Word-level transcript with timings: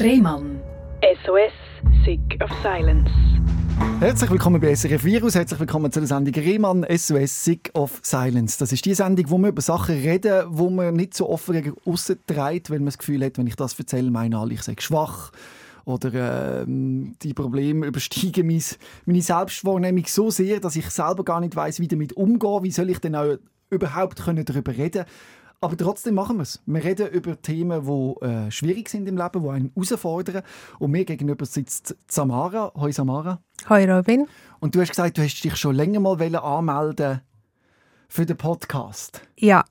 Rehmann. 0.00 0.60
SOS, 1.24 1.52
Sick 2.04 2.40
of 2.40 2.50
Silence. 2.62 3.10
Herzlich 3.98 4.30
willkommen 4.30 4.60
bei 4.60 4.72
SRF 4.72 5.02
Virus, 5.02 5.34
herzlich 5.34 5.58
willkommen 5.58 5.90
zu 5.90 5.98
der 5.98 6.06
Sendung 6.06 6.34
Rehmann 6.34 6.86
SOS 6.88 7.44
Sick 7.44 7.72
of 7.74 7.98
Silence. 8.02 8.58
Das 8.58 8.70
ist 8.70 8.84
die 8.84 8.94
Sendung, 8.94 9.28
wo 9.28 9.38
wir 9.38 9.48
über 9.48 9.60
Sachen 9.60 9.96
reden, 9.96 10.44
wo 10.50 10.70
man 10.70 10.94
nicht 10.94 11.14
so 11.14 11.28
offen 11.28 11.54
gegen 11.54 11.74
aussen 11.84 12.16
treibt, 12.28 12.70
weil 12.70 12.78
man 12.78 12.86
das 12.86 12.98
Gefühl 12.98 13.24
hat, 13.24 13.38
wenn 13.38 13.48
ich 13.48 13.56
das 13.56 13.76
erzähle, 13.76 14.12
meine 14.12 14.38
alle, 14.38 14.54
ich 14.54 14.62
sage 14.62 14.80
schwach 14.80 15.32
oder 15.84 16.62
äh, 16.62 16.64
die 16.66 17.34
Probleme 17.34 17.86
übersteigen 17.86 18.46
mein, 18.46 18.62
meine 19.04 19.22
Selbstwahrnehmung 19.22 20.04
so 20.06 20.30
sehr, 20.30 20.60
dass 20.60 20.76
ich 20.76 20.88
selber 20.90 21.24
gar 21.24 21.40
nicht 21.40 21.56
weiß, 21.56 21.80
wie 21.80 21.88
damit 21.88 22.12
umgehen. 22.12 22.62
Wie 22.62 22.70
soll 22.70 22.90
ich 22.90 23.00
denn 23.00 23.16
auch 23.16 23.38
überhaupt 23.68 24.22
können 24.22 24.44
darüber 24.44 24.76
reden? 24.76 25.06
Aber 25.60 25.76
trotzdem 25.76 26.14
machen 26.14 26.36
wir 26.36 26.44
es. 26.44 26.62
Wir 26.66 26.84
reden 26.84 27.08
über 27.08 27.40
Themen, 27.42 27.84
die 27.84 28.24
äh, 28.24 28.50
schwierig 28.50 28.88
sind 28.88 29.08
im 29.08 29.16
Leben, 29.16 29.42
die 29.42 29.48
einen 29.48 29.72
herausfordern. 29.74 30.42
Und 30.78 30.92
mir 30.92 31.04
gegenüber 31.04 31.44
sitzt 31.46 31.96
Samara. 32.06 32.70
Hoi 32.76 32.92
Samara. 32.92 33.40
Hoi 33.68 33.90
Robin. 33.90 34.28
Und 34.60 34.76
du 34.76 34.80
hast 34.80 34.90
gesagt, 34.90 35.18
du 35.18 35.22
hast 35.22 35.42
dich 35.42 35.56
schon 35.56 35.74
länger 35.74 35.98
mal 35.98 36.36
anmelden 36.36 37.22
für 38.08 38.24
den 38.24 38.36
Podcast. 38.36 39.20
Ja, 39.36 39.64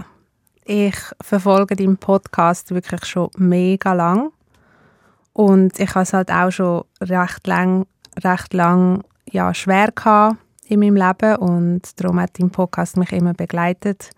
ich 0.65 0.97
verfolge 1.21 1.77
deinen 1.77 1.95
Podcast 1.95 2.71
wirklich 2.71 3.05
schon 3.05 3.29
mega 3.37 3.93
lang. 3.93 4.33
Und 5.31 5.79
ich 5.79 5.95
habe 5.95 6.03
es 6.03 6.11
halt 6.11 6.31
auch 6.31 6.51
schon 6.51 6.83
recht 6.99 7.47
lang, 7.47 7.85
recht 8.21 8.53
lang 8.53 9.05
ja, 9.31 9.53
schwer 9.53 9.93
gehabt 9.93 10.37
in 10.65 10.81
meinem 10.81 10.97
Leben 10.97 11.37
und 11.37 11.81
darum 12.01 12.19
hat 12.19 12.37
dein 12.37 12.49
Podcast 12.49 12.97
mich 12.97 13.13
immer 13.13 13.33
begleitet. 13.33 14.09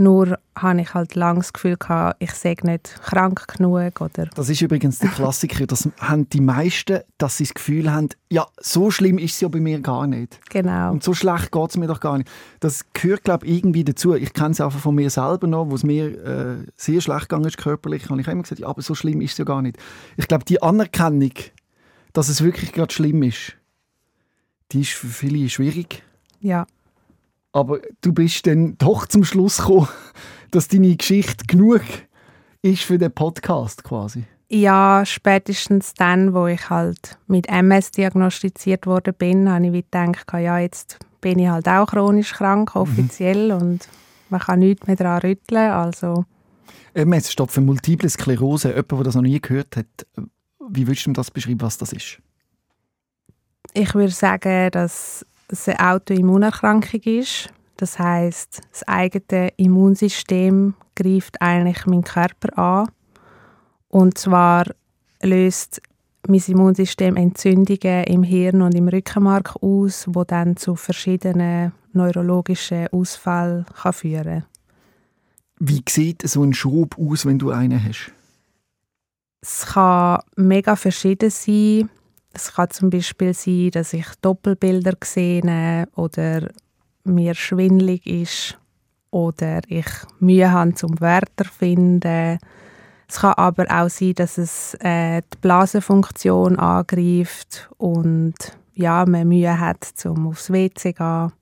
Nur 0.00 0.38
habe 0.56 0.80
ich 0.80 0.94
halt 0.94 1.16
lange 1.16 1.40
das 1.40 1.52
Gefühl 1.52 1.76
gehabt, 1.76 2.16
ich 2.20 2.30
sei 2.30 2.54
nicht 2.62 3.00
krank 3.02 3.48
genug. 3.48 4.00
Oder 4.00 4.26
das 4.32 4.48
ist 4.48 4.60
übrigens 4.60 5.00
der 5.00 5.10
Klassiker. 5.10 5.66
Das 5.66 5.88
haben 5.98 6.28
die 6.28 6.40
meisten, 6.40 7.00
dass 7.18 7.38
sie 7.38 7.44
das 7.44 7.54
Gefühl 7.54 7.92
haben, 7.92 8.08
ja, 8.30 8.46
so 8.58 8.92
schlimm 8.92 9.18
ist 9.18 9.34
es 9.34 9.40
ja 9.40 9.48
bei 9.48 9.58
mir 9.58 9.80
gar 9.80 10.06
nicht. 10.06 10.38
Genau. 10.50 10.92
Und 10.92 11.02
so 11.02 11.14
schlecht 11.14 11.50
geht 11.50 11.70
es 11.70 11.76
mir 11.76 11.88
doch 11.88 11.98
gar 11.98 12.16
nicht. 12.16 12.30
Das 12.60 12.84
gehört, 12.92 13.24
glaube 13.24 13.44
ich, 13.46 13.58
irgendwie 13.58 13.82
dazu. 13.82 14.14
Ich 14.14 14.32
kenne 14.32 14.50
es 14.50 14.60
einfach 14.60 14.78
von 14.78 14.94
mir 14.94 15.10
selber 15.10 15.48
noch, 15.48 15.68
wo 15.68 15.74
es 15.74 15.82
mir 15.82 16.24
äh, 16.24 16.66
sehr 16.76 17.00
schlecht 17.00 17.28
gegangen 17.28 17.46
ist 17.46 17.58
körperlich. 17.58 18.08
habe 18.08 18.20
ich 18.20 18.28
immer 18.28 18.42
gesagt, 18.42 18.60
ja, 18.60 18.68
aber 18.68 18.82
so 18.82 18.94
schlimm 18.94 19.20
ist 19.20 19.32
es 19.32 19.38
ja 19.38 19.44
gar 19.44 19.62
nicht. 19.62 19.78
Ich 20.16 20.28
glaube, 20.28 20.44
die 20.44 20.62
Anerkennung, 20.62 21.32
dass 22.12 22.28
es 22.28 22.44
wirklich 22.44 22.72
gerade 22.72 22.94
schlimm 22.94 23.24
ist, 23.24 23.56
die 24.70 24.82
ist 24.82 24.92
für 24.92 25.08
viele 25.08 25.48
schwierig. 25.48 26.04
Ja. 26.40 26.66
Aber 27.52 27.80
du 28.00 28.12
bist 28.12 28.46
dann 28.46 28.76
doch 28.78 29.06
zum 29.06 29.24
Schluss 29.24 29.58
gekommen, 29.58 29.88
dass 30.50 30.68
deine 30.68 30.96
Geschichte 30.96 31.44
genug 31.46 31.82
ist 32.62 32.82
für 32.82 32.98
den 32.98 33.12
Podcast 33.12 33.84
quasi. 33.84 34.24
Ja, 34.50 35.04
spätestens 35.04 35.92
dann, 35.94 36.32
wo 36.32 36.46
ich 36.46 36.70
halt 36.70 37.18
mit 37.26 37.48
MS 37.48 37.90
diagnostiziert 37.90 38.86
worden 38.86 39.14
bin, 39.16 39.50
habe 39.50 39.66
ich 39.66 39.84
gedacht, 39.90 40.32
ja, 40.32 40.58
jetzt 40.58 40.98
bin 41.20 41.38
ich 41.38 41.48
halt 41.48 41.68
auch 41.68 41.86
chronisch 41.86 42.32
krank, 42.32 42.74
mhm. 42.74 42.80
offiziell, 42.80 43.54
mhm. 43.54 43.60
und 43.60 43.88
man 44.30 44.40
kann 44.40 44.60
nichts 44.60 44.86
mehr 44.86 44.96
daran 44.96 45.20
rütteln, 45.20 45.70
also... 45.70 46.24
MS 46.94 47.30
steht 47.30 47.50
für 47.50 47.60
Multiple 47.60 48.08
Sklerose. 48.08 48.70
Jemand, 48.70 48.90
der 48.90 49.02
das 49.04 49.14
noch 49.14 49.22
nie 49.22 49.40
gehört 49.40 49.76
hat, 49.76 50.06
wie 50.70 50.86
würdest 50.86 51.06
du 51.06 51.12
das 51.12 51.30
beschreiben, 51.30 51.60
was 51.60 51.78
das 51.78 51.92
ist? 51.92 52.18
Ich 53.74 53.94
würde 53.94 54.12
sagen, 54.12 54.70
dass 54.70 55.24
es 55.48 55.68
eine 55.68 55.92
Autoimmunerkrankung 55.92 57.00
ist. 57.02 57.50
Das 57.76 57.98
heißt, 57.98 58.60
das 58.72 58.86
eigene 58.88 59.50
Immunsystem 59.56 60.74
greift 60.96 61.40
eigentlich 61.40 61.86
meinen 61.86 62.04
Körper 62.04 62.58
an. 62.58 62.90
Und 63.88 64.18
zwar 64.18 64.66
löst 65.22 65.80
mein 66.26 66.42
Immunsystem 66.46 67.16
Entzündungen 67.16 68.04
im 68.04 68.22
Hirn 68.22 68.62
und 68.62 68.74
im 68.74 68.88
Rückenmark 68.88 69.56
aus, 69.62 70.06
wo 70.08 70.24
dann 70.24 70.56
zu 70.56 70.76
verschiedenen 70.76 71.72
neurologischen 71.92 72.88
Ausfällen 72.88 73.64
kann 73.80 73.92
führen 73.92 74.44
Wie 75.58 75.82
sieht 75.88 76.22
so 76.28 76.42
ein 76.42 76.52
Schub 76.52 76.98
aus, 76.98 77.24
wenn 77.24 77.38
du 77.38 77.50
einen 77.50 77.82
hast? 77.82 78.12
Es 79.40 79.66
kann 79.66 80.20
mega 80.36 80.76
verschieden 80.76 81.30
sein. 81.30 81.88
Es 82.38 82.52
kann 82.52 82.70
zum 82.70 82.88
Beispiel 82.88 83.34
sein, 83.34 83.72
dass 83.72 83.92
ich 83.92 84.06
Doppelbilder 84.22 84.94
sehe 85.02 85.88
oder 85.96 86.48
mir 87.02 87.34
schwindlig 87.34 88.06
ist 88.06 88.56
oder 89.10 89.60
ich 89.66 89.88
Mühe 90.20 90.48
habe 90.48 90.72
zum 90.74 91.00
Wörter 91.00 91.46
finden. 91.46 92.38
Es 93.08 93.16
kann 93.16 93.32
aber 93.32 93.66
auch 93.68 93.90
sein, 93.90 94.14
dass 94.14 94.38
es 94.38 94.74
äh, 94.74 95.22
die 95.22 95.38
Blasenfunktion 95.40 96.60
angreift 96.60 97.68
und 97.76 98.36
ja, 98.72 99.04
man 99.04 99.26
Mühe 99.26 99.58
hat, 99.58 99.82
zum 99.82 100.28
aufs 100.28 100.52
WC 100.52 100.74
zu 100.76 100.92
gehen. 100.92 101.32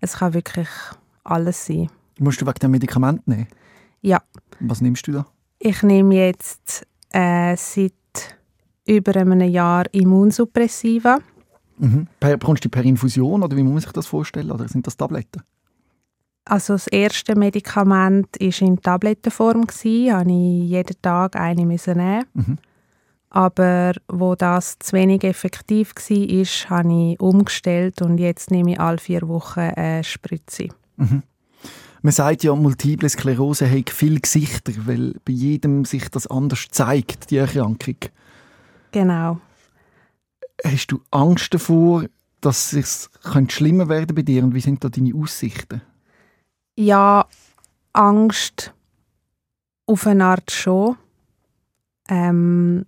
Es 0.00 0.18
kann 0.18 0.32
wirklich 0.32 0.68
alles 1.24 1.66
sein. 1.66 1.90
Musst 2.20 2.40
du 2.40 2.46
wegen 2.46 2.60
dem 2.60 2.70
Medikament 2.70 3.26
nehmen? 3.26 3.48
Ja. 4.00 4.22
Was 4.60 4.80
nimmst 4.80 5.08
du 5.08 5.12
da? 5.12 5.26
Ich 5.58 5.82
nehme 5.82 6.14
jetzt 6.14 6.86
äh, 7.10 7.56
seit 7.56 7.94
über 8.90 9.14
einem 9.16 9.40
Jahr 9.42 9.84
Immunsuppressiva. 9.92 11.18
Mhm. 11.78 12.08
Bekommst 12.18 12.64
du 12.64 12.68
die 12.68 12.72
per 12.72 12.84
Infusion 12.84 13.42
oder 13.42 13.56
wie 13.56 13.62
muss 13.62 13.72
man 13.72 13.80
sich 13.82 13.92
das 13.92 14.06
vorstellen? 14.06 14.50
Oder 14.50 14.68
sind 14.68 14.86
das 14.86 14.96
Tabletten? 14.96 15.42
Also 16.44 16.74
das 16.74 16.88
erste 16.88 17.36
Medikament 17.36 18.28
war 18.40 18.62
in 18.62 18.80
Tablettenform. 18.80 19.60
Ich 19.60 19.84
musste 19.84 19.88
jeden 19.88 21.02
Tag 21.02 21.36
eine 21.36 21.64
nehmen. 21.64 22.24
Mhm. 22.34 22.58
Aber 23.30 23.92
wo 24.08 24.34
das 24.34 24.76
zu 24.80 24.96
wenig 24.96 25.22
effektiv 25.22 25.94
war, 25.94 26.78
habe 26.78 27.12
ich 27.12 27.20
umgestellt 27.20 28.02
und 28.02 28.18
jetzt 28.18 28.50
nehme 28.50 28.72
ich 28.72 28.80
alle 28.80 28.98
vier 28.98 29.28
Wochen 29.28 29.60
eine 29.60 30.02
Spritze. 30.02 30.68
Mhm. 30.96 31.22
Man 32.02 32.12
sagt 32.12 32.42
ja, 32.42 32.54
Multiple 32.54 33.08
Sklerose 33.08 33.70
hat 33.70 33.90
viele 33.90 34.20
Gesichter, 34.20 34.72
weil 34.86 35.14
bei 35.24 35.32
jedem 35.32 35.84
sich 35.84 36.08
das 36.08 36.26
anders 36.26 36.66
zeigt, 36.70 37.30
die 37.30 37.36
Erkrankung. 37.36 37.96
Genau. 38.92 39.40
Hast 40.64 40.88
du 40.88 41.00
Angst 41.10 41.54
davor, 41.54 42.04
dass 42.40 42.72
es 42.72 43.10
schlimmer 43.48 43.88
werden 43.88 44.14
bei 44.14 44.22
dir 44.22 44.42
und 44.44 44.54
wie 44.54 44.60
sind 44.60 44.82
da 44.84 44.88
deine 44.88 45.14
Aussichten? 45.14 45.82
Ja, 46.76 47.26
Angst 47.92 48.72
auf 49.86 50.06
eine 50.06 50.24
Art 50.24 50.50
schon. 50.50 50.96
Ähm, 52.08 52.86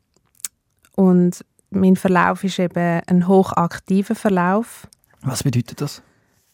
und 0.96 1.44
mein 1.70 1.96
Verlauf 1.96 2.44
ist 2.44 2.58
eben 2.58 3.02
ein 3.06 3.26
hochaktiver 3.26 4.14
Verlauf. 4.14 4.86
Was 5.22 5.42
bedeutet 5.42 5.80
das? 5.80 6.02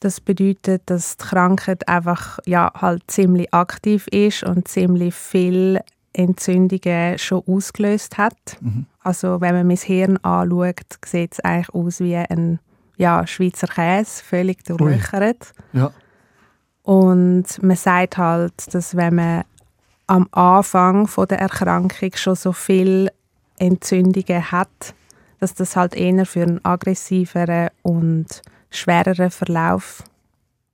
Das 0.00 0.20
bedeutet, 0.20 0.82
dass 0.86 1.16
die 1.16 1.24
Krankheit 1.24 1.88
einfach 1.88 2.38
ja, 2.46 2.72
halt 2.74 3.02
ziemlich 3.08 3.52
aktiv 3.52 4.06
ist 4.08 4.44
und 4.44 4.68
ziemlich 4.68 5.14
viel 5.14 5.80
Entzündungen 6.12 7.18
schon 7.18 7.42
ausgelöst 7.46 8.16
hat. 8.16 8.36
Mhm. 8.60 8.86
Also 9.08 9.40
wenn 9.40 9.54
man 9.54 9.66
mein 9.66 9.78
Hirn 9.78 10.18
anschaut, 10.18 10.98
sieht 11.02 11.32
es 11.32 11.40
eigentlich 11.40 11.74
aus 11.74 12.00
wie 12.00 12.14
ein 12.14 12.58
ja, 12.98 13.26
Schweizer 13.26 13.66
Käse, 13.66 14.22
völlig 14.22 14.62
durchlöchert. 14.64 15.54
Ja. 15.72 15.92
Und 16.82 17.46
man 17.62 17.76
sagt 17.76 18.18
halt, 18.18 18.74
dass 18.74 18.96
wenn 18.96 19.14
man 19.14 19.44
am 20.08 20.28
Anfang 20.32 21.06
von 21.06 21.26
der 21.26 21.38
Erkrankung 21.38 22.10
schon 22.16 22.34
so 22.34 22.52
viel 22.52 23.10
Entzündungen 23.56 24.52
hat, 24.52 24.94
dass 25.40 25.54
das 25.54 25.74
halt 25.74 25.94
eher 25.94 26.26
für 26.26 26.42
einen 26.42 26.62
aggressiveren 26.62 27.70
und 27.80 28.42
schwereren 28.68 29.30
Verlauf 29.30 30.04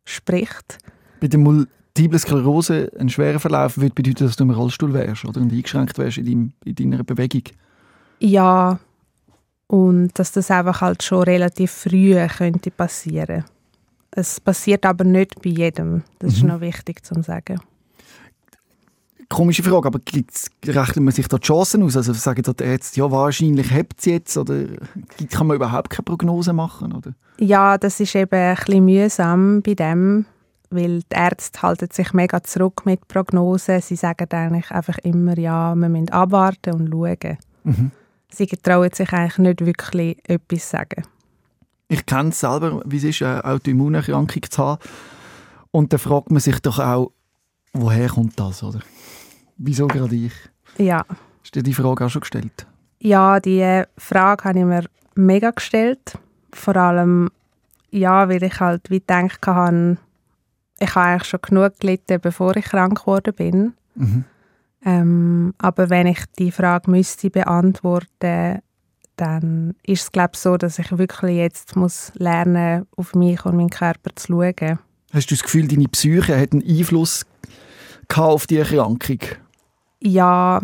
spricht. 0.05 0.79
Bei 1.21 1.29
der 1.29 1.39
Multiple 1.39 2.19
Sklerose 2.19 2.91
ein 2.99 3.11
schwerer 3.11 3.39
Verlauf 3.39 3.77
würde 3.77 3.95
bedeuten, 3.95 4.25
dass 4.25 4.35
du 4.35 4.43
im 4.43 4.51
Rollstuhl 4.51 4.93
wärst 4.93 5.25
oder 5.25 5.41
eingeschränkt 5.41 5.99
wärst 5.99 6.19
in, 6.19 6.27
deinem, 6.27 6.53
in 6.65 6.75
deiner 6.75 7.05
Bewegung. 7.05 7.45
Ja, 8.19 8.79
und 9.67 10.11
dass 10.19 10.33
das 10.33 10.51
einfach 10.51 10.81
halt 10.81 11.03
schon 11.03 11.23
relativ 11.23 11.71
früh 11.71 12.15
könnte 12.29 12.71
passieren 12.71 13.45
es 14.17 14.41
passiert 14.41 14.87
aber 14.87 15.05
nicht 15.05 15.43
bei 15.43 15.51
jedem. 15.51 16.03
Das 16.19 16.33
mhm. 16.33 16.37
ist 16.37 16.43
noch 16.45 16.61
wichtig 16.61 17.05
zu 17.05 17.21
sagen. 17.23 17.61
Komische 19.29 19.63
Frage, 19.63 19.89
aber 19.89 20.01
rechnet 20.67 21.03
man 21.03 21.13
sich 21.13 21.27
da 21.27 21.39
die 21.39 21.47
Chancen 21.47 21.83
aus? 21.83 21.97
Also 21.97 22.13
sagen 22.13 22.43
die 22.43 22.63
Ärzte, 22.63 23.01
ja, 23.01 23.11
wahrscheinlich 23.11 23.73
habt 23.73 23.99
es 23.99 24.05
jetzt 24.05 24.37
oder 24.37 24.67
kann 25.31 25.47
man 25.47 25.57
überhaupt 25.57 25.91
keine 25.91 26.05
Prognose 26.05 26.53
machen? 26.53 26.93
Oder? 26.93 27.15
Ja, 27.39 27.79
das 27.79 27.99
ist 28.01 28.15
eben 28.15 28.35
ein 28.35 28.55
bisschen 28.55 28.85
mühsam 28.85 29.63
bei 29.63 29.75
dem, 29.75 30.27
weil 30.71 31.01
die 31.01 31.17
Ärzte 31.17 31.63
halten 31.63 31.89
sich 31.91 32.13
mega 32.13 32.43
zurück 32.43 32.83
mit 32.85 33.09
Prognosen. 33.09 33.81
Sie 33.81 33.97
sagen 33.97 34.29
eigentlich 34.31 34.71
einfach 34.71 34.99
immer, 34.99 35.37
ja, 35.39 35.75
wir 35.75 35.89
müssen 35.89 36.11
abwarten 36.11 36.75
und 36.75 36.91
schauen. 36.91 37.39
Mhm. 37.65 37.91
Sie 38.35 38.47
trauen 38.47 38.91
sich 38.93 39.13
eigentlich 39.13 39.39
nicht 39.39 39.65
wirklich 39.65 40.19
etwas 40.29 40.69
zu 40.69 40.77
sagen. 40.77 41.05
Ich 41.89 42.07
kenne 42.07 42.31
es 42.31 42.41
selber, 42.41 42.83
wie 42.85 42.97
es 42.97 43.05
ist, 43.05 43.23
eine 43.23 43.45
Autoimmunerkrankung 43.45 44.43
zu 44.51 44.63
haben. 44.65 44.83
Und 45.71 45.93
dann 45.93 46.01
fragt 46.01 46.31
man 46.31 46.41
sich 46.41 46.61
doch 46.61 46.79
auch, 46.79 47.13
woher 47.73 48.09
kommt 48.09 48.39
das, 48.39 48.63
oder? 48.63 48.81
Wieso 49.57 49.87
gerade 49.87 50.15
ich? 50.15 50.33
Ja. 50.79 51.05
Hast 51.43 51.55
du 51.55 51.61
dir 51.61 51.63
die 51.63 51.75
Frage 51.75 52.05
auch 52.05 52.11
schon 52.11 52.21
gestellt? 52.21 52.67
Ja, 52.99 53.39
die 53.39 53.83
Frage 53.99 54.45
habe 54.45 54.59
ich 54.59 54.65
mir 54.65 54.85
mega 55.15 55.51
gestellt. 55.51 56.19
Vor 56.53 56.77
allem, 56.77 57.31
ja, 57.91 58.29
weil 58.29 58.43
ich 58.43 58.61
halt 58.61 58.91
wie 58.91 59.01
gedacht 59.01 59.47
habe, 59.47 59.99
ich 60.81 60.95
habe 60.95 61.07
eigentlich 61.07 61.29
schon 61.29 61.41
genug 61.43 61.79
gelitten, 61.81 62.21
bevor 62.21 62.57
ich 62.57 62.65
krank 62.65 63.01
geworden 63.01 63.35
bin. 63.35 63.75
Mhm. 63.95 64.25
Ähm, 64.85 65.55
aber 65.59 65.89
wenn 65.89 66.07
ich 66.07 66.21
die 66.39 66.53
Frage 66.53 66.91
müsste 66.91 67.31
beantworten, 67.31 68.61
dann 69.17 69.75
ist 69.83 70.03
es 70.03 70.13
glaube 70.13 70.33
ich 70.35 70.41
so, 70.41 70.57
dass 70.57 70.79
ich 70.79 70.97
wirklich 70.99 71.37
jetzt 71.37 71.77
muss 71.77 72.13
lernen, 72.15 72.87
auf 72.97 73.15
mich 73.15 73.45
und 73.45 73.57
meinen 73.57 73.71
Körper 73.71 74.11
zu 74.15 74.33
schauen. 74.33 74.79
Hast 75.13 75.31
du 75.31 75.35
das 75.35 75.43
Gefühl, 75.45 75.69
deine 75.69 75.89
Psyche 75.89 76.39
hat 76.39 76.53
einen 76.53 76.67
Einfluss 76.67 77.25
auf 78.15 78.47
die 78.47 78.59
Erkrankung? 78.59 79.21
Ja, 80.01 80.61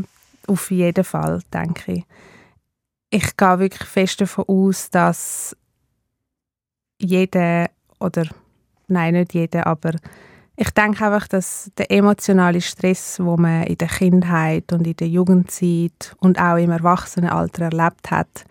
auf 0.46 0.70
jeden 0.70 1.04
Fall, 1.04 1.40
denke 1.52 1.92
ich. 1.92 2.04
Ich 3.10 3.36
gehe 3.36 3.58
wirklich 3.58 3.88
fest 3.88 4.20
davon 4.20 4.44
aus, 4.46 4.90
dass 4.90 5.56
jeder 7.00 7.70
oder 7.98 8.26
nein, 8.88 9.14
nicht 9.14 9.34
jeder, 9.34 9.66
aber 9.66 9.92
ich 10.60 10.70
denke 10.72 11.06
einfach, 11.06 11.26
dass 11.26 11.70
der 11.78 11.90
emotionale 11.90 12.60
Stress, 12.60 13.18
wo 13.18 13.38
man 13.38 13.62
in 13.62 13.78
der 13.78 13.88
Kindheit 13.88 14.74
und 14.74 14.86
in 14.86 14.94
der 14.94 15.08
Jugendzeit 15.08 16.14
und 16.18 16.38
auch 16.38 16.58
im 16.58 16.70
Erwachsenenalter 16.70 17.64
erlebt 17.64 18.10
hat, 18.10 18.44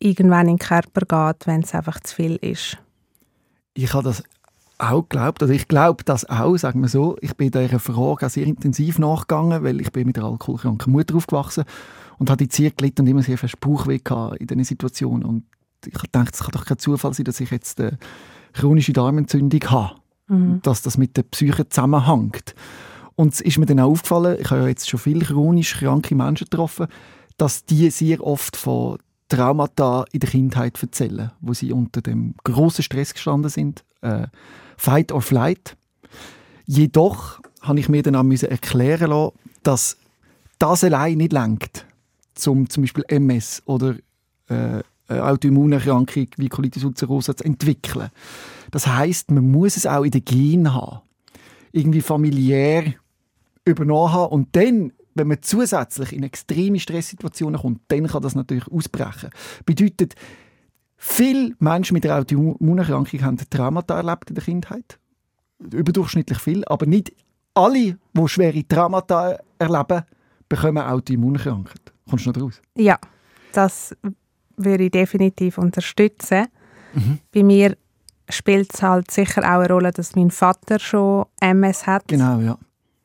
irgendwann 0.00 0.48
in 0.48 0.56
den 0.56 0.58
Körper 0.58 1.02
geht, 1.02 1.46
wenn 1.46 1.60
es 1.60 1.72
einfach 1.72 2.00
zu 2.00 2.16
viel 2.16 2.34
ist. 2.34 2.78
Ich 3.74 3.94
habe 3.94 4.02
das 4.02 4.24
auch 4.78 5.02
geglaubt, 5.08 5.40
oder 5.40 5.52
ich 5.52 5.68
glaube 5.68 6.02
das 6.02 6.28
auch, 6.28 6.56
sagen 6.56 6.80
wir 6.80 6.88
so. 6.88 7.16
Ich 7.20 7.36
bin 7.36 7.52
dieser 7.52 7.78
Frage 7.78 8.28
sehr 8.28 8.44
intensiv 8.44 8.98
nachgegangen, 8.98 9.62
weil 9.62 9.80
ich 9.80 9.92
bin 9.92 10.08
mit 10.08 10.18
einer 10.18 10.26
alkoholkranken 10.26 10.92
Mutter 10.92 11.14
aufgewachsen 11.14 11.62
und 12.18 12.28
hatte 12.28 12.48
sehr 12.50 12.72
gelitten 12.72 13.02
und 13.02 13.06
immer 13.06 13.22
sehr 13.22 13.38
fest 13.38 13.60
Bauchweh 13.60 14.00
in 14.40 14.46
diesen 14.48 14.64
Situationen. 14.64 15.24
Und 15.24 15.44
ich 15.86 15.92
dachte, 16.10 16.30
es 16.32 16.40
kann 16.40 16.50
doch 16.50 16.64
kein 16.64 16.78
Zufall 16.78 17.14
sein, 17.14 17.22
dass 17.22 17.38
ich 17.38 17.52
jetzt 17.52 17.80
eine 17.80 17.98
chronische 18.52 18.92
Darmentzündung 18.92 19.60
habe 19.70 19.94
mhm. 20.28 20.60
dass 20.62 20.82
das 20.82 20.98
mit 20.98 21.16
der 21.16 21.22
Psyche 21.22 21.68
zusammenhängt. 21.68 22.54
Und 23.14 23.32
es 23.34 23.40
ist 23.40 23.58
mir 23.58 23.66
dann 23.66 23.80
auch 23.80 23.90
aufgefallen, 23.90 24.38
ich 24.40 24.50
habe 24.50 24.62
ja 24.62 24.68
jetzt 24.68 24.88
schon 24.88 25.00
viele 25.00 25.24
chronisch 25.24 25.78
kranke 25.78 26.14
Menschen 26.14 26.48
getroffen, 26.50 26.86
dass 27.38 27.64
die 27.64 27.90
sehr 27.90 28.24
oft 28.24 28.56
von 28.56 28.98
Traumata 29.28 30.04
in 30.12 30.20
der 30.20 30.30
Kindheit 30.30 30.80
erzählen, 30.80 31.32
wo 31.40 31.52
sie 31.52 31.72
unter 31.72 32.00
dem 32.00 32.34
großen 32.44 32.84
Stress 32.84 33.12
gestanden 33.14 33.50
sind, 33.50 33.84
äh, 34.02 34.26
Fight 34.76 35.10
or 35.12 35.22
Flight. 35.22 35.76
Jedoch 36.66 37.40
habe 37.62 37.80
ich 37.80 37.88
mir 37.88 38.02
dann 38.02 38.16
auch 38.16 38.42
erklären 38.42 39.10
lassen, 39.10 39.32
dass 39.62 39.96
das 40.58 40.84
allein 40.84 41.18
nicht 41.18 41.32
lenkt, 41.32 41.86
zum 42.34 42.68
zum 42.68 42.84
Beispiel 42.84 43.04
MS 43.08 43.62
oder 43.66 43.96
äh, 44.48 44.82
Autoimmunerkrankung 45.08 46.26
wie 46.36 46.48
Colitis 46.48 46.84
ulcerosa 46.84 47.36
zu 47.36 47.44
entwickeln. 47.44 48.10
Das 48.70 48.86
heißt, 48.86 49.30
man 49.30 49.50
muss 49.50 49.76
es 49.76 49.86
auch 49.86 50.04
in 50.04 50.10
den 50.10 50.24
Genen 50.24 50.74
haben. 50.74 51.00
Irgendwie 51.72 52.00
familiär 52.00 52.94
übernommen 53.64 54.12
haben. 54.12 54.32
Und 54.32 54.56
dann, 54.56 54.92
wenn 55.14 55.28
man 55.28 55.38
zusätzlich 55.42 56.12
in 56.12 56.22
extreme 56.22 56.80
Stresssituationen 56.80 57.60
kommt, 57.60 57.80
dann 57.88 58.06
kann 58.06 58.22
das 58.22 58.34
natürlich 58.34 58.66
ausbrechen. 58.68 59.30
Bedeutet, 59.64 60.14
viele 60.96 61.54
Menschen 61.58 61.94
mit 61.94 62.06
einer 62.06 62.20
Autoimmunerkrankung 62.20 63.22
haben 63.22 63.38
Traumata 63.50 63.96
erlebt 63.96 64.30
in 64.30 64.34
der 64.34 64.44
Kindheit. 64.44 64.98
Überdurchschnittlich 65.58 66.38
viel. 66.38 66.64
Aber 66.66 66.86
nicht 66.86 67.12
alle, 67.54 67.98
die 68.12 68.28
schwere 68.28 68.66
Traumata 68.66 69.38
erleben, 69.58 70.02
bekommen 70.48 70.78
Autoimmunerkrankungen. 70.78 71.80
Kommst 72.08 72.26
du 72.26 72.30
noch 72.30 72.40
raus? 72.40 72.60
Ja, 72.76 72.98
das 73.52 73.96
würde 74.56 74.84
ich 74.84 74.90
definitiv 74.90 75.58
unterstützen. 75.58 76.46
Mhm. 76.94 77.18
Bei 77.32 77.42
mir 77.42 77.76
spielt 78.28 78.74
es 78.74 78.82
halt 78.82 79.10
sicher 79.10 79.42
auch 79.42 79.60
eine 79.60 79.68
Rolle, 79.68 79.92
dass 79.92 80.16
mein 80.16 80.30
Vater 80.30 80.78
schon 80.78 81.26
MS 81.40 81.86
hat. 81.86 82.08
Genau, 82.08 82.40
ja. 82.40 82.58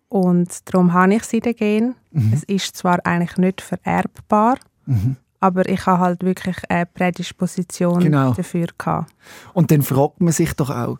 Und 0.09 0.50
darum 0.65 0.94
habe 0.94 1.15
ich 1.15 1.24
sie 1.24 1.39
den 1.39 1.95
Mhm. 2.12 2.33
Es 2.33 2.44
ist 2.44 2.75
zwar 2.75 3.06
eigentlich 3.06 3.38
nicht 3.38 3.62
vererbbar, 3.62 4.57
mhm. 4.86 5.15
aber 5.39 5.68
ich 5.69 5.86
habe 5.86 6.00
halt 6.00 6.24
wirklich 6.24 6.57
eine 6.69 6.86
Prädisposition 6.86 8.01
genau. 8.01 8.33
dafür 8.33 8.68
gehabt. 8.77 9.13
Und 9.54 9.71
dann 9.71 9.81
fragt 9.81 10.19
man 10.19 10.33
sich 10.33 10.54
doch 10.54 10.69
auch, 10.69 10.97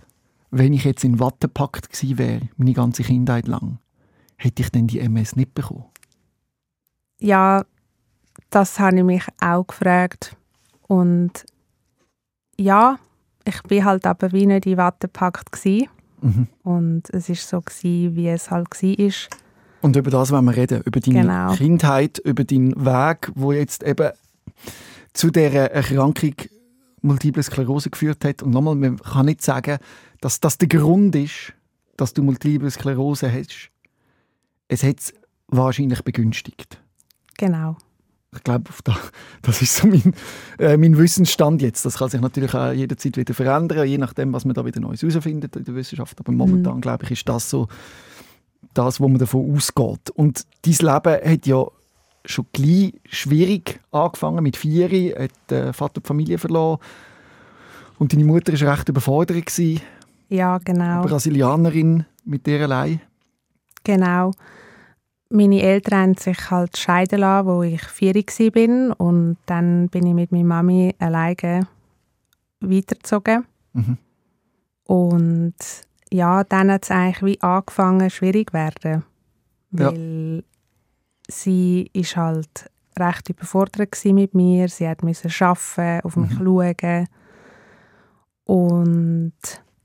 wenn 0.52 0.72
ich 0.74 0.86
jetzt 0.86 1.04
in 1.04 1.20
Watte 1.20 1.48
gepackt 1.48 1.90
gewesen 1.90 2.18
wäre, 2.18 2.42
meine 2.56 2.74
ganze 2.74 3.04
Kindheit 3.04 3.48
lang, 3.48 3.80
hätte 4.38 4.62
ich 4.62 4.70
denn 4.70 4.88
die 4.88 5.00
MS 5.00 5.36
nicht 5.36 5.54
bekommen? 5.54 5.86
Ja, 7.20 7.66
das 8.50 8.80
habe 8.80 8.98
ich 8.98 9.04
mich 9.04 9.24
auch 9.42 9.68
gefragt. 9.68 10.36
Und 10.92 11.46
ja, 12.58 13.00
ich 13.46 13.64
bin 13.64 13.86
halt 13.86 14.06
aber 14.06 14.34
wie 14.34 14.46
nicht 14.46 14.66
in 14.66 14.76
Watte 14.76 15.08
gepackt 15.08 15.66
mhm. 16.20 16.48
und 16.64 17.10
es 17.12 17.30
ist 17.30 17.48
so 17.48 17.62
gewesen, 17.62 18.18
wie 18.18 18.28
es 18.28 18.52
halt 18.52 18.68
war. 18.70 19.14
Und 19.80 19.96
über 19.96 20.12
das 20.12 20.32
wollen 20.32 20.44
wir 20.44 20.58
reden, 20.58 20.82
über 20.84 21.00
deine 21.00 21.22
genau. 21.22 21.54
Kindheit, 21.56 22.18
über 22.20 22.44
deinen 22.44 22.76
Weg, 22.76 23.32
wo 23.36 23.54
jetzt 23.54 23.84
eben 23.84 24.12
zu 25.14 25.32
der 25.32 25.72
Erkrankung 25.74 26.36
Multiple 27.02 27.42
Sklerose 27.42 27.90
geführt 27.90 28.26
hat. 28.26 28.44
Und 28.44 28.52
nochmal, 28.52 28.76
man 28.76 28.98
kann 28.98 29.28
nicht 29.28 29.42
sagen, 29.42 29.78
dass 30.20 30.42
das 30.42 30.58
der 30.58 30.68
Grund 30.68 31.16
ist, 31.16 31.54
dass 31.96 32.14
du 32.14 32.22
Multiple 32.22 32.70
Sklerose 32.70 33.32
hast. 33.32 33.72
Es 34.68 34.84
hat 34.84 35.00
es 35.00 35.14
wahrscheinlich 35.48 36.02
begünstigt. 36.02 36.82
Genau 37.38 37.78
ich 38.34 38.44
glaube, 38.44 38.72
das 39.42 39.62
ist 39.62 39.76
so 39.76 39.88
mein, 39.88 40.14
äh, 40.58 40.78
mein 40.78 40.98
Wissensstand 40.98 41.62
jetzt. 41.62 41.86
Das 41.86 41.98
kann 41.98 42.10
sich 42.10 42.22
natürlich 42.22 42.54
auch 42.54 42.72
jederzeit 42.72 43.18
wieder 43.18 43.34
verändern, 43.34 43.88
je 43.88 43.98
nachdem, 43.98 44.32
was 44.34 44.46
man 44.46 44.54
da 44.54 44.66
wieder 44.66 44.80
Neues 44.80 45.02
herausfindet 45.02 45.56
in 45.56 45.66
der 45.66 45.76
Wissenschaft. 45.76 46.20
Aber 46.20 46.32
momentan, 46.32 46.78
mhm. 46.78 46.82
glaube 46.82 47.06
ich, 47.06 47.12
ist 47.12 47.28
das 47.28 47.50
so 47.50 47.68
das, 48.74 49.00
wo 49.00 49.08
man 49.08 49.20
davon 49.20 49.54
ausgeht. 49.54 50.10
Und 50.12 50.46
dein 50.62 50.74
Leben 50.74 51.32
hat 51.32 51.46
ja 51.46 51.66
schon 52.24 52.46
gleich 52.54 52.94
schwierig 53.06 53.82
angefangen. 53.92 54.44
Mit 54.44 54.56
vier 54.56 54.88
hat 55.20 55.32
der 55.50 55.74
Vater 55.74 56.00
die 56.00 56.08
Familie 56.08 56.38
verloren. 56.38 56.80
Und 58.00 58.14
deine 58.14 58.24
Mutter 58.24 58.54
war 58.54 58.74
recht 58.74 58.88
überfordert. 58.88 59.46
Gewesen. 59.46 59.82
Ja, 60.30 60.58
genau. 60.60 61.02
Brasilianerin 61.02 62.06
mit 62.24 62.48
der 62.48 62.64
allein. 62.64 63.02
Genau 63.84 64.32
meine 65.32 65.62
Eltern 65.62 66.02
haben 66.02 66.18
sich 66.18 66.52
halt 66.52 66.78
scheiden 66.78 67.20
lassen, 67.20 67.48
wo 67.48 67.64
ich 67.64 67.84
vier 67.84 68.16
war. 68.16 69.00
Und 69.00 69.38
dann 69.46 69.90
bin 69.90 70.06
ich 70.06 70.14
mit 70.14 70.32
meiner 70.32 70.44
Mami 70.46 70.96
alleine 71.00 71.68
weitergezogen. 72.60 73.46
Mhm. 73.74 73.98
Und 74.86 75.56
ja, 76.12 76.44
dann 76.44 76.72
hat 76.72 76.84
es 76.84 76.92
eigentlich 76.92 77.24
wie 77.24 77.42
angefangen, 77.42 78.10
schwierig 78.10 78.50
zu 78.50 78.54
werden. 78.54 79.04
Weil 79.72 80.36
ja. 80.38 80.44
sie 81.30 81.90
ist 81.94 82.18
halt 82.18 82.70
recht 83.00 83.30
überfordert 83.30 83.98
mit 84.06 84.34
mir. 84.34 84.68
Sie 84.68 84.92
musste 85.02 85.30
arbeiten, 85.46 86.06
auf 86.06 86.16
mich 86.18 86.40
mhm. 86.40 86.46
schauen. 86.46 87.08
Und 88.44 89.34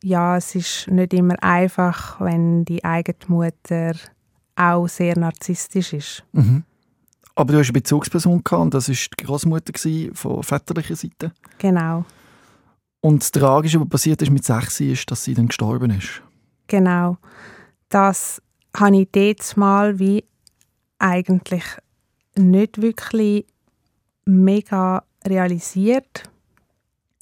ja, 0.03 0.37
es 0.37 0.55
ist 0.55 0.89
nicht 0.89 1.15
immer 1.15 1.41
einfach, 1.43 2.21
wenn 2.21 2.65
die 2.65 2.85
eigene 2.85 3.19
Mutter 3.29 3.93
auch 4.57 4.89
sehr 4.89 5.19
narzisstisch 5.19 5.93
ist. 5.93 6.25
Mhm. 6.33 6.65
Aber 7.35 7.53
du 7.53 7.59
hast 7.59 7.67
eine 7.67 7.75
Bezugsperson 7.75 8.43
gehabt, 8.43 8.63
und 8.63 8.75
das 8.75 8.89
war 8.89 8.95
die 8.95 9.25
Großmutter 9.25 9.73
von 10.15 10.43
väterlicher 10.43 10.97
Seite. 10.97 11.33
Genau. 11.59 12.05
Und 13.01 13.23
das 13.23 13.31
Tragische, 13.31 13.81
was 13.81 13.89
passiert 13.89 14.23
ist 14.23 14.31
mit 14.31 14.45
sechs, 14.45 14.81
ist, 14.81 15.11
dass 15.11 15.25
sie 15.25 15.35
dann 15.35 15.49
gestorben 15.49 15.91
ist. 15.91 16.23
Genau. 16.67 17.19
Das 17.89 18.43
habe 18.75 18.97
ich 18.97 19.09
jetzt 19.15 19.57
mal 19.57 19.99
wie 19.99 20.25
eigentlich 20.99 21.65
nicht 22.35 22.81
wirklich 22.81 23.47
mega 24.25 25.05
realisiert, 25.27 26.25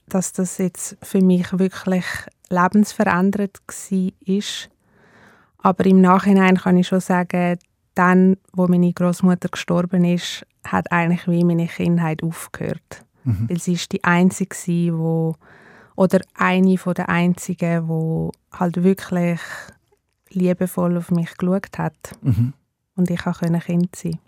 dass 0.07 0.33
das 0.33 0.59
jetzt 0.59 0.97
für 1.03 1.21
mich 1.21 1.59
wirklich 1.59 2.05
lebensverändernd 2.51 3.61
war. 3.67 4.43
Aber 5.65 5.87
im 5.87 6.03
Nachhinein 6.03 6.59
kann 6.59 6.77
ich 6.77 6.89
schon 6.89 7.01
sagen, 7.01 7.59
dann, 7.95 8.37
wo 8.53 8.69
meine 8.69 8.93
Großmutter 8.93 9.49
gestorben 9.49 10.05
ist, 10.05 10.47
hat 10.63 10.93
eigentlich 10.93 11.27
wie 11.27 11.43
meine 11.43 11.69
Kindheit 11.69 12.23
aufgehört. 12.23 13.03
Mhm. 13.25 13.49
Weil 13.49 13.59
sie 13.59 13.73
ist 13.73 13.91
die 13.93 14.05
einzige, 14.05 14.99
wo 14.99 15.37
oder 15.97 16.21
eine 16.35 16.77
von 16.77 16.93
der 16.93 17.09
einzigen, 17.09 17.89
wo 17.89 18.33
halt 18.53 18.85
wirklich 18.85 19.41
liebevoll 20.29 20.99
auf 20.99 21.11
mich 21.11 21.35
geschaut 21.39 21.79
hat. 21.79 22.19
Mhm. 22.21 22.53
Und 22.95 23.11
ich 23.11 23.25
konnte 23.25 23.59
Kind 23.61 23.97
sein. 23.97 24.19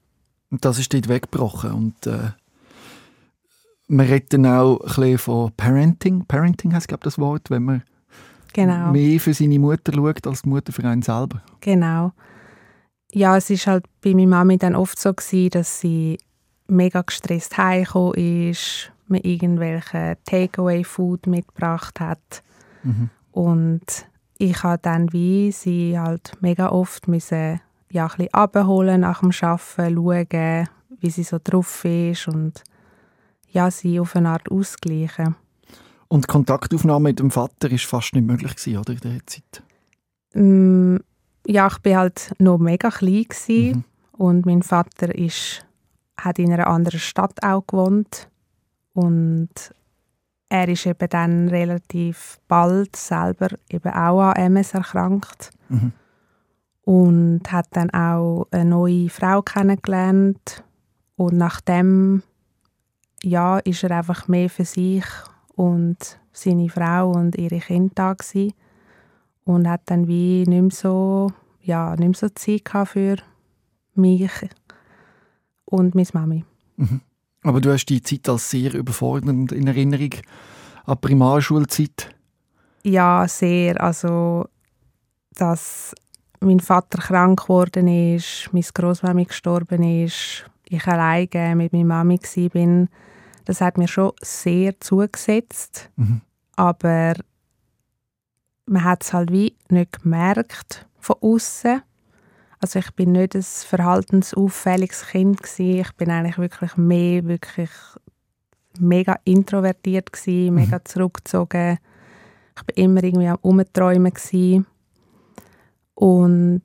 Und 0.51 0.65
das 0.65 0.79
ist 0.79 0.95
dort 0.95 1.07
weggebrochen. 1.07 1.73
Und 1.73 2.07
äh, 2.07 2.31
man 3.89 4.07
redet 4.07 4.33
dann 4.33 4.47
auch 4.47 4.81
ein 4.81 4.87
bisschen 4.87 5.19
von 5.19 5.53
Parenting. 5.55 6.25
Parenting 6.25 6.73
heißt, 6.73 6.89
glaube 6.89 7.03
ich, 7.03 7.05
das 7.05 7.19
Wort, 7.19 7.51
wenn 7.51 7.65
man 7.65 7.83
genau. 8.57 8.91
mehr 8.91 9.21
für 9.21 9.35
seine 9.35 9.59
Mutter 9.59 9.93
schaut, 9.93 10.27
als 10.27 10.43
die 10.43 10.49
Mutter 10.49 10.73
für 10.73 10.85
einen 10.85 11.03
selber. 11.03 11.43
Genau. 11.61 12.13
Ja, 13.13 13.37
es 13.37 13.51
ist 13.51 13.67
halt 13.67 13.85
bei 14.03 14.15
meiner 14.15 14.29
Mami 14.29 14.59
dann 14.59 14.75
oft 14.75 14.99
so 14.99 15.13
gewesen, 15.13 15.51
dass 15.51 15.81
sie 15.81 16.19
mega 16.67 17.03
gestresst 17.03 17.57
heimgekommen 17.57 18.51
ist, 18.51 18.93
mir 19.07 19.25
irgendwelche 19.25 20.19
Takeaway-Food 20.25 21.27
mitgebracht 21.29 22.01
hat. 22.01 22.43
Mhm. 22.83 23.11
Und 23.31 24.07
ich 24.39 24.63
habe 24.63 24.79
dann 24.83 25.13
wie 25.13 25.53
sie 25.53 25.99
halt 25.99 26.33
mega 26.41 26.71
oft 26.71 27.09
müssen, 27.09 27.61
ja, 27.91 28.05
ein 28.05 28.09
bisschen 28.09 28.35
abholen 28.35 29.03
nach 29.03 29.21
dem 29.21 29.31
Arbeiten, 29.41 29.95
schauen, 29.95 30.69
wie 31.01 31.11
sie 31.11 31.23
so 31.23 31.39
drauf 31.43 31.85
ist 31.85 32.29
und 32.29 32.65
ja, 33.51 33.71
sie 33.71 34.01
auf 34.01 34.17
eine 34.17 34.31
Art 34.31 34.51
ausgleichen. 34.51 35.37
Und 36.09 36.29
Kontaktaufnahme 36.29 37.11
mit 37.11 37.19
dem 37.19 37.31
Vater 37.31 37.71
ist 37.71 37.85
fast 37.85 38.15
nicht 38.15 38.27
möglich 38.27 38.55
gewesen, 38.55 38.79
oder 38.79 38.93
in 38.93 39.01
der 39.01 39.27
Zeit? 39.27 39.63
Mm, 40.35 40.97
ja, 41.47 41.69
ich 41.69 41.85
war 41.85 42.01
halt 42.01 42.33
noch 42.39 42.59
mega 42.59 42.91
klein 42.91 43.27
mhm. 43.39 43.85
und 44.13 44.47
mein 44.47 44.63
Vater 44.63 45.15
ist, 45.15 45.67
hat 46.17 46.39
in 46.39 46.53
einer 46.53 46.67
anderen 46.67 47.01
Stadt 47.01 47.43
auch 47.43 47.67
gewohnt 47.67 48.29
und 48.93 49.51
er 50.49 50.69
ist 50.69 50.87
eben 50.87 51.09
dann 51.09 51.49
relativ 51.49 52.39
bald 52.49 52.97
selber 52.97 53.49
eben 53.69 53.93
auch 53.93 54.21
an 54.21 54.37
MS 54.37 54.75
erkrankt 54.75 55.51
mhm. 55.69 55.93
und 56.83 57.53
hat 57.53 57.67
dann 57.73 57.91
auch 57.91 58.47
eine 58.51 58.65
neue 58.65 59.09
Frau 59.09 59.43
kennengelernt 59.43 60.63
und 61.17 61.37
nachdem 61.37 62.23
ja, 63.23 63.59
ist 63.59 63.83
er 63.83 63.91
einfach 63.91 64.29
mehr 64.29 64.51
für 64.51 64.65
sich 64.65 65.05
und 65.57 65.97
seine 66.33 66.69
Frau 66.69 67.11
und 67.11 67.37
ihre 67.37 67.59
Kinder 67.59 67.93
da 67.95 68.13
gewesen. 68.15 68.53
und 69.45 69.69
hat 69.69 69.83
dann 69.87 70.07
wie 70.07 70.45
nicht 70.47 70.49
mehr 70.49 70.71
so, 70.71 71.33
ja, 71.63 71.91
nicht 71.97 72.01
mehr 72.01 72.15
so 72.15 72.29
Zeit 72.29 72.89
für 72.89 73.17
mich 73.95 74.31
und 75.65 75.95
meine 75.95 76.09
Mami. 76.13 76.45
Mhm. 76.77 77.01
Aber 77.43 77.61
du 77.61 77.73
hast 77.73 77.87
die 77.87 78.03
Zeit 78.03 78.29
als 78.29 78.51
sehr 78.51 78.75
überfordernd 78.75 79.53
in 79.53 79.67
Erinnerung 79.67 80.11
an 80.85 80.97
die 80.97 81.07
Primarschulzeit? 81.07 82.15
Ja, 82.83 83.27
sehr. 83.29 83.81
Also, 83.81 84.47
dass 85.35 85.95
mein 86.41 86.61
Vater 86.61 86.99
krank 86.99 87.43
geworden 87.43 87.89
ist, 87.89 88.51
meine 88.53 88.65
Großmami 88.65 89.25
gestorben 89.27 89.83
ist, 89.83 90.45
ich 90.69 90.87
alleine 90.87 91.55
mit 91.55 91.73
meiner 91.73 91.85
Mami 91.85 92.19
war, 92.19 92.89
das 93.47 93.61
hat 93.61 93.79
mir 93.79 93.89
schon 93.89 94.13
sehr 94.21 94.79
zugesetzt. 94.81 95.91
Mhm. 95.97 96.21
Aber 96.57 97.15
man 98.67 98.85
hat 98.85 99.05
es 99.05 99.13
halt 99.13 99.33
wie 99.33 99.57
nicht 99.71 100.03
gemerkt 100.03 100.87
von 100.99 101.17
außen. 101.21 101.81
Also 102.59 102.81
ich 102.81 102.91
bin 102.93 103.13
nicht 103.13 103.37
ein 103.37 103.43
verhaltensauffälliges 103.43 105.07
Kind 105.07 105.43
gewesen. 105.43 105.81
Ich 105.81 105.93
bin 105.93 106.11
eigentlich 106.11 106.39
wirklich 106.39 106.77
mehr 106.77 107.25
wirklich 107.25 107.71
mega 108.79 109.17
introvertiert 109.25 110.13
gewesen, 110.13 110.53
mhm. 110.53 110.61
mega 110.61 110.85
zurückgezogen. 110.85 111.79
Ich 112.57 112.63
bin 112.65 112.85
immer 112.85 113.05
irgendwie 113.05 113.29
am 113.29 113.39
Umträumen 113.43 114.13
gewesen. 114.13 114.67
Und 115.95 116.65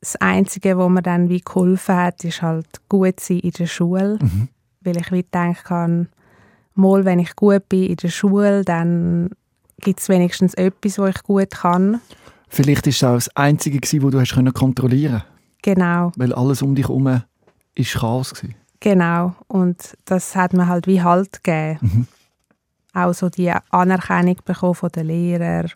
das 0.00 0.16
Einzige, 0.16 0.76
was 0.76 0.90
mir 0.90 1.02
dann 1.02 1.30
wie 1.30 1.40
geholfen 1.40 1.96
hat, 1.96 2.22
ist 2.22 2.42
halt 2.42 2.86
gut 2.88 3.18
sein 3.18 3.40
in 3.40 3.50
der 3.52 3.66
Schule. 3.66 4.18
Mhm 4.20 4.48
weil 4.86 4.96
ich 4.96 5.12
wie 5.12 5.22
denken 5.22 5.64
kann, 5.64 6.08
mal 6.74 7.04
wenn 7.04 7.18
ich 7.18 7.36
gut 7.36 7.68
bin 7.68 7.90
in 7.90 7.96
der 7.96 8.08
Schule, 8.08 8.64
dann 8.64 9.30
gibt 9.80 10.00
es 10.00 10.08
wenigstens 10.08 10.54
etwas, 10.54 10.98
was 10.98 11.16
ich 11.16 11.22
gut 11.22 11.50
kann. 11.50 12.00
Vielleicht 12.48 12.86
ist 12.86 12.96
es 12.96 13.04
auch 13.04 13.14
das 13.14 13.36
Einzige, 13.36 13.80
was 13.82 14.10
du 14.10 14.20
hast 14.20 14.54
kontrollieren 14.54 15.22
Genau. 15.62 16.12
Weil 16.16 16.32
alles 16.32 16.62
um 16.62 16.74
dich 16.74 16.86
herum 16.86 17.22
ist 17.74 17.94
Chaos 17.94 18.32
war. 18.40 18.50
Genau. 18.78 19.34
Und 19.48 19.96
das 20.04 20.36
hat 20.36 20.52
mir 20.52 20.68
halt 20.68 20.86
wie 20.86 21.02
Halt 21.02 21.42
gegeben. 21.42 21.78
Mhm. 21.80 22.06
Auch 22.94 23.12
so 23.12 23.28
die 23.28 23.52
Anerkennung 23.70 24.38
bekommen 24.44 24.74
von 24.74 24.90
den 24.90 25.08
Lehrern. 25.08 25.70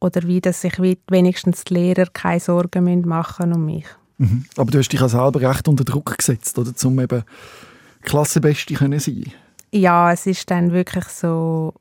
Oder 0.00 0.22
wie, 0.24 0.40
dass 0.40 0.60
sich 0.60 0.78
wenigstens 0.78 1.64
die 1.64 1.74
Lehrer 1.74 2.06
keine 2.12 2.40
Sorgen 2.40 3.08
machen 3.08 3.54
um 3.54 3.64
mich. 3.64 3.86
Mhm. 4.18 4.44
Aber 4.56 4.70
du 4.70 4.78
hast 4.78 4.90
dich 4.90 5.00
auch 5.00 5.08
selber 5.08 5.40
recht 5.40 5.66
unter 5.66 5.84
Druck 5.84 6.18
gesetzt, 6.18 6.58
oder? 6.58 6.72
Um 6.84 7.00
eben 7.00 7.24
Klassenbeste 8.04 8.74
können 8.74 9.00
sein 9.00 9.32
Ja, 9.72 10.12
es 10.12 10.26
ist 10.26 10.50
dann 10.50 10.72
wirklich 10.72 11.04
so, 11.06 11.74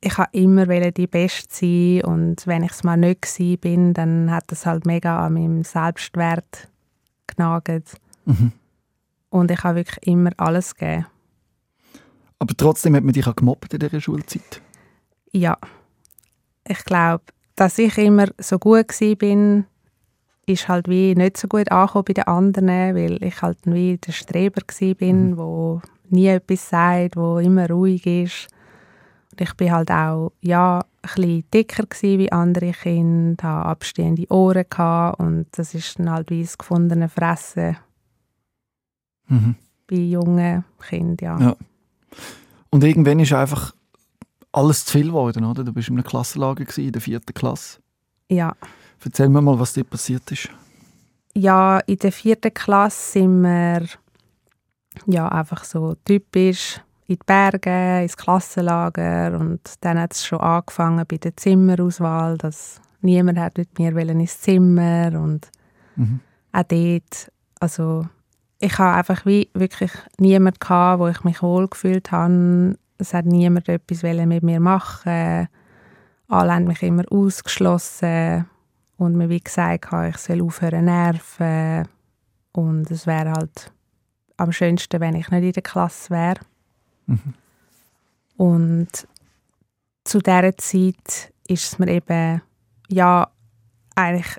ich 0.00 0.16
habe 0.18 0.30
immer 0.32 0.66
die 0.90 1.06
Beste 1.06 1.54
sein 1.54 2.02
und 2.04 2.46
wenn 2.46 2.62
ich 2.62 2.72
es 2.72 2.84
mal 2.84 2.96
nicht 2.96 3.22
gewesen 3.22 3.58
bin, 3.58 3.94
dann 3.94 4.30
hat 4.30 4.44
das 4.48 4.66
halt 4.66 4.86
mega 4.86 5.24
an 5.24 5.34
meinem 5.34 5.64
Selbstwert 5.64 6.68
genagt. 7.26 7.96
Mhm. 8.24 8.52
Und 9.30 9.50
ich 9.50 9.62
habe 9.62 9.76
wirklich 9.76 10.06
immer 10.06 10.30
alles 10.36 10.74
gegeben. 10.74 11.06
Aber 12.38 12.54
trotzdem 12.56 12.94
hat 12.94 13.04
man 13.04 13.12
dich 13.12 13.26
auch 13.26 13.36
gemobbt 13.36 13.74
in 13.74 13.80
dieser 13.80 14.00
Schulzeit? 14.00 14.62
Ja. 15.32 15.58
Ich 16.66 16.84
glaube, 16.84 17.24
dass 17.56 17.78
ich 17.78 17.98
immer 17.98 18.26
so 18.38 18.58
gut 18.58 18.86
bin, 19.18 19.66
ist 20.48 20.68
halt 20.68 20.88
wie 20.88 21.14
nicht 21.14 21.36
so 21.36 21.48
gut 21.48 21.70
angekommen 21.70 22.04
bei 22.06 22.12
den 22.14 22.26
anderen, 22.26 22.94
weil 22.94 23.22
ich 23.22 23.42
halt 23.42 23.58
wie 23.64 23.96
der 23.98 24.12
Streber 24.12 24.62
bin, 24.94 25.30
mhm. 25.30 25.36
wo 25.36 25.80
nie 26.10 26.28
etwas 26.28 26.68
sagt, 26.68 27.16
wo 27.16 27.38
immer 27.38 27.68
ruhig 27.68 28.06
ist. 28.06 28.48
Und 29.32 29.40
ich 29.40 29.54
bin 29.54 29.72
halt 29.72 29.90
auch 29.90 30.32
ja 30.40 30.84
ein 31.02 31.44
dicker 31.52 31.84
wie 32.00 32.32
andere 32.32 32.72
Kinder, 32.72 33.42
hatte 33.42 33.68
abstehende 33.68 34.30
Ohren 34.30 34.64
gehabt 34.68 35.20
und 35.20 35.46
das 35.52 35.74
ist 35.74 35.98
dann 35.98 36.10
halt 36.10 36.30
wie 36.30 36.42
das 36.42 36.58
gefundene 36.58 37.08
Fressen 37.08 37.76
mhm. 39.28 39.54
bei 39.86 39.96
jungen 39.96 40.64
Kindern. 40.88 41.40
Ja. 41.40 41.48
ja. 41.48 41.56
Und 42.70 42.84
irgendwann 42.84 43.20
ist 43.20 43.32
einfach 43.32 43.74
alles 44.52 44.84
zu 44.84 44.92
viel 44.92 45.06
geworden, 45.06 45.44
oder? 45.44 45.64
Du 45.64 45.72
bist 45.72 45.88
in 45.88 45.94
einem 45.94 46.04
Klassenlager 46.04 46.64
in 46.78 46.92
der 46.92 47.02
vierten 47.02 47.34
Klasse. 47.34 47.80
Ja. 48.28 48.54
Erzähl 49.04 49.28
mir 49.28 49.40
mal, 49.40 49.58
was 49.58 49.72
dir 49.72 49.84
passiert 49.84 50.30
ist. 50.32 50.48
Ja, 51.34 51.78
in 51.80 51.98
der 51.98 52.12
vierten 52.12 52.52
Klasse 52.52 53.12
sind 53.12 53.42
wir 53.42 53.86
ja, 55.06 55.28
einfach 55.28 55.64
so 55.64 55.94
typisch 56.04 56.80
in 57.06 57.16
die 57.16 57.24
Berge, 57.24 58.02
ins 58.02 58.16
Klassenlager 58.16 59.38
und 59.38 59.60
dann 59.80 59.98
hat 59.98 60.12
es 60.12 60.26
schon 60.26 60.40
angefangen 60.40 61.06
bei 61.06 61.16
der 61.16 61.36
Zimmerauswahl, 61.36 62.36
dass 62.36 62.80
niemand 63.00 63.38
hat 63.38 63.56
mit 63.56 63.78
mir 63.78 63.96
ins 63.96 64.40
Zimmer 64.40 65.12
und 65.18 65.50
mhm. 65.96 66.20
auch 66.52 66.64
dort, 66.64 67.32
also 67.60 68.06
ich 68.58 68.76
habe 68.78 68.96
einfach 68.96 69.24
wie 69.24 69.48
wirklich 69.54 69.92
niemanden 70.18 70.58
gehabt, 70.58 71.00
wo 71.00 71.08
ich 71.08 71.22
mich 71.24 71.42
wohlgefühlt 71.42 72.10
habe. 72.10 72.76
Es 72.98 73.14
hat 73.14 73.24
niemand 73.24 73.68
etwas 73.68 74.02
mit 74.02 74.42
mir 74.42 74.58
machen. 74.58 75.48
Alle 76.26 76.52
haben 76.52 76.64
mich 76.64 76.82
immer 76.82 77.04
ausgeschlossen 77.10 78.46
und 78.98 79.16
mir 79.16 79.28
wie 79.28 79.40
gesagt, 79.40 79.88
ich 80.08 80.18
soll 80.18 80.42
aufhören 80.42 80.84
nerven 80.84 81.88
und 82.52 82.90
es 82.90 83.06
wäre 83.06 83.30
halt 83.30 83.72
am 84.36 84.52
schönsten, 84.52 85.00
wenn 85.00 85.14
ich 85.14 85.30
nicht 85.30 85.44
in 85.44 85.52
der 85.52 85.62
Klasse 85.62 86.10
wäre. 86.10 86.40
Mhm. 87.06 87.34
Und 88.36 89.08
zu 90.04 90.18
dieser 90.18 90.56
Zeit 90.56 91.32
ist 91.46 91.64
es 91.64 91.78
mir 91.78 91.88
eben 91.88 92.42
ja 92.88 93.28
eigentlich 93.94 94.36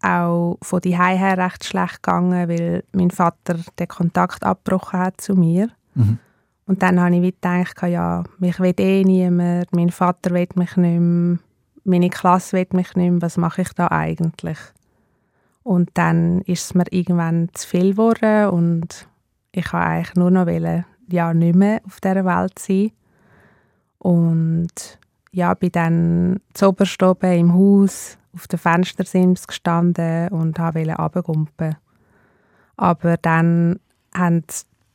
auch 0.00 0.56
von 0.62 0.80
die 0.80 0.98
her 0.98 1.38
recht 1.38 1.64
schlecht 1.64 2.02
gegangen, 2.02 2.48
weil 2.48 2.84
mein 2.92 3.10
Vater 3.10 3.58
den 3.78 3.88
Kontakt 3.88 4.42
abgebrochen 4.42 5.00
hat 5.00 5.20
zu 5.20 5.34
mir. 5.34 5.68
Mhm. 5.94 6.18
Und 6.66 6.82
dann 6.82 7.00
habe 7.00 7.14
ich 7.16 7.34
gedacht, 7.34 7.82
ja, 7.82 8.24
mich 8.38 8.58
will 8.58 8.74
eh 8.78 9.04
niemand, 9.04 9.72
mein 9.72 9.90
Vater 9.90 10.30
will 10.30 10.48
mich 10.54 10.76
nicht 10.76 11.00
mehr 11.00 11.38
meine 11.84 12.10
Klasse 12.10 12.56
will 12.56 12.66
mich 12.72 12.94
nicht 12.94 13.10
mehr, 13.10 13.22
was 13.22 13.36
mache 13.36 13.62
ich 13.62 13.72
da 13.72 13.88
eigentlich? 13.88 14.58
Und 15.62 15.90
dann 15.94 16.40
ist 16.42 16.64
es 16.64 16.74
mir 16.74 16.84
irgendwann 16.90 17.48
zu 17.54 17.68
viel 17.68 17.92
geworden 17.92 18.48
und 18.50 19.06
ich 19.52 19.72
wollte 19.72 19.86
eigentlich 19.86 20.14
nur 20.16 20.30
noch 20.30 20.46
wollen, 20.46 20.84
ja, 21.08 21.32
nicht 21.34 21.54
mehr 21.54 21.80
auf 21.86 22.00
dieser 22.00 22.24
Welt 22.24 22.58
sein. 22.58 22.90
Und 23.98 24.98
ja, 25.30 25.54
bin 25.54 25.72
dann 25.72 26.40
zu 26.54 26.68
oben 26.68 27.32
im 27.32 27.54
Haus 27.54 28.18
auf 28.34 28.48
der 28.48 28.58
Fenstersims 28.58 29.46
gestanden 29.46 30.28
und 30.28 30.58
wollte 30.58 30.94
runtergumpen. 30.94 31.76
Aber 32.76 33.16
dann 33.18 33.78
haben 34.14 34.44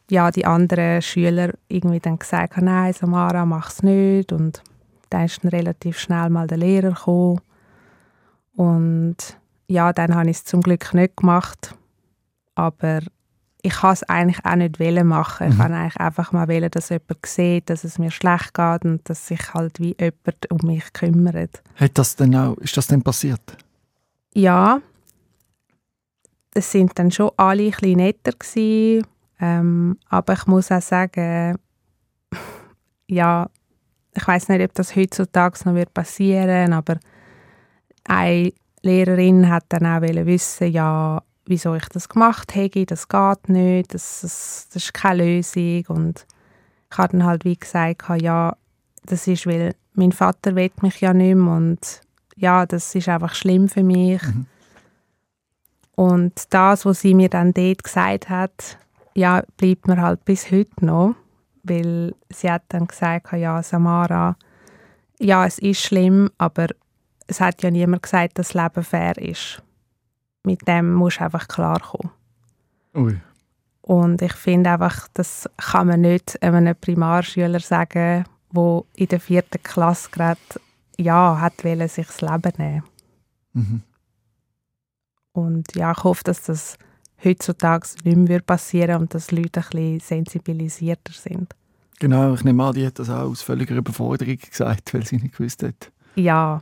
ja, 0.09 0.31
die 0.31 0.45
anderen 0.45 1.01
Schüler 1.01 1.53
irgendwie 1.67 1.99
dann 1.99 2.19
gesagt, 2.19 2.57
nein, 2.57 2.93
Samara, 2.93 3.45
mach 3.45 3.69
es 3.69 3.83
nicht. 3.83 4.31
Und 4.31 4.61
dann 5.09 5.25
ist 5.25 5.43
dann 5.43 5.49
relativ 5.49 5.99
schnell 5.99 6.29
mal 6.29 6.47
der 6.47 6.57
Lehrer 6.57 6.91
gekommen. 6.91 7.41
Und 8.55 9.17
ja, 9.67 9.93
dann 9.93 10.15
habe 10.15 10.29
ich 10.29 10.37
es 10.37 10.45
zum 10.45 10.61
Glück 10.61 10.93
nicht 10.93 11.17
gemacht. 11.17 11.75
Aber 12.55 13.01
ich 13.61 13.73
kann 13.73 13.93
es 13.93 14.03
eigentlich 14.03 14.43
auch 14.45 14.55
nicht 14.55 14.79
machen. 15.03 15.49
Ich 15.49 15.53
mhm. 15.55 15.59
kann 15.59 15.73
eigentlich 15.73 15.97
einfach 15.97 16.31
mal 16.31 16.47
wollen, 16.47 16.71
dass 16.71 16.89
jemand 16.89 17.25
sieht, 17.25 17.69
dass 17.69 17.83
es 17.83 17.99
mir 17.99 18.11
schlecht 18.11 18.53
geht 18.53 18.85
und 18.85 19.07
dass 19.09 19.27
sich 19.27 19.53
halt 19.53 19.79
wie 19.79 19.95
jemand 19.99 20.51
um 20.51 20.67
mich 20.67 20.93
kümmert. 20.93 21.61
Hat 21.75 21.97
das 21.97 22.15
denn 22.15 22.35
auch, 22.35 22.57
ist 22.57 22.77
das 22.77 22.87
denn 22.87 23.01
passiert? 23.01 23.57
Ja. 24.33 24.81
Es 26.53 26.71
sind 26.71 26.97
dann 26.97 27.11
schon 27.11 27.31
alle 27.37 27.63
ein 27.63 27.71
bisschen 27.71 27.97
netter 27.97 28.31
gewesen. 28.31 29.05
Ähm, 29.39 29.97
aber 30.09 30.33
ich 30.33 30.47
muss 30.47 30.71
auch 30.71 30.81
sagen, 30.81 31.57
ja, 33.07 33.49
ich 34.17 34.27
weiß 34.27 34.49
nicht, 34.49 34.63
ob 34.63 34.73
das 34.73 34.95
heutzutage 34.95 35.59
noch 35.65 35.75
wird 35.75 35.93
passieren, 35.93 36.73
aber 36.73 36.97
eine 38.05 38.51
Lehrerin 38.81 39.49
hat 39.49 39.65
dann 39.69 39.85
auch 39.85 40.01
wissen, 40.01 40.71
ja, 40.71 41.21
wieso 41.45 41.75
ich 41.75 41.87
das 41.89 42.09
gemacht 42.09 42.55
habe, 42.55 42.85
das 42.85 43.07
geht 43.07 43.49
nicht, 43.49 43.93
das, 43.93 44.21
das, 44.21 44.67
das 44.73 44.83
ist 44.83 44.93
keine 44.93 45.23
Lösung 45.23 45.85
und 45.87 46.25
ich 46.91 46.97
habe 46.97 47.17
dann 47.17 47.25
halt 47.25 47.45
wie 47.45 47.55
gesagt, 47.55 48.03
ja, 48.21 48.55
das 49.05 49.27
ist, 49.27 49.45
weil 49.45 49.75
mein 49.93 50.11
Vater 50.11 50.55
will 50.55 50.71
mich 50.81 50.99
ja 50.99 51.13
nicht 51.13 51.35
mehr 51.35 51.53
und 51.53 52.01
ja, 52.35 52.65
das 52.65 52.93
ist 52.95 53.09
einfach 53.09 53.33
schlimm 53.33 53.67
für 53.69 53.83
mich. 53.83 54.21
Mhm. 54.23 54.45
Und 55.95 56.53
das, 56.53 56.85
was 56.85 57.01
sie 57.01 57.15
mir 57.15 57.29
dann 57.29 57.53
dort 57.53 57.83
gesagt 57.83 58.29
hat, 58.29 58.77
ja, 59.15 59.43
bleibt 59.57 59.87
mir 59.87 59.99
halt 59.99 60.23
bis 60.25 60.51
heute 60.51 60.85
noch, 60.85 61.15
weil 61.67 62.13
sie 62.29 62.51
hat 62.51 62.63
dann 62.69 62.87
gesagt, 62.87 63.31
ja, 63.33 63.61
Samara, 63.63 64.35
ja, 65.19 65.45
es 65.45 65.59
ist 65.59 65.81
schlimm, 65.81 66.29
aber 66.37 66.67
es 67.27 67.41
hat 67.41 67.61
ja 67.63 67.71
niemand 67.71 68.03
gesagt, 68.03 68.39
dass 68.39 68.49
das 68.49 68.63
Leben 68.63 68.83
fair 68.83 69.17
ist. 69.17 69.61
Mit 70.43 70.67
dem 70.67 70.93
musst 70.93 71.19
du 71.19 71.25
einfach 71.25 71.47
klarkommen. 71.47 72.11
Ui. 72.95 73.19
Und 73.81 74.21
ich 74.21 74.33
finde 74.33 74.71
einfach, 74.71 75.07
das 75.13 75.49
kann 75.57 75.87
man 75.87 76.01
nicht 76.01 76.41
einem 76.41 76.75
Primarschüler 76.75 77.59
sagen, 77.59 78.25
der 78.53 78.83
in 78.95 79.07
der 79.07 79.19
vierten 79.19 79.63
Klasse 79.63 80.09
gerade 80.11 80.39
ja, 80.97 81.39
hat 81.39 81.63
wollen, 81.63 81.87
sich 81.87 82.07
das 82.07 82.21
Leben 82.21 82.53
nehmen. 82.57 82.83
Mhm. 83.53 83.81
Und 85.31 85.75
ja, 85.75 85.91
ich 85.91 86.03
hoffe, 86.03 86.23
dass 86.23 86.43
das 86.43 86.77
heutzutage 87.23 87.87
nicht 88.03 88.17
mehr 88.17 88.41
passieren 88.41 89.01
und 89.01 89.13
dass 89.13 89.31
Leute 89.31 89.61
ein 89.61 89.65
bisschen 89.69 89.99
sensibilisierter 89.99 91.13
sind. 91.13 91.53
Genau, 91.99 92.33
ich 92.33 92.43
nehme 92.43 92.63
an, 92.63 92.73
die 92.73 92.85
hat 92.85 92.99
das 92.99 93.09
auch 93.09 93.29
aus 93.29 93.41
völliger 93.41 93.75
Überforderung 93.75 94.37
gesagt, 94.37 94.93
weil 94.93 95.05
sie 95.05 95.17
nicht 95.17 95.35
gewusst 95.35 95.63
hat. 95.63 95.91
Ja, 96.15 96.61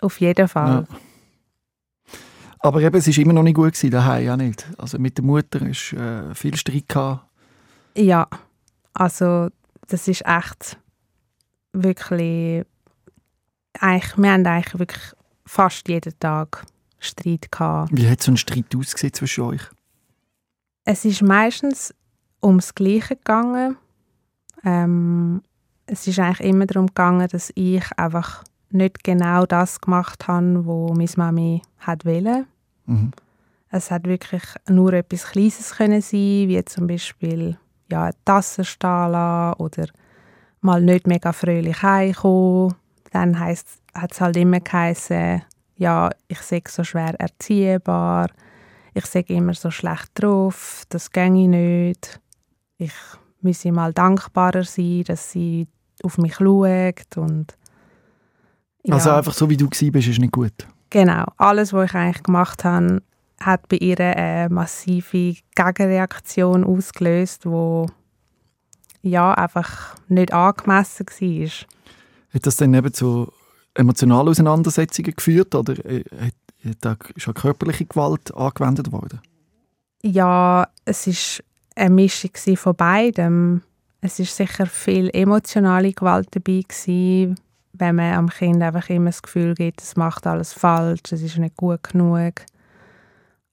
auf 0.00 0.20
jeden 0.20 0.48
Fall. 0.48 0.86
Ja. 0.88 0.96
Aber 2.60 2.80
eben, 2.80 2.96
es 2.96 3.06
war 3.06 3.18
immer 3.18 3.34
noch 3.34 3.42
nicht 3.42 3.56
gut 3.56 3.74
gewesen, 3.74 3.90
daheim 3.90 4.24
ja 4.24 4.36
nicht. 4.38 4.66
Also 4.78 4.98
mit 4.98 5.18
der 5.18 5.24
Mutter 5.24 5.60
ist 5.66 5.92
äh, 5.92 6.34
viel 6.34 6.56
Streit 6.56 6.88
gehabt. 6.88 7.26
Ja, 7.94 8.26
also 8.94 9.48
das 9.88 10.08
ist 10.08 10.24
echt 10.24 10.78
wirklich 11.74 12.64
eigentlich, 13.80 14.16
wir 14.16 14.32
haben 14.32 14.46
eigentlich 14.46 14.78
wirklich 14.78 15.02
fast 15.44 15.88
jeden 15.88 16.18
Tag 16.18 16.64
Streit 17.04 17.50
gehabt. 17.50 17.90
Wie 17.92 18.08
hat 18.08 18.22
so 18.22 18.32
ein 18.32 18.36
Streit 18.36 18.74
ausgesehen 18.76 19.12
zwischen 19.12 19.44
euch? 19.44 19.62
Es 20.84 21.04
ist 21.04 21.22
meistens 21.22 21.94
ums 22.42 22.74
Gleiche 22.74 23.16
gegangen. 23.16 23.76
Ähm, 24.64 25.42
es 25.86 26.06
ist 26.06 26.18
eigentlich 26.18 26.48
immer 26.48 26.66
darum 26.66 26.88
gegangen, 26.88 27.28
dass 27.28 27.52
ich 27.54 27.84
einfach 27.96 28.44
nicht 28.70 29.04
genau 29.04 29.46
das 29.46 29.80
gemacht 29.80 30.26
habe, 30.26 30.66
was 30.66 31.16
meine 31.16 31.32
Mami 31.32 31.62
hat 31.78 32.04
wollte. 32.04 32.46
Mhm. 32.86 33.12
Es 33.70 33.90
hat 33.90 34.04
wirklich 34.04 34.42
nur 34.68 34.92
etwas 34.92 35.24
Kleines 35.26 35.74
können 35.76 36.00
sein, 36.00 36.48
wie 36.48 36.64
zum 36.64 36.86
Beispiel 36.86 37.58
ja, 37.90 38.04
eine 38.04 38.14
Tasse 38.24 38.64
stehen 38.64 39.52
oder 39.54 39.86
mal 40.60 40.80
nicht 40.80 41.06
mega 41.06 41.32
fröhlich 41.32 41.82
heimkommen. 41.82 42.74
Dann 43.10 43.38
hat 43.38 43.64
es 44.10 44.20
halt 44.20 44.36
immer 44.36 44.60
geheißen, 44.60 45.42
ja, 45.76 46.10
ich 46.28 46.40
sei 46.40 46.62
so 46.68 46.84
schwer 46.84 47.14
erziehbar, 47.18 48.28
ich 48.94 49.06
sei 49.06 49.24
immer 49.28 49.54
so 49.54 49.70
schlecht 49.70 50.10
drauf, 50.14 50.84
das 50.88 51.10
ginge 51.10 51.48
nicht. 51.48 52.20
Ich 52.78 52.92
müsse 53.40 53.72
mal 53.72 53.92
dankbarer 53.92 54.64
sein, 54.64 55.04
dass 55.04 55.32
sie 55.32 55.66
auf 56.02 56.18
mich 56.18 56.36
schaut 56.36 57.16
und 57.16 57.56
ja. 58.84 58.94
Also 58.94 59.10
einfach 59.10 59.32
so, 59.32 59.48
wie 59.48 59.56
du 59.56 59.66
warst, 59.66 60.08
ist 60.08 60.18
nicht 60.18 60.32
gut? 60.32 60.52
Genau. 60.90 61.24
Alles, 61.38 61.72
was 61.72 61.90
ich 61.90 61.94
eigentlich 61.94 62.22
gemacht 62.22 62.64
habe, 62.64 63.02
hat 63.40 63.66
bei 63.68 63.76
ihr 63.76 63.98
eine 63.98 64.48
massive 64.52 65.36
Gegenreaktion 65.54 66.64
ausgelöst, 66.64 67.46
wo 67.46 67.86
ja 69.02 69.32
einfach 69.32 69.96
nicht 70.08 70.32
angemessen 70.32 71.06
war. 71.06 71.48
Hat 72.34 72.46
das 72.46 72.56
dann 72.56 72.74
eben 72.74 72.92
zu 72.92 73.32
emotionalen 73.74 74.28
Auseinandersetzungen 74.28 75.14
geführt 75.14 75.54
oder 75.54 75.74
äh, 75.84 76.04
hat, 76.18 76.34
da 76.80 76.96
schon 77.16 77.34
körperliche 77.34 77.84
Gewalt 77.84 78.34
angewendet 78.34 78.90
worden? 78.92 79.20
Ja, 80.02 80.68
es 80.84 81.06
ist 81.06 81.44
eine 81.74 81.90
Mischung 81.90 82.30
von 82.56 82.74
beidem. 82.74 83.62
Es 84.00 84.18
ist 84.18 84.36
sicher 84.36 84.66
viel 84.66 85.10
emotionale 85.12 85.92
Gewalt 85.92 86.28
dabei 86.32 86.62
gewesen, 86.66 87.36
wenn 87.72 87.96
man 87.96 88.14
am 88.14 88.28
Kind 88.28 88.62
einfach 88.62 88.88
immer 88.88 89.06
das 89.06 89.22
Gefühl 89.22 89.54
gibt, 89.54 89.82
es 89.82 89.96
macht 89.96 90.26
alles 90.26 90.52
falsch, 90.52 91.00
es 91.10 91.22
ist 91.22 91.38
nicht 91.38 91.56
gut 91.56 91.82
genug. 91.82 92.34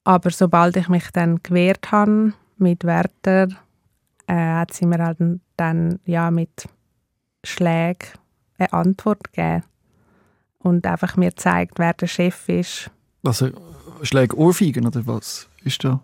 Aber 0.04 0.30
sobald 0.30 0.76
ich 0.76 0.88
mich 0.88 1.10
dann 1.12 1.42
gewehrt 1.42 1.90
habe 1.90 2.32
mit 2.58 2.84
Wörtern, 2.84 3.56
äh, 4.26 4.34
hat 4.34 4.72
sie 4.72 4.86
mir 4.86 4.98
halt 4.98 5.18
dann 5.56 6.00
ja 6.04 6.30
mit 6.30 6.68
Schlägen 7.44 8.08
eine 8.58 8.72
Antwort 8.72 9.32
gegeben 9.32 9.64
und 10.62 10.86
einfach 10.86 11.16
mir 11.16 11.34
zeigt, 11.36 11.78
wer 11.78 11.92
der 11.92 12.06
Chef 12.06 12.48
ist. 12.48 12.90
Also 13.24 13.50
Schläge 14.02 14.36
Ohrfeigen 14.36 14.86
oder 14.86 15.06
was 15.06 15.48
ist 15.64 15.84
da? 15.84 16.00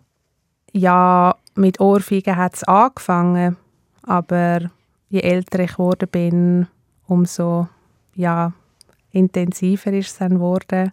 Ja, 0.72 1.34
mit 1.54 1.80
Ohrfeigen 1.80 2.36
hat 2.36 2.54
es 2.54 2.64
angefangen, 2.64 3.56
aber 4.02 4.70
je 5.08 5.20
älter 5.20 5.60
ich 5.60 5.72
geworden 5.72 6.08
bin, 6.10 6.66
umso 7.06 7.68
ja, 8.14 8.52
intensiver 9.10 9.92
ist 9.92 10.12
es 10.12 10.18
dann 10.18 10.34
geworden. 10.34 10.92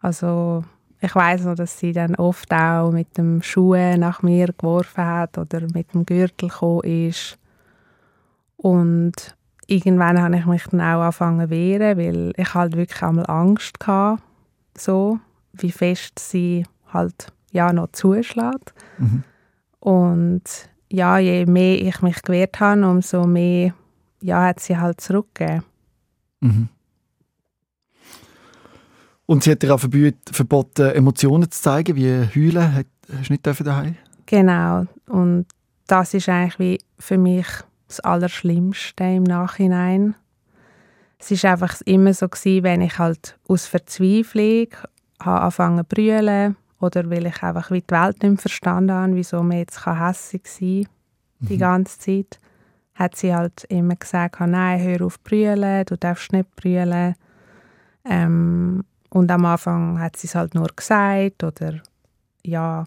Also 0.00 0.64
ich 1.00 1.14
weiß 1.14 1.44
noch, 1.44 1.54
dass 1.54 1.78
sie 1.78 1.92
dann 1.92 2.14
oft 2.16 2.52
auch 2.52 2.90
mit 2.90 3.16
dem 3.16 3.42
Schuh 3.42 3.74
nach 3.96 4.22
mir 4.22 4.48
geworfen 4.48 5.04
hat 5.04 5.38
oder 5.38 5.60
mit 5.72 5.94
dem 5.94 6.06
Gürtel 6.06 6.48
gekommen 6.48 6.84
ist. 6.84 7.38
Und 8.56 9.36
irgendwann 9.68 10.20
habe 10.20 10.36
ich 10.36 10.46
mich 10.46 10.64
dann 10.64 10.80
auch 10.80 11.02
angefangen 11.02 11.46
zu 11.46 11.50
wehren, 11.50 11.98
weil 11.98 12.32
ich 12.36 12.54
halt 12.54 12.76
wirklich 12.76 13.02
einmal 13.02 13.26
Angst 13.28 13.76
hatte, 13.86 14.22
so 14.76 15.20
wie 15.52 15.70
fest 15.70 16.18
sie 16.18 16.64
halt 16.92 17.32
ja 17.52 17.72
noch 17.72 17.92
zuschlägt. 17.92 18.74
Mhm. 18.98 19.22
Und 19.80 20.42
ja, 20.90 21.18
je 21.18 21.46
mehr 21.46 21.80
ich 21.80 22.02
mich 22.02 22.22
gewehrt 22.22 22.58
habe, 22.60 22.88
umso 22.88 23.24
mehr 23.24 23.74
ja, 24.20 24.46
hat 24.46 24.60
sie 24.60 24.76
halt 24.76 25.00
zurückgegeben. 25.00 25.64
Mhm. 26.40 26.68
Und 29.26 29.44
sie 29.44 29.52
hat 29.52 29.62
dir 29.62 29.74
auch 29.74 29.80
verboten, 29.80 30.90
Emotionen 30.90 31.50
zu 31.50 31.60
zeigen, 31.60 31.94
wie 31.96 32.10
Heulen. 32.34 32.84
Hast 33.18 33.28
du 33.28 33.32
nicht 33.32 33.46
daheim? 33.46 33.96
Genau. 34.24 34.86
Und 35.06 35.46
das 35.86 36.14
ist 36.14 36.28
eigentlich 36.30 36.58
wie 36.58 36.78
für 36.98 37.18
mich 37.18 37.46
das 37.88 38.00
Allerschlimmste 38.00 39.04
im 39.04 39.24
Nachhinein. 39.24 40.14
Es 41.18 41.30
ist 41.30 41.44
einfach 41.44 41.80
immer 41.84 42.14
so 42.14 42.28
gewesen, 42.28 42.62
wenn 42.62 42.80
ich 42.82 42.98
halt 42.98 43.36
aus 43.48 43.66
Verzweiflung 43.66 44.68
habe 45.20 45.40
angefangen 45.40 45.78
zu 45.78 45.84
brüllen 45.84 46.56
oder 46.80 47.10
weil 47.10 47.26
ich 47.26 47.42
einfach 47.42 47.70
wie 47.70 47.80
die 47.80 47.90
Welt 47.90 48.22
nicht 48.22 48.40
verstanden 48.40 48.92
habe, 48.92 49.16
wieso 49.16 49.42
man 49.42 49.58
jetzt 49.58 49.84
hässlich 49.84 50.46
sein 50.46 50.84
kann, 50.84 51.48
die 51.48 51.54
mhm. 51.54 51.60
ganze 51.60 51.98
Zeit 51.98 52.38
hat 52.94 53.16
sie 53.16 53.34
halt 53.34 53.64
immer 53.64 53.96
gesagt, 53.96 54.40
nein, 54.40 54.80
hör 54.80 55.06
auf 55.06 55.20
brüllen, 55.22 55.84
du 55.86 55.96
darfst 55.96 56.32
nicht 56.32 56.54
brüllen. 56.56 57.14
Ähm, 58.04 58.84
und 59.10 59.30
am 59.30 59.44
Anfang 59.44 60.00
hat 60.00 60.16
sie 60.16 60.26
es 60.26 60.34
halt 60.34 60.54
nur 60.54 60.68
gesagt 60.74 61.42
oder 61.44 61.80
ja, 62.44 62.84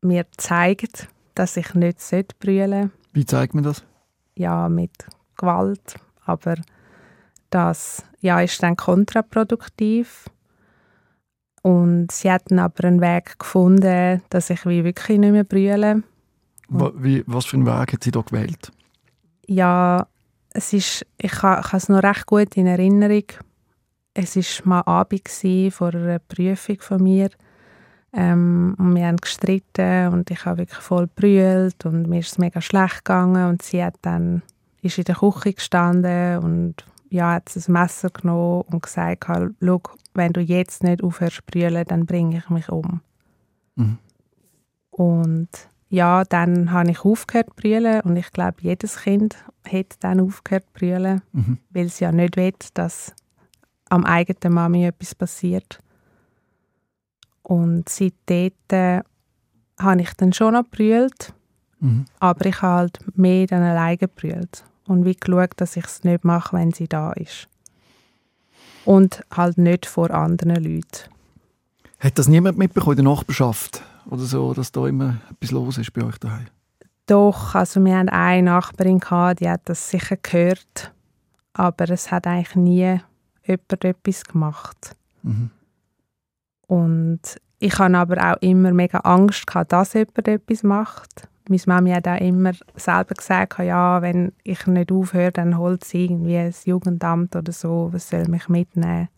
mir 0.00 0.26
zeigt, 0.36 1.08
dass 1.34 1.56
ich 1.56 1.74
nicht 1.74 2.38
brüllen 2.38 2.70
sollte. 2.70 2.90
Wie 3.12 3.26
zeigt 3.26 3.54
man 3.54 3.64
das? 3.64 3.84
Ja, 4.38 4.68
mit 4.68 5.06
Gewalt. 5.36 5.96
Aber 6.24 6.56
das 7.50 8.04
ja, 8.20 8.40
ist 8.40 8.62
dann 8.62 8.76
kontraproduktiv. 8.76 10.30
Und 11.62 12.10
sie 12.12 12.30
hatten 12.30 12.58
aber 12.58 12.84
einen 12.84 13.00
Weg 13.00 13.38
gefunden, 13.38 14.22
dass 14.30 14.50
ich 14.50 14.64
wie 14.64 14.84
wirklich 14.84 15.18
nicht 15.18 15.32
mehr 15.32 15.44
brülle. 15.44 16.02
Wie, 16.68 17.24
was 17.26 17.46
für 17.46 17.56
einen 17.56 17.66
Weg 17.66 17.92
hat 17.92 18.04
sie 18.04 18.10
da 18.10 18.20
gewählt? 18.20 18.72
ja, 19.48 20.06
es 20.50 20.72
ist, 20.72 21.06
ich 21.16 21.42
habe 21.42 21.76
es 21.76 21.88
noch 21.88 22.02
recht 22.02 22.26
gut 22.26 22.56
in 22.56 22.66
Erinnerung. 22.66 23.24
Es 24.14 24.36
war 24.36 24.66
mal 24.66 24.80
Abend 24.82 25.28
vor 25.72 25.94
einer 25.94 26.18
Prüfung 26.18 26.80
von 26.80 27.02
mir. 27.02 27.30
Ähm, 28.12 28.74
und 28.78 28.94
wir 28.94 29.06
haben 29.06 29.18
gestritten 29.18 30.08
und 30.08 30.30
ich 30.30 30.44
habe 30.44 30.58
wirklich 30.58 30.80
voll 30.80 31.06
brüllt 31.06 31.84
und 31.84 32.08
mir 32.08 32.20
ist 32.20 32.32
es 32.32 32.38
mega 32.38 32.60
schlecht 32.60 33.04
gegangen 33.04 33.48
und 33.50 33.62
sie 33.62 33.84
hat 33.84 33.96
dann 34.02 34.42
ist 34.80 34.96
in 34.96 35.04
der 35.04 35.16
Küche 35.16 35.52
gestanden 35.52 36.38
und 36.38 36.74
ja, 37.10 37.32
hat 37.34 37.50
ein 37.54 37.72
Messer 37.72 38.10
genommen 38.10 38.62
und 38.62 38.82
gesagt, 38.82 39.26
schau, 39.26 39.80
wenn 40.14 40.32
du 40.32 40.40
jetzt 40.40 40.84
nicht 40.84 41.02
aufhörst 41.02 41.36
zu 41.36 41.42
brüllen, 41.46 41.84
dann 41.86 42.06
bringe 42.06 42.38
ich 42.38 42.50
mich 42.50 42.68
um. 42.68 43.00
Mhm. 43.76 43.98
Und 44.90 45.48
ja, 45.90 46.24
dann 46.24 46.72
habe 46.72 46.90
ich 46.90 47.04
aufgehört 47.04 47.50
zu 47.50 47.56
brüllen 47.56 48.00
und 48.02 48.16
ich 48.16 48.30
glaube, 48.32 48.56
jedes 48.60 49.00
Kind 49.00 49.36
hat 49.70 49.96
dann 50.00 50.20
aufgehört 50.20 50.64
zu 50.64 50.72
brüllen, 50.74 51.22
Mhm. 51.32 51.58
weil 51.70 51.86
es 51.86 52.00
ja 52.00 52.12
nicht 52.12 52.36
will, 52.36 52.52
dass 52.74 53.14
am 53.88 54.04
eigenen 54.04 54.54
Mami 54.54 54.86
etwas 54.86 55.14
passiert. 55.14 55.78
Und 57.48 57.88
seitdem 57.88 58.52
äh, 58.68 59.00
habe 59.80 60.02
ich 60.02 60.12
dann 60.18 60.34
schon 60.34 60.52
noch 60.52 60.64
gebrüllt, 60.64 61.32
Mhm. 61.80 62.06
aber 62.18 62.46
ich 62.46 62.60
habe 62.60 62.74
halt 62.78 62.98
mehr 63.16 63.46
dann 63.46 63.62
alleine 63.62 63.96
gebrüllt 63.96 64.64
und 64.88 65.04
wie 65.04 65.14
geschaut, 65.14 65.52
dass 65.58 65.76
ich 65.76 65.84
es 65.84 66.02
nicht 66.02 66.24
mache, 66.24 66.56
wenn 66.56 66.72
sie 66.72 66.88
da 66.88 67.12
ist. 67.12 67.46
Und 68.84 69.22
halt 69.34 69.58
nicht 69.58 69.86
vor 69.86 70.10
anderen 70.10 70.56
Leuten. 70.56 71.08
Hat 72.00 72.18
das 72.18 72.26
niemand 72.26 72.58
mitbekommen 72.58 72.98
in 72.98 73.04
der 73.04 73.14
Nachbarschaft? 73.14 73.82
Oder 74.10 74.22
so, 74.22 74.54
dass 74.54 74.72
da 74.72 74.88
immer 74.88 75.18
etwas 75.30 75.52
los 75.52 75.78
ist 75.78 75.92
bei 75.92 76.02
euch 76.02 76.18
daheim? 76.18 76.48
Doch, 77.06 77.54
also 77.54 77.82
wir 77.84 77.96
hatten 77.96 78.08
eine 78.08 78.42
Nachbarin, 78.50 78.98
gehabt, 78.98 79.38
die 79.40 79.48
hat 79.48 79.60
das 79.66 79.88
sicher 79.88 80.16
gehört, 80.16 80.92
aber 81.52 81.88
es 81.90 82.10
hat 82.10 82.26
eigentlich 82.26 82.56
nie 82.56 83.00
jemand 83.46 83.84
etwas 83.84 84.24
gemacht. 84.24 84.96
Mhm. 85.22 85.50
Und 86.68 87.20
ich 87.58 87.76
hatte 87.78 87.96
aber 87.98 88.32
auch 88.32 88.40
immer 88.40 88.72
mega 88.72 88.98
Angst, 88.98 89.46
gehabt, 89.46 89.72
dass 89.72 89.94
jemand 89.94 90.28
etwas 90.28 90.62
macht. 90.62 91.28
Meine 91.48 91.62
Mami 91.66 91.90
hat 91.90 92.06
auch 92.06 92.20
immer 92.20 92.52
selber 92.76 93.14
gesagt, 93.14 93.58
ja, 93.58 94.02
wenn 94.02 94.32
ich 94.44 94.66
nicht 94.66 94.92
aufhöre, 94.92 95.32
dann 95.32 95.56
holt 95.56 95.82
sie 95.82 96.04
irgendwie 96.04 96.36
ein 96.36 96.54
Jugendamt 96.64 97.34
oder 97.34 97.52
so, 97.52 97.88
was 97.90 98.10
soll 98.10 98.28
mich 98.28 98.48
mitnehmen. 98.48 99.08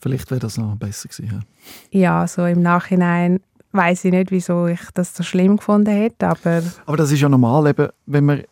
Vielleicht 0.00 0.30
wäre 0.30 0.40
das 0.40 0.56
noch 0.56 0.76
besser 0.76 1.08
gewesen. 1.08 1.44
Ja, 1.90 2.26
so 2.26 2.46
im 2.46 2.62
Nachhinein 2.62 3.40
weiß 3.72 4.06
ich 4.06 4.12
nicht, 4.12 4.30
wieso 4.30 4.66
ich 4.66 4.80
das 4.94 5.14
so 5.14 5.22
schlimm 5.22 5.58
gefunden 5.58 5.94
hätte, 5.94 6.28
aber 6.28 6.60
Ja. 6.60 6.72
Aber 6.86 6.96
das 6.96 7.12
ist 7.12 7.20
ja 7.20 7.28
normal, 7.28 7.68
eben, 7.68 7.88
wenn 8.06 8.24
man 8.24 8.42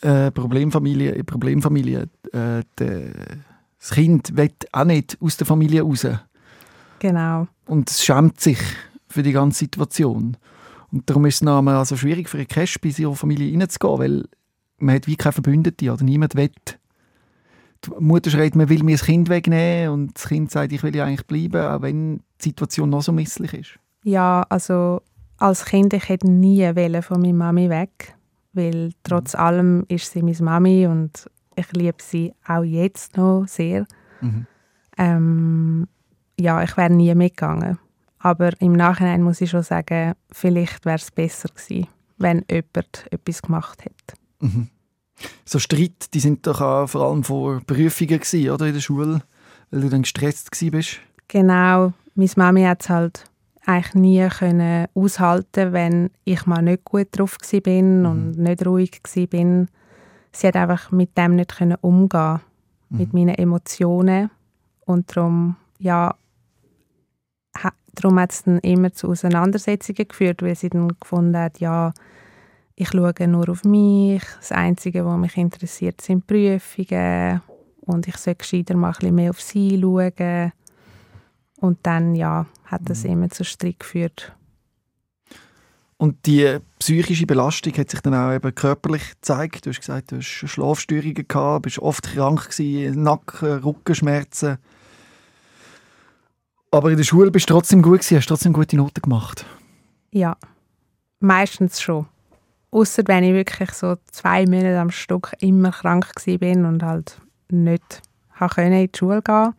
äh, 0.00 0.30
Problemfamilie, 0.32 1.12
in 1.12 1.24
Problemfamilie, 1.24 2.08
äh, 2.32 2.62
de, 2.78 3.12
das 3.78 3.90
Kind 3.90 4.36
will 4.36 4.50
auch 4.72 4.84
nicht 4.84 5.16
aus 5.20 5.36
der 5.36 5.46
Familie 5.46 5.82
raus. 5.82 6.06
Genau. 6.98 7.48
Und 7.66 7.90
es 7.90 8.04
schämt 8.04 8.40
sich 8.40 8.58
für 9.08 9.22
die 9.22 9.32
ganze 9.32 9.60
Situation. 9.60 10.36
Und 10.92 11.08
darum 11.10 11.26
ist 11.26 11.36
es 11.36 11.42
noch 11.42 11.58
einmal 11.58 11.76
also 11.76 11.96
schwierig 11.96 12.28
für 12.28 12.38
eine 12.38 12.46
Cash 12.46 12.80
bei 12.80 12.90
ihrer 12.96 13.16
Familie 13.16 13.52
reinzugehen, 13.58 13.98
weil 13.98 14.24
man 14.78 14.94
hat 14.94 15.06
wie 15.06 15.16
keine 15.16 15.32
Verbündete 15.32 15.92
oder 15.92 16.04
niemand 16.04 16.34
will. 16.34 16.50
Die 17.84 17.90
Mutter 17.98 18.30
schreit, 18.30 18.56
man 18.56 18.68
will 18.68 18.82
mir 18.82 18.96
das 18.96 19.06
Kind 19.06 19.28
wegnehmen 19.28 19.92
und 19.92 20.16
das 20.16 20.28
Kind 20.28 20.50
sagt, 20.50 20.72
ich 20.72 20.82
will 20.82 20.94
ja 20.94 21.04
eigentlich 21.04 21.26
bleiben, 21.26 21.66
auch 21.66 21.82
wenn 21.82 22.18
die 22.40 22.44
Situation 22.44 22.90
noch 22.90 23.02
so 23.02 23.12
misslich 23.12 23.52
ist. 23.54 23.78
Ja, 24.04 24.46
also 24.48 25.02
als 25.38 25.64
Kind, 25.64 25.92
ich 25.92 26.08
hätte 26.08 26.30
nie 26.30 26.62
wollen 26.62 27.02
von 27.02 27.20
meiner 27.20 27.34
Mami 27.34 27.68
weg, 27.68 28.14
weil 28.52 28.92
trotz 29.02 29.34
allem 29.34 29.84
ist 29.88 30.10
sie 30.12 30.22
meine 30.22 30.42
Mami 30.42 30.86
und 30.86 31.30
ich 31.56 31.70
liebe 31.72 31.98
sie 32.00 32.32
auch 32.46 32.62
jetzt 32.62 33.16
noch 33.16 33.46
sehr. 33.46 33.86
Mhm. 34.20 34.46
Ähm, 34.98 35.88
ja, 36.38 36.62
ich 36.62 36.76
wäre 36.76 36.90
nie 36.90 37.14
mitgegangen. 37.14 37.78
Aber 38.18 38.50
im 38.60 38.72
Nachhinein 38.72 39.22
muss 39.22 39.40
ich 39.40 39.50
schon 39.50 39.62
sagen, 39.62 40.14
vielleicht 40.32 40.84
wäre 40.84 40.96
es 40.96 41.10
besser 41.10 41.48
gewesen, 41.48 41.88
wenn 42.18 42.44
jemand 42.50 43.06
etwas 43.10 43.42
gemacht 43.42 43.84
hätte. 43.84 44.20
Mhm. 44.40 44.68
So 45.44 45.58
Streit, 45.58 46.12
die 46.12 46.20
sind 46.20 46.46
doch 46.46 46.60
auch 46.60 46.88
vor 46.88 47.08
allem 47.08 47.24
vor 47.24 47.60
Prüfungen 47.66 48.20
gewesen, 48.20 48.50
oder 48.50 48.66
in 48.66 48.74
der 48.74 48.80
Schule, 48.80 49.22
weil 49.70 49.80
du 49.80 49.88
dann 49.88 50.02
gestresst 50.02 50.50
gewesen 50.50 50.70
bist. 50.72 51.00
Genau, 51.28 51.92
meine 52.14 52.30
Mami 52.36 52.62
hat 52.62 52.82
es 52.82 52.88
halt 52.88 53.24
eigentlich 53.64 53.94
nie 53.94 54.28
können 54.28 54.86
aushalten, 54.94 55.72
wenn 55.72 56.10
ich 56.24 56.46
mal 56.46 56.62
nicht 56.62 56.84
gut 56.84 57.08
drauf 57.12 57.36
bin 57.62 58.06
und 58.06 58.38
nicht 58.38 58.64
ruhig 58.64 59.02
bin. 59.28 59.68
Sie 60.32 60.46
hat 60.46 60.56
einfach 60.56 60.92
mit 60.92 61.16
dem 61.18 61.36
nicht 61.36 61.56
können 61.56 61.76
umgehen, 61.80 62.40
mit 62.90 63.12
meinen 63.12 63.34
Emotionen 63.34 64.30
und 64.84 65.16
darum 65.16 65.56
ja, 65.78 66.14
darum 68.02 68.18
hat 68.20 68.32
es 68.32 68.44
dann 68.44 68.58
immer 68.60 68.92
zu 68.92 69.08
Auseinandersetzungen 69.08 70.08
geführt, 70.08 70.42
weil 70.42 70.54
sie 70.54 70.70
dann 70.70 70.96
gefunden 71.00 71.36
hat, 71.36 71.58
ja, 71.58 71.92
ich 72.74 72.90
schaue 72.90 73.28
nur 73.28 73.48
auf 73.48 73.64
mich, 73.64 74.22
das 74.38 74.52
Einzige, 74.52 75.04
was 75.04 75.18
mich 75.18 75.36
interessiert, 75.36 76.00
sind 76.00 76.26
Prüfungen 76.26 77.40
und 77.80 78.06
ich 78.06 78.16
sollte 78.18 78.38
gescheiter 78.38 78.76
mal 78.76 78.88
ein 78.88 78.92
bisschen 78.94 79.14
mehr 79.14 79.30
auf 79.30 79.40
sie 79.40 79.80
schauen. 79.80 80.52
Und 81.58 81.78
dann, 81.84 82.14
ja, 82.14 82.46
hat 82.66 82.82
das 82.84 83.04
immer 83.04 83.30
zu 83.30 83.44
Streit 83.44 83.80
geführt. 83.80 84.36
Und 85.96 86.26
die 86.26 86.58
psychische 86.78 87.26
Belastung 87.26 87.72
hat 87.74 87.88
sich 87.88 88.00
dann 88.00 88.14
auch 88.14 88.34
eben 88.34 88.54
körperlich 88.54 89.12
gezeigt. 89.12 89.64
Du 89.64 89.70
hast 89.70 89.80
gesagt, 89.80 90.12
du 90.12 90.16
hast 90.16 90.26
Schlafstörungen 90.26 91.26
gehabt, 91.26 91.62
bist 91.62 91.78
oft 91.78 92.12
krank 92.12 92.50
gewesen, 92.50 93.02
Nacken, 93.02 93.60
Rückenschmerzen. 93.60 94.58
Aber 96.76 96.90
in 96.90 96.96
der 96.96 97.04
Schule 97.04 97.30
bist 97.30 97.48
du 97.48 97.54
trotzdem 97.54 97.82
gut 97.82 98.00
gewesen, 98.00 98.18
hast 98.18 98.26
trotzdem 98.26 98.52
gute 98.52 98.76
Noten 98.76 99.02
gemacht. 99.02 99.44
Ja, 100.10 100.36
meistens 101.20 101.80
schon. 101.80 102.06
Außer 102.70 103.02
wenn 103.06 103.24
ich 103.24 103.32
wirklich 103.32 103.70
so 103.72 103.96
zwei 104.10 104.44
Monate 104.44 104.78
am 104.78 104.90
Stück 104.90 105.32
immer 105.40 105.70
krank 105.70 106.12
war 106.14 106.38
bin 106.38 106.64
und 106.64 106.82
halt 106.82 107.20
nicht 107.50 108.02
können 108.38 108.72
in 108.72 108.90
die 108.92 108.98
Schule 108.98 109.22
gehen 109.22 109.54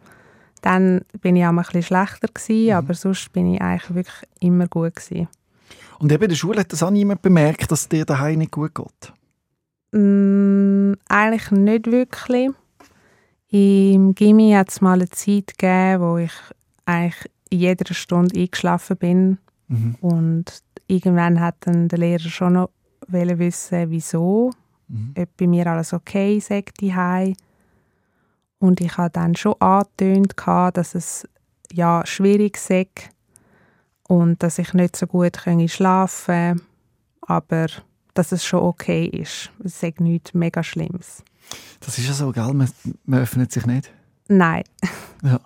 dann 0.61 1.01
bin 1.21 1.35
ich 1.35 1.45
auch 1.45 1.51
mal 1.51 1.61
ein 1.61 1.65
bisschen 1.65 1.83
schlechter 1.83 2.27
gewesen, 2.27 2.73
aber 2.73 2.93
sonst 2.93 3.31
bin 3.31 3.53
ich 3.53 3.61
eigentlich 3.61 3.95
wirklich 3.95 4.29
immer 4.39 4.67
gut 4.67 4.95
gewesen. 4.95 5.27
Und 5.99 6.11
eben 6.11 6.23
in 6.23 6.29
der 6.29 6.35
Schule 6.35 6.59
hat 6.59 6.73
das 6.73 6.83
auch 6.83 6.89
niemand 6.89 7.21
bemerkt, 7.21 7.71
dass 7.71 7.81
es 7.81 7.89
dir 7.89 8.05
daheim 8.05 8.39
nicht 8.39 8.51
gut 8.51 8.75
geht. 8.75 9.13
Mm, 9.93 10.93
eigentlich 11.07 11.51
nicht 11.51 11.87
wirklich. 11.87 12.49
Im 13.49 14.13
Gimmi 14.13 14.51
hat 14.51 14.69
es 14.69 14.81
mal 14.81 14.93
eine 14.93 15.09
Zeit 15.09 15.57
gegeben, 15.57 16.01
wo 16.01 16.17
ich 16.17 16.33
eigentlich 16.87 17.31
in 17.49 17.59
jeder 17.59 17.93
Stunde 17.93 18.39
eingeschlafen 18.39 18.97
bin. 18.97 19.37
Mhm. 19.67 19.95
Und 20.01 20.45
irgendwann 20.87 21.39
hat 21.39 21.55
dann 21.61 21.87
der 21.87 21.99
Lehrer 21.99 22.29
schon 22.29 22.53
noch 22.53 22.69
wissen, 23.07 23.89
wieso, 23.89 24.51
Mhm. 24.89 25.13
ob 25.17 25.37
bei 25.37 25.47
mir 25.47 25.67
alles 25.67 25.91
okay 25.93 26.39
sei 26.39 26.63
daheim. 26.79 27.35
Und 28.59 28.79
ich 28.81 28.97
habe 28.97 29.09
dann 29.09 29.35
schon 29.35 29.59
angetönt, 29.59 30.33
dass 30.73 30.95
es 30.95 31.27
ja 31.71 32.05
schwierig 32.05 32.57
sei 32.57 32.87
und 34.07 34.41
dass 34.41 34.57
ich 34.59 34.73
nicht 34.73 34.95
so 34.95 35.05
gut 35.05 35.37
schlafen 35.67 36.61
aber 37.21 37.67
dass 38.13 38.31
es 38.31 38.45
schon 38.45 38.61
okay 38.61 39.05
ist. 39.05 39.51
Es 39.63 39.79
sei 39.79 39.93
nichts 39.99 40.33
mega 40.33 40.63
Schlimmes. 40.63 41.23
Das 41.81 41.97
ist 41.97 42.07
ja 42.07 42.13
so, 42.13 42.31
gell? 42.31 42.53
Man, 42.53 42.69
man 43.05 43.19
öffnet 43.19 43.51
sich 43.51 43.65
nicht. 43.65 43.91
Nein. 44.29 44.63
Ja. 45.23 45.39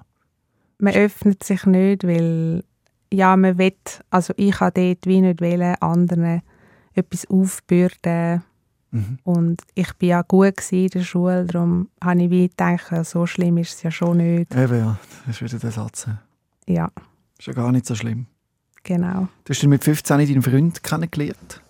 Man 0.82 0.94
öffnet 0.96 1.44
sich 1.44 1.66
nicht, 1.66 2.04
weil 2.06 2.64
ja, 3.14 3.36
man 3.38 3.58
will, 3.58 3.76
also 4.10 4.34
ich 4.38 4.60
habe 4.60 4.72
dort 4.82 5.06
wie 5.06 5.22
nicht 5.22 5.42
wollen, 5.42 5.76
anderen 5.80 6.42
etwas 6.94 7.26
aufbürden 7.30 8.44
Mhm. 8.94 9.20
und 9.24 9.62
ich 9.74 9.94
bin 9.94 10.10
ja 10.10 10.22
gut 10.22 10.70
in 10.74 10.90
der 10.90 11.00
Schule, 11.04 11.46
darum 11.46 11.88
habe 12.04 12.24
ich 12.24 12.30
wie 12.30 12.50
gedacht, 12.50 12.88
so 13.06 13.26
schlimm 13.26 13.58
ist 13.58 13.76
es 13.76 13.84
ja 13.84 13.90
schon 13.92 14.18
nicht. 14.18 14.54
Eben, 14.54 14.78
ja. 14.80 15.00
Das 15.26 15.36
ist 15.38 15.42
wieder 15.42 15.60
der 15.60 15.72
Satz. 15.72 16.08
Ja, 16.68 16.92
Ist 17.40 17.48
ja 17.48 17.54
gar 17.54 17.72
nicht 17.72 17.86
so 17.86 17.96
schlimm. 17.96 18.26
genau. 18.84 19.30
Du 19.46 19.52
hast 19.54 19.64
dann 19.64 19.70
mit 19.70 19.82
15 19.86 20.18
deinen 20.18 20.42
Freund 20.42 20.84
kennengelernt, 20.84 21.62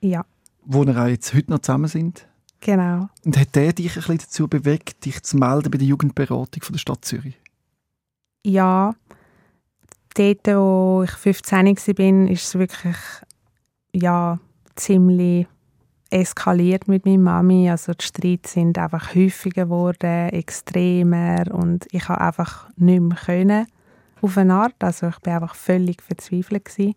Ja, 0.00 0.24
wo 0.64 0.84
ihr 0.84 0.96
auch 0.96 1.08
jetzt 1.08 1.34
heute 1.34 1.50
noch 1.50 1.58
zusammen 1.58 1.88
sind. 1.88 2.28
genau. 2.60 3.08
Und 3.24 3.36
hat 3.36 3.56
der 3.56 3.72
dich 3.72 3.88
ein 3.96 4.02
bisschen 4.02 4.18
dazu 4.18 4.46
bewegt, 4.46 5.04
dich 5.04 5.20
zu 5.24 5.38
melden 5.38 5.72
bei 5.72 5.78
der 5.78 5.86
Jugendberatung 5.88 6.62
von 6.62 6.74
der 6.74 6.78
Stadt 6.78 7.04
Zürich? 7.04 7.40
Ja, 8.48 8.94
dort, 10.14 10.46
wo 10.46 11.02
ich 11.02 11.10
15 11.10 11.66
war, 11.66 12.30
ist 12.30 12.44
es 12.44 12.54
wirklich 12.56 12.96
ja, 13.92 14.38
ziemlich 14.76 15.48
eskaliert 16.10 16.86
mit 16.86 17.04
meiner 17.06 17.18
Mami. 17.18 17.68
Also 17.68 17.92
die 17.92 18.04
Streits 18.04 18.52
sind 18.52 18.78
einfach 18.78 19.16
häufiger 19.16 19.64
geworden, 19.64 20.28
extremer 20.28 21.42
und 21.50 21.88
ich 21.90 22.08
habe 22.08 22.20
einfach 22.20 22.68
nicht 22.76 23.00
mehr 23.00 23.18
können 23.18 23.66
auf 24.22 24.38
eine 24.38 24.54
Art. 24.54 24.76
Also 24.78 25.08
ich 25.08 25.18
bin 25.18 25.32
einfach 25.32 25.56
völlig 25.56 26.00
verzweifelt 26.00 26.66
gewesen. 26.66 26.94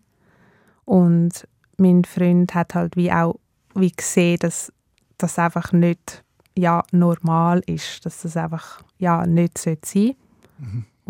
Und 0.84 1.48
mein 1.78 2.04
Freund 2.04 2.54
hat 2.54 2.76
halt 2.76 2.94
wie 2.94 3.10
auch 3.10 3.40
wie 3.74 3.90
gesehen, 3.90 4.38
dass 4.38 4.72
das 5.18 5.36
einfach 5.36 5.72
nicht 5.72 6.22
ja, 6.56 6.84
normal 6.92 7.60
ist, 7.66 8.06
dass 8.06 8.22
das 8.22 8.36
einfach 8.36 8.84
ja, 8.98 9.26
nicht 9.26 9.58
sein 9.58 9.78
sollte 9.84 10.14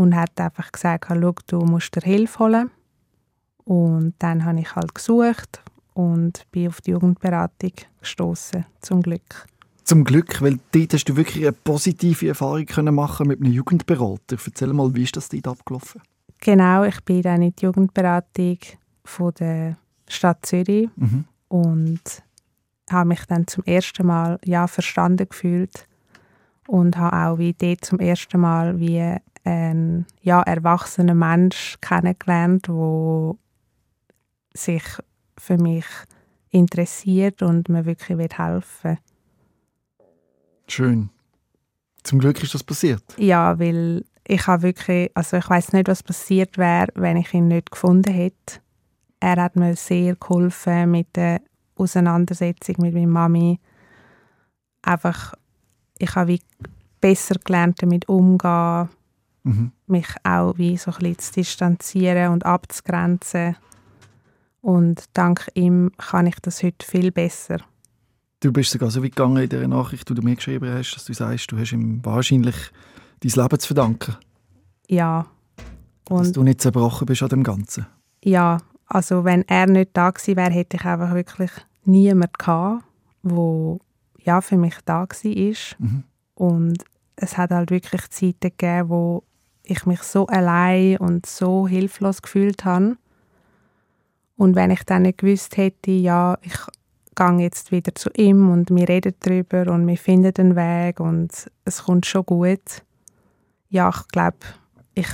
und 0.01 0.17
hat 0.17 0.41
einfach 0.41 0.73
gesagt, 0.73 1.07
schau, 1.09 1.35
du 1.47 1.59
musst 1.67 1.95
dir 1.95 2.01
Hilfe 2.01 2.39
holen. 2.39 2.71
Und 3.65 4.15
dann 4.19 4.47
habe 4.47 4.59
ich 4.61 4.75
halt 4.75 4.95
gesucht 4.95 5.61
und 5.93 6.47
bin 6.51 6.69
auf 6.69 6.81
die 6.81 6.93
Jugendberatung 6.93 7.73
gestoßen, 8.01 8.65
zum 8.81 9.03
Glück. 9.03 9.47
Zum 9.85 10.05
Glück, 10.05 10.41
weil 10.41 10.59
dort 10.73 10.95
hast 10.95 11.05
du 11.05 11.17
wirklich 11.17 11.45
eine 11.45 11.53
positive 11.53 12.29
Erfahrung 12.29 12.65
können 12.65 12.95
machen 12.95 13.29
mit 13.29 13.41
einem 13.43 13.53
Jugendberater. 13.53 14.39
Erzähl 14.43 14.73
mal, 14.73 14.95
wie 14.95 15.03
ist 15.03 15.17
das 15.17 15.29
dort 15.29 15.47
abgelaufen? 15.49 16.01
Genau, 16.41 16.85
ich 16.85 16.99
bin 17.05 17.21
dann 17.21 17.43
in 17.43 17.53
die 17.55 17.67
Jugendberatung 17.67 18.59
von 19.05 19.35
der 19.39 19.77
Stadt 20.09 20.47
Zürich 20.47 20.89
Mhm. 20.97 21.25
und 21.49 22.01
habe 22.91 23.09
mich 23.09 23.27
dann 23.27 23.47
zum 23.47 23.65
ersten 23.65 24.07
Mal 24.07 24.39
ja 24.47 24.67
verstanden 24.67 25.29
gefühlt 25.29 25.87
und 26.67 26.97
habe 26.97 27.17
auch 27.17 27.39
wie 27.39 27.53
dort 27.53 27.85
zum 27.85 27.99
ersten 27.99 28.41
Mal 28.41 28.81
wie 28.81 29.17
ein 29.45 30.07
ja 30.23 30.43
erwachsener 30.43 31.15
Mensch 31.15 31.79
kennengelernt, 31.81 32.69
wo 32.69 33.39
sich 34.55 34.85
für 35.39 35.57
mich 35.57 35.87
interessiert 36.51 37.43
und 37.43 37.69
mir 37.69 37.87
wirklich 37.87 38.19
will 38.19 38.29
helfen. 38.37 38.99
Schön. 40.69 41.11
Zum 42.03 42.19
Glück 42.19 42.43
ist 42.43 42.55
das 42.55 42.65
passiert. 42.65 43.03
Ja, 43.17 43.59
weil 43.59 44.05
ich 44.27 44.47
habe 44.47 44.63
wirklich, 44.63 45.11
also 45.15 45.37
ich 45.37 45.49
weiß 45.49 45.73
nicht, 45.73 45.89
was 45.89 46.03
passiert 46.03 46.59
wäre, 46.59 46.89
wenn 46.95 47.17
ich 47.17 47.35
ihn 47.35 47.49
nicht 47.49 47.71
gefunden 47.71 48.13
hätte. 48.13 48.61
Er 49.19 49.37
hat 49.37 49.57
mir 49.57 49.77
sehr 49.77 50.17
geholfen 50.17 50.91
mit 50.91 51.15
der 51.17 51.41
Auseinandersetzung 51.77 52.77
mit 52.79 52.95
meiner 52.95 53.07
Mami. 53.07 53.59
Einfach, 54.83 55.35
ich 55.99 56.15
habe 56.15 56.29
wie 56.29 56.43
besser 57.01 57.37
gelernt, 57.45 57.83
damit 57.83 58.09
umzugehen, 58.09 58.89
Mhm. 59.43 59.73
mich 59.87 60.09
auch 60.23 60.57
wie 60.59 60.77
so 60.77 60.91
ein 60.91 60.99
bisschen 60.99 61.19
zu 61.19 61.33
distanzieren 61.33 62.33
und 62.33 62.45
abzugrenzen. 62.45 63.57
Und 64.61 65.05
dank 65.15 65.49
ihm 65.55 65.93
kann 65.97 66.27
ich 66.27 66.37
das 66.41 66.63
heute 66.63 66.85
viel 66.87 67.11
besser. 67.11 67.59
Du 68.41 68.53
bist 68.53 68.71
sogar 68.71 68.91
so 68.91 69.03
weit 69.03 69.17
gegangen 69.17 69.43
in 69.43 69.49
der 69.49 69.69
Nachricht, 69.69 70.09
die 70.09 70.15
du 70.15 70.23
mir 70.23 70.37
geschrieben 70.37 70.73
hast, 70.73 70.95
dass 70.95 71.05
du 71.07 71.15
sagst, 71.15 71.51
du 71.53 71.59
hast 71.59 71.73
ihm 71.73 72.05
wahrscheinlich 72.05 72.57
dein 73.21 73.43
Leben 73.43 73.59
zu 73.59 73.67
verdanken. 73.67 74.17
Ja. 74.89 75.27
dass 76.05 76.29
Und 76.29 76.37
du 76.37 76.43
nicht 76.43 76.61
zerbrochen 76.61 77.07
bist 77.07 77.23
an 77.23 77.29
dem 77.31 77.43
Ganzen. 77.43 77.87
ja, 78.23 78.59
also 78.87 79.25
wenn 79.25 79.47
er 79.47 79.67
nicht 79.67 79.91
da 79.93 80.11
gewesen 80.11 80.37
wäre, 80.37 80.51
hätte 80.51 80.77
ich 80.77 80.85
einfach 80.85 81.15
wirklich 81.15 81.53
niemanden 81.85 82.33
gehabt, 82.37 82.85
wo 83.23 83.79
ja 84.19 84.41
für 84.41 84.57
mich 84.57 84.75
da 84.85 85.03
war. 85.03 85.55
Mhm. 85.79 86.03
Und 86.35 86.85
es 87.15 87.39
hat 87.39 87.51
halt 87.51 87.71
wirklich 87.71 88.09
Zeiten 88.11 88.51
gegeben, 88.51 88.89
wo 88.89 89.23
ich 89.71 89.87
mich 89.87 90.03
so 90.03 90.27
allein 90.27 90.97
und 90.99 91.27
so 91.27 91.69
hilflos 91.69 92.23
gefühlt 92.23 92.65
habe. 92.65 92.97
Und 94.37 94.57
wenn 94.57 94.71
ich 94.71 94.83
dann 94.85 95.03
nicht 95.03 95.19
gewusst 95.19 95.57
hätte, 95.57 95.91
ja, 95.91 96.39
ich 96.43 96.57
gehe 97.15 97.39
jetzt 97.41 97.71
wieder 97.73 97.95
zu 97.95 98.11
ihm 98.17 98.51
und 98.51 98.71
wir 98.71 98.89
reden 98.89 99.15
darüber 99.21 99.71
und 99.73 99.87
wir 99.87 99.97
finden 99.97 100.33
einen 100.39 100.57
Weg 100.57 101.01
und 101.01 101.51
es 101.65 101.85
kommt 101.85 102.07
schon 102.07 102.25
gut. 102.25 102.83
Ja, 103.69 103.91
ich 103.91 104.09
glaube, 104.09 104.39
ich, 104.95 105.11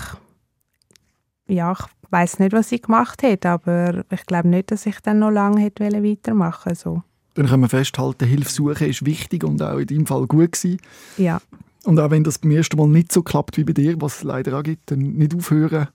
ja, 1.49 1.73
ich 1.73 2.13
weiß 2.13 2.39
nicht, 2.39 2.53
was 2.53 2.73
ich 2.73 2.83
gemacht 2.83 3.23
hätte, 3.23 3.51
aber 3.51 4.05
ich 4.11 4.25
glaube 4.27 4.49
nicht, 4.49 4.71
dass 4.71 4.87
ich 4.87 5.01
dann 5.01 5.19
noch 5.19 5.31
lange 5.31 5.61
hätte 5.61 5.85
wollen 5.85 6.05
weitermachen 6.05 6.75
so. 6.75 7.03
Dann 7.35 7.47
können 7.47 7.63
wir 7.63 7.69
festhalten, 7.69 8.27
Hilfe 8.27 8.51
suchen 8.51 8.89
ist 8.89 9.05
wichtig 9.05 9.45
und 9.45 9.61
auch 9.61 9.77
in 9.77 9.87
deinem 9.87 10.07
Fall 10.07 10.27
gut 10.27 10.53
gewesen. 10.53 10.81
Ja, 11.19 11.41
Und 11.87 12.01
auch 12.01 12.11
wenn 12.11 12.25
das 12.25 12.39
beim 12.39 12.51
ersten 12.51 12.77
Mal 12.77 12.89
nicht 12.89 13.13
so 13.13 13.23
klappt 13.23 13.57
wie 13.59 13.65
bei 13.65 13.73
dir, 13.73 14.01
was 14.01 14.17
es 14.17 14.23
leider 14.25 14.59
auch 14.59 14.65
gibt, 14.65 14.91
dann 14.91 14.99
nicht 14.99 15.37
aufhören, 15.37 15.87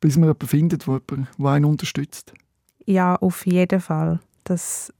bis 0.00 0.16
man 0.16 0.30
jemanden 0.30 0.46
findet, 0.46 0.86
der, 0.86 1.00
einen 1.44 1.66
unterstützt. 1.66 2.32
Ja, 2.86 3.16
auf 3.16 3.46
jeden 3.46 3.80
Fall. 3.80 4.20
Das, 4.44 4.92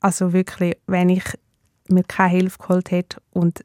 also 0.00 0.32
wirklich, 0.32 0.76
wenn 0.88 1.08
ich 1.08 1.22
mir 1.88 2.02
keine 2.02 2.30
Hilfe 2.30 2.58
geholt 2.58 2.90
hätte 2.90 3.22
und 3.30 3.64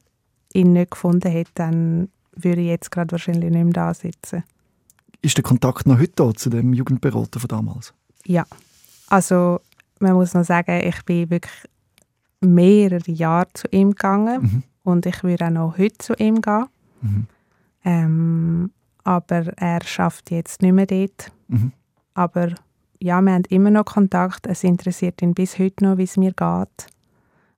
ihn 0.52 0.74
nicht 0.74 0.92
gefunden 0.92 1.28
hätte, 1.28 1.50
dann 1.54 2.08
würde 2.36 2.60
ich 2.60 2.68
jetzt 2.68 2.92
gerade 2.92 3.10
wahrscheinlich 3.10 3.50
nicht 3.50 3.64
mehr 3.64 3.72
da 3.72 3.94
sitzen. 3.94 4.44
Ist 5.22 5.36
der 5.36 5.42
Kontakt 5.42 5.88
noch 5.88 5.98
heute 5.98 6.12
da 6.14 6.32
zu 6.34 6.50
dem 6.50 6.72
Jugendberater 6.72 7.40
von 7.40 7.48
damals? 7.48 7.92
Ja, 8.24 8.46
also 9.08 9.60
man 9.98 10.12
muss 10.12 10.34
noch 10.34 10.44
sagen, 10.44 10.86
ich 10.86 11.04
bin 11.04 11.30
wirklich 11.30 11.64
mehrere 12.40 13.10
Jahre 13.10 13.48
zu 13.54 13.66
ihm 13.72 13.90
gegangen 13.90 14.42
Mhm. 14.42 14.62
Und 14.84 15.06
ich 15.06 15.24
würde 15.24 15.46
auch 15.46 15.50
noch 15.50 15.78
heute 15.78 15.98
zu 15.98 16.14
ihm 16.14 16.40
gehen. 16.40 16.66
Mhm. 17.00 17.26
Ähm, 17.84 18.70
aber 19.02 19.52
er 19.56 19.82
schafft 19.84 20.30
jetzt 20.30 20.62
nicht 20.62 20.72
mehr 20.72 20.86
dort. 20.86 21.32
Mhm. 21.48 21.72
Aber 22.14 22.50
ja, 23.00 23.20
wir 23.20 23.32
haben 23.32 23.44
immer 23.48 23.70
noch 23.70 23.84
Kontakt. 23.86 24.46
Es 24.46 24.62
interessiert 24.64 25.20
ihn 25.20 25.34
bis 25.34 25.58
heute 25.58 25.84
noch, 25.84 25.98
wie 25.98 26.04
es 26.04 26.16
mir 26.16 26.32
geht, 26.32 26.86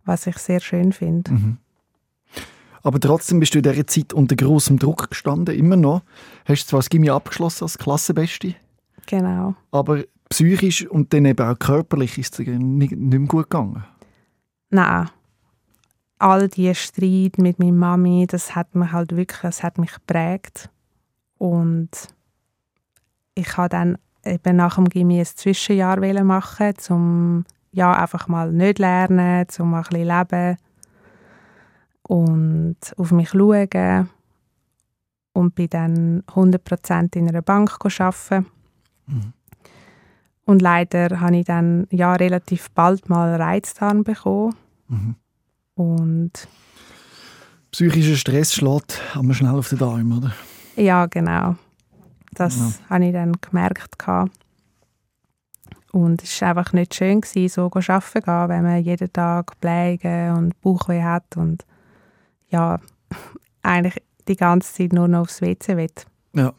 was 0.04 0.26
ich 0.26 0.38
sehr 0.38 0.60
schön 0.60 0.92
finde. 0.92 1.32
Mhm. 1.32 1.56
Aber 2.82 3.00
trotzdem 3.00 3.40
bist 3.40 3.54
du 3.54 3.58
in 3.58 3.64
dieser 3.64 3.86
Zeit 3.86 4.12
unter 4.12 4.36
großem 4.36 4.78
Druck 4.78 5.10
gestanden, 5.10 5.56
immer 5.56 5.76
noch. 5.76 6.02
Hast 6.44 6.68
zwar 6.68 6.78
das 6.78 6.88
Gimmi 6.88 7.10
abgeschlossen 7.10 7.64
als 7.64 7.78
Klassenbeste, 7.78 8.54
Genau. 9.06 9.54
aber 9.72 10.04
psychisch 10.28 10.86
und 10.86 11.12
dann 11.12 11.24
eben 11.24 11.46
auch 11.46 11.58
körperlich 11.58 12.18
ist 12.18 12.38
es 12.38 12.46
nicht 12.46 12.96
mehr 12.96 13.18
gut 13.20 13.50
gegangen. 13.50 13.84
Nein. 14.70 15.08
All 16.18 16.48
die 16.48 16.74
Streit 16.74 17.38
mit 17.38 17.59
meiner 17.59 17.72
Mami, 17.72 18.26
das 18.26 18.55
hat 18.55 18.74
mich 18.74 18.92
halt 18.92 19.16
wirklich, 19.16 19.40
das 19.42 19.62
hat 19.62 19.79
mich 19.79 19.92
geprägt. 19.92 20.70
Und 21.38 21.90
ich 23.35 23.57
habe 23.57 23.68
dann 23.68 23.98
eben 24.24 24.57
nach 24.57 24.76
dem 24.76 24.88
Gimmi 24.88 25.20
ein 25.20 25.26
Zwischenjahr 25.26 26.00
machen, 26.24 26.74
um 26.88 27.44
ja 27.72 27.92
einfach 27.92 28.29
mal 28.29 28.50
nicht 28.52 28.79
lernen, 28.79 29.46
um 29.59 29.70
mal 29.70 29.83
ein 29.83 29.83
bisschen 29.85 30.09
leben 30.09 30.57
und 32.02 32.76
auf 32.96 33.12
mich 33.12 33.31
schauen. 33.31 34.11
Und 35.35 35.55
bin 35.55 35.68
dann 35.68 36.22
100% 36.22 37.14
in 37.14 37.29
einer 37.29 37.42
Bank 37.42 37.76
arbeiten. 37.85 38.46
Mhm. 39.07 39.33
Und 40.46 40.62
leider 40.62 41.20
habe 41.20 41.37
ich 41.37 41.44
dann 41.44 41.87
ja 41.90 42.14
relativ 42.14 42.70
bald 42.70 43.11
mal 43.11 43.35
Reizdarm 43.35 44.02
bekommen. 44.02 44.55
Mhm. 44.88 45.16
Und 45.76 46.32
Psychischer 47.70 48.16
Stress 48.16 48.54
schlägt 48.54 49.00
aber 49.14 49.34
schnell 49.34 49.54
auf 49.54 49.68
den 49.68 49.78
Darm, 49.78 50.18
oder? 50.18 50.32
ja, 50.76 51.06
genau. 51.06 51.56
Das 52.32 52.56
Ja. 52.56 52.72
habe 52.90 53.06
ich 53.06 53.12
dann 53.12 53.32
gemerkt. 53.40 53.94
Und 55.92 56.22
es 56.22 56.40
war 56.40 56.48
einfach 56.56 56.72
nicht 56.72 56.94
schön, 56.94 57.20
gewesen, 57.20 57.48
so 57.48 57.66
arbeiten 57.66 58.02
zu 58.02 58.20
gehen, 58.20 58.48
wenn 58.48 58.62
man 58.62 58.82
jeden 58.82 59.12
Tag 59.12 59.58
Blägen 59.60 60.32
und 60.36 60.60
Bauchweh 60.60 61.02
hat 61.02 61.36
und 61.36 61.64
ja, 62.50 62.78
eigentlich 63.62 64.02
die 64.28 64.36
ganze 64.36 64.72
Zeit 64.74 64.92
nur 64.92 65.08
noch 65.08 65.20
aufs 65.20 65.40
WC 65.40 65.76
will. 65.76 65.90
Ja. 66.34 66.52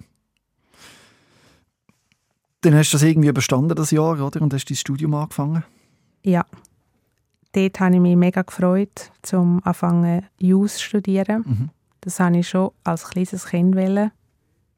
Dann 2.62 2.73
hast 2.75 2.91
du 2.93 2.95
das 2.97 3.03
irgendwie 3.03 3.30
überstanden, 3.30 3.75
das 3.75 3.91
Jahr, 3.91 4.19
oder? 4.19 4.41
Und 4.41 4.53
hast 4.53 4.65
dein 4.65 4.75
Studium 4.77 5.13
angefangen. 5.13 5.63
Ja. 6.23 6.43
Dort 7.58 7.80
habe 7.80 7.96
ich 7.96 8.02
mich 8.02 8.15
mega 8.15 8.43
gefreut, 8.43 9.12
zum 9.24 9.62
anfangen 9.63 10.26
Jus 10.39 10.76
zu 10.76 10.84
studieren. 10.84 11.43
Mhm. 11.48 11.70
Das 12.02 12.20
habe 12.20 12.38
ich 12.38 12.48
schon 12.50 12.72
als 12.84 13.10
kleines 13.10 13.46
Kind 13.48 13.76
wollen. 13.76 14.12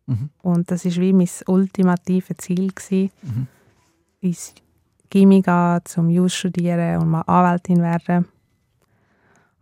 Mhm. 0.07 0.29
Und 0.41 0.71
das 0.71 0.85
war 0.85 0.91
wie 0.93 1.13
mein 1.13 1.27
ultimatives 1.47 2.37
Ziel. 2.37 2.69
Gewesen. 2.71 3.11
Mhm. 3.21 3.47
ins 4.21 4.53
Gimmi 5.09 5.41
gehen, 5.41 5.79
zum 5.85 6.09
Jus 6.09 6.35
studieren 6.35 7.01
und 7.01 7.09
mal 7.09 7.21
Anwältin 7.21 7.81
werden. 7.81 8.25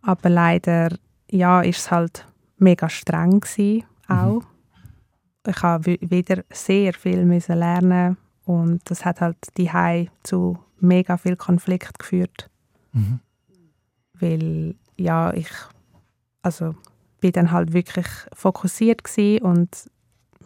Aber 0.02 0.28
leider, 0.28 0.90
ja, 1.30 1.60
ist 1.62 1.78
es 1.78 1.90
halt 1.90 2.26
mega 2.58 2.88
streng 2.88 3.40
gewesen, 3.40 3.84
auch. 4.08 4.42
Ich 5.46 5.62
habe 5.62 5.86
wi- 5.86 5.98
wieder 6.02 6.44
sehr 6.52 6.92
viel 6.92 7.24
müssen 7.24 7.56
lernen 7.58 8.16
und 8.44 8.80
das 8.90 9.04
hat 9.04 9.20
halt 9.20 9.38
die 9.56 9.70
zu 10.22 10.58
mega 10.80 11.16
viel 11.16 11.36
Konflikt 11.36 11.98
geführt, 11.98 12.50
Mhm. 12.98 13.20
weil 14.20 14.74
ja 14.96 15.32
ich 15.32 15.50
also 16.42 16.74
bin 17.20 17.32
dann 17.32 17.50
halt 17.50 17.72
wirklich 17.72 18.06
fokussiert 18.32 19.04
gewesen 19.04 19.44
und 19.44 19.90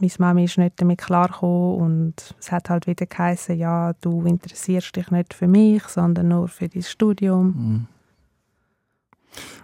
meine 0.00 0.12
Mami 0.18 0.44
ist 0.44 0.58
nicht 0.58 0.80
damit 0.80 1.00
klargekommen 1.00 1.76
und 1.76 2.34
es 2.40 2.50
hat 2.50 2.70
halt 2.70 2.86
wieder 2.86 3.06
geheißen, 3.06 3.56
ja, 3.56 3.92
du 4.00 4.24
interessierst 4.24 4.96
dich 4.96 5.10
nicht 5.10 5.34
für 5.34 5.46
mich, 5.46 5.84
sondern 5.84 6.28
nur 6.28 6.48
für 6.48 6.68
dein 6.68 6.82
Studium. 6.82 7.46
Mhm. 7.46 7.86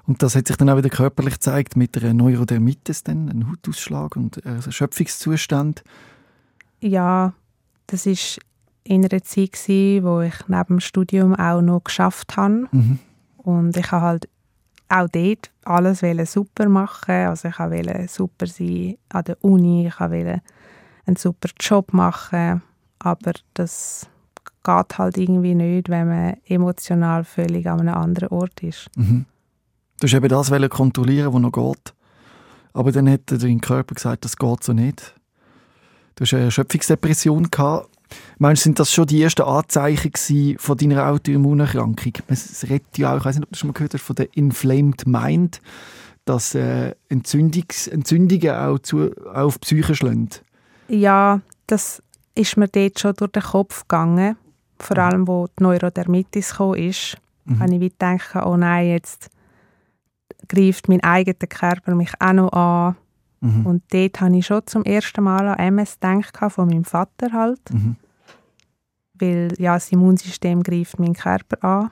Und 0.06 0.22
das 0.22 0.36
hat 0.36 0.46
sich 0.46 0.56
dann 0.56 0.70
auch 0.70 0.76
wieder 0.76 0.88
körperlich 0.88 1.34
gezeigt 1.34 1.76
mit 1.76 1.96
einer 1.98 2.14
Neurodermitis, 2.14 3.04
dann, 3.04 3.28
einem 3.28 3.50
Hautausschlag 3.50 4.16
und 4.16 4.44
einem 4.46 4.62
Erschöpfungszustand. 4.64 5.82
Ja, 6.80 7.34
das 7.86 8.06
ist 8.06 8.38
in 8.88 9.04
einer 9.04 9.22
Zeit 9.22 9.52
gewesen, 9.52 10.04
wo 10.04 10.20
ich 10.20 10.34
neben 10.48 10.64
dem 10.66 10.80
Studium 10.80 11.34
auch 11.34 11.60
noch 11.60 11.84
geschafft 11.84 12.36
habe 12.36 12.66
Mhm. 12.72 12.98
und 13.36 13.76
ich 13.76 13.90
habe 13.92 14.04
halt 14.04 14.28
auch 14.88 15.08
dort 15.08 15.50
alles 15.64 16.00
super 16.32 16.68
machen. 16.68 17.26
Also 17.26 17.48
ich 17.48 17.58
wollte 17.58 18.08
super 18.08 18.46
sein 18.46 18.96
an 19.10 19.24
der 19.24 19.36
Uni, 19.44 19.86
ich 19.88 20.00
wollte 20.00 20.40
einen 21.06 21.16
super 21.16 21.50
Job 21.60 21.92
machen, 21.92 22.62
aber 22.98 23.32
das 23.54 24.08
geht 24.64 24.98
halt 24.98 25.18
irgendwie 25.18 25.54
nicht, 25.54 25.88
wenn 25.90 26.08
man 26.08 26.36
emotional 26.46 27.24
völlig 27.24 27.68
an 27.68 27.80
einem 27.80 27.94
anderen 27.94 28.28
Ort 28.30 28.62
ist. 28.62 28.88
Mhm. 28.96 29.26
Du 30.00 30.06
hast 30.06 30.14
eben 30.14 30.28
das 30.28 30.50
wollen 30.50 30.68
kontrollieren, 30.70 31.32
was 31.34 31.40
noch 31.40 31.52
geht. 31.52 31.94
Aber 32.72 32.92
dann 32.92 33.10
hat 33.10 33.22
dein 33.26 33.60
Körper 33.60 33.94
gesagt, 33.94 34.24
das 34.24 34.36
geht 34.36 34.62
so 34.62 34.72
nicht. 34.72 35.14
Du 36.14 36.22
hast 36.24 36.32
eine 36.34 36.44
Erschöpfungsdepression 36.44 37.50
gehabt. 37.50 37.88
Meinst 38.38 38.62
du, 38.62 38.64
sind 38.64 38.78
das 38.78 38.92
schon 38.92 39.06
die 39.06 39.22
ersten 39.22 39.42
Anzeichen 39.42 40.58
von 40.58 40.76
deiner 40.76 41.08
Autoimmunerkrankung? 41.08 42.12
Es 42.28 42.64
redet 42.64 42.98
ja 42.98 43.12
auch, 43.12 43.18
ich 43.18 43.24
weiß 43.24 43.36
nicht, 43.36 43.46
ob 43.46 43.52
du 43.52 43.58
schon 43.58 43.68
mal 43.68 43.74
gehört 43.74 43.94
hast, 43.94 44.02
von 44.02 44.16
der 44.16 44.28
Inflamed 44.36 45.06
Mind, 45.06 45.60
dass 46.24 46.54
äh, 46.54 46.94
Entzündungs 47.08 47.86
Entzündungen 47.86 48.50
auch, 48.50 48.78
zu, 48.78 49.10
auch 49.32 49.46
auf 49.46 49.58
die 49.58 49.76
Psyche 49.76 49.94
schlagen. 49.94 50.28
Ja, 50.88 51.40
das 51.66 52.02
ist 52.34 52.56
mir 52.56 52.68
dort 52.68 52.98
schon 52.98 53.14
durch 53.14 53.32
den 53.32 53.42
Kopf 53.42 53.82
gegangen. 53.82 54.36
Vor 54.78 54.96
mhm. 54.96 55.02
allem, 55.02 55.28
wo 55.28 55.46
die 55.58 55.62
Neurodermitis 55.62 56.54
kam, 56.54 56.74
ist, 56.74 57.16
mhm. 57.44 57.60
habe 57.60 57.74
ich 57.74 57.80
gedacht, 57.80 58.36
oh 58.46 58.56
nein, 58.56 58.88
jetzt 58.88 59.30
greift 60.48 60.88
mein 60.88 61.02
eigener 61.02 61.46
Körper 61.48 61.94
mich 61.94 62.12
auch 62.20 62.32
noch 62.32 62.52
an. 62.52 62.96
Mhm. 63.40 63.66
Und 63.66 63.82
dort 63.90 64.20
habe 64.20 64.36
ich 64.36 64.46
schon 64.46 64.66
zum 64.66 64.84
ersten 64.84 65.22
Mal 65.22 65.48
an 65.48 65.58
MS 65.58 65.98
gedacht, 66.00 66.52
von 66.52 66.68
meinem 66.68 66.84
Vater 66.84 67.32
halt. 67.32 67.60
Mhm. 67.72 67.96
Weil 69.14 69.52
ja, 69.58 69.74
das 69.74 69.92
Immunsystem 69.92 70.62
greift 70.62 70.98
meinen 70.98 71.14
Körper 71.14 71.62
an. 71.64 71.90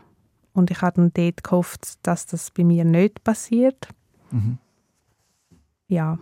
Und 0.53 0.71
ich 0.71 0.81
habe 0.81 0.97
dann 1.01 1.13
dort 1.13 1.45
gehofft, 1.45 1.99
dass 2.03 2.27
das 2.27 2.51
bei 2.51 2.65
mir 2.65 2.85
nicht 2.85 3.23
passiert. 3.23 3.89
Mhm. 4.31 4.59
Ja. 5.89 6.19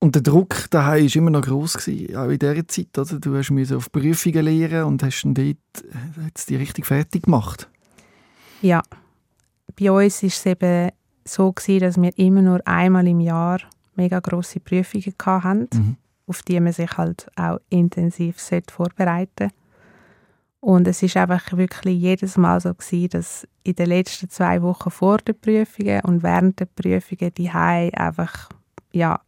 Und 0.00 0.14
der 0.16 0.22
Druck 0.22 0.68
daheim 0.70 1.04
war 1.04 1.16
immer 1.16 1.30
noch 1.30 1.42
gross, 1.42 1.78
gewesen, 1.78 2.16
auch 2.16 2.28
in 2.28 2.38
dieser 2.38 2.68
Zeit. 2.68 2.98
Oder? 2.98 3.18
Du 3.18 3.36
hast 3.36 3.72
auf 3.72 3.90
Prüfungen 3.90 4.44
lernen 4.44 4.84
und 4.84 5.02
hast 5.02 5.22
dann 5.22 5.34
dort 5.34 5.46
äh, 5.46 6.30
die 6.48 6.56
richtig 6.56 6.84
fertig 6.84 7.22
gemacht. 7.22 7.70
Ja. 8.60 8.82
Bei 9.78 9.90
uns 9.90 10.22
war 10.22 10.28
es 10.28 10.46
eben 10.46 10.90
so, 11.24 11.52
gewesen, 11.52 11.80
dass 11.80 12.00
wir 12.00 12.18
immer 12.18 12.42
nur 12.42 12.60
einmal 12.66 13.06
im 13.06 13.20
Jahr 13.20 13.60
mega 13.96 14.20
grosse 14.20 14.60
Prüfungen 14.60 15.14
hatten, 15.24 15.68
mhm. 15.72 15.96
auf 16.26 16.42
die 16.42 16.60
man 16.60 16.72
sich 16.72 16.96
halt 16.96 17.26
auch 17.36 17.58
intensiv 17.70 18.36
vorbereiten 18.70 19.50
sollte. 19.50 19.54
Und 20.60 20.88
es 20.88 21.02
ist 21.02 21.16
einfach 21.18 21.52
wirklich 21.52 22.00
jedes 22.00 22.38
Mal 22.38 22.58
so 22.58 22.72
gewesen, 22.72 23.10
dass 23.10 23.46
in 23.64 23.74
den 23.74 23.86
letzten 23.86 24.30
zwei 24.30 24.62
Wochen 24.62 24.90
vor 24.90 25.18
den 25.18 25.38
Prüfungen 25.38 26.00
und 26.00 26.22
während 26.22 26.58
der 26.58 26.64
Prüfungen 26.64 27.34
die 27.34 27.50
einfach 27.50 28.48
ja 28.90 29.20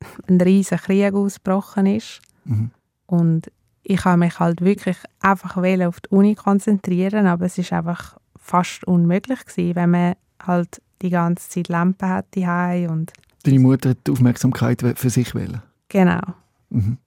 ein 0.28 0.40
riesiger 0.40 0.76
Krieg 0.76 1.14
ausgebrochen 1.14 1.86
ist. 1.86 2.20
Mhm. 2.44 2.70
Und 3.06 3.50
ich 3.84 4.04
habe 4.04 4.18
mich 4.18 4.38
halt 4.38 4.60
wirklich 4.60 4.98
einfach 5.20 5.56
auf 5.56 6.00
die 6.00 6.10
Uni 6.10 6.34
konzentrieren, 6.34 7.26
aber 7.26 7.46
es 7.46 7.56
ist 7.56 7.72
einfach 7.72 8.18
fast 8.36 8.84
unmöglich 8.84 9.46
gewesen, 9.46 9.76
wenn 9.76 9.90
man 9.90 10.14
halt 10.42 10.82
die 11.00 11.10
ganze 11.10 11.48
Zeit 11.48 11.68
Lampen 11.68 12.08
hat 12.08 12.26
die 12.34 12.46
und 12.90 13.12
Deine 13.44 13.58
Mutter 13.58 13.90
hat 13.90 14.06
die 14.06 14.10
Aufmerksamkeit 14.10 14.82
für 14.98 15.10
sich 15.10 15.34
wählen. 15.34 15.62
Genau. 15.88 16.22
Mhm. 16.70 16.98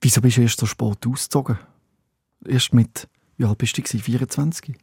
Wieso 0.00 0.20
bist 0.20 0.36
du 0.36 0.42
erst 0.42 0.60
so 0.60 0.66
spät 0.66 1.06
ausgezogen? 1.06 1.58
Erst 2.44 2.74
mit, 2.74 3.08
wie 3.38 3.44
alt 3.46 3.56
bist 3.58 3.78
du? 3.78 3.82
24? 3.98 4.76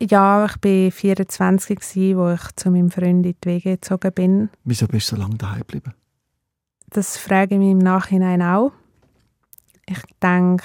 Ja, 0.00 0.46
ich 0.46 0.56
war 0.62 0.90
24, 0.90 1.78
als 1.78 1.96
ich 1.96 2.16
zu 2.56 2.70
meinem 2.70 2.90
Freund 2.90 3.24
in 3.24 3.34
die 3.34 3.36
Wege 3.44 3.76
gezogen 3.76 4.12
bin. 4.12 4.50
Wieso 4.64 4.88
bist 4.88 5.12
du 5.12 5.16
so 5.16 5.22
lange 5.22 5.36
daheim 5.36 5.60
geblieben? 5.60 5.94
Das 6.90 7.16
frage 7.16 7.54
ich 7.54 7.60
mich 7.60 7.70
im 7.70 7.78
Nachhinein 7.78 8.42
auch. 8.42 8.72
Ich 9.86 10.02
denke, 10.22 10.64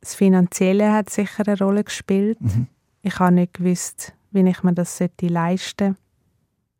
das 0.00 0.14
Finanzielle 0.14 0.92
hat 0.92 1.10
sicher 1.10 1.46
eine 1.46 1.58
Rolle 1.58 1.84
gespielt. 1.84 2.40
Mhm. 2.40 2.66
Ich 3.02 3.18
habe 3.18 3.34
nicht 3.34 3.54
gewusst, 3.54 4.14
wie 4.30 4.40
ich 4.40 4.62
mir 4.62 4.74
das 4.74 5.00
leisten 5.20 5.86
sollte, 5.86 5.96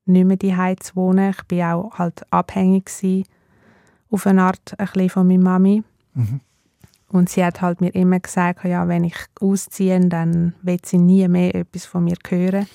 nicht 0.07 0.27
mehr 0.27 0.37
daheim 0.37 0.81
zu 0.81 0.97
wohnen. 0.97 1.35
Ich 1.51 1.59
war 1.59 1.77
auch 1.77 1.99
halt 1.99 2.23
abhängig 2.33 2.87
gewesen, 2.87 3.25
auf 4.11 4.27
eine 4.27 4.43
Art 4.43 4.75
ein 4.79 4.87
bisschen 4.87 5.11
von 5.11 5.27
meiner 5.27 5.43
Mami. 5.43 5.83
Mhm. 6.15 6.41
Und 7.09 7.29
sie 7.29 7.45
hat 7.45 7.61
halt 7.61 7.81
mir 7.81 7.95
immer 7.95 8.21
gesagt, 8.21 8.65
ja, 8.65 8.87
wenn 8.87 9.05
ich 9.05 9.17
ausziehe, 9.41 10.01
dann 10.09 10.55
wird 10.63 10.87
sie 10.87 10.99
nie 10.99 11.27
mehr 11.27 11.55
etwas 11.55 11.85
von 11.85 12.05
mir 12.05 12.17
hören. 12.29 12.67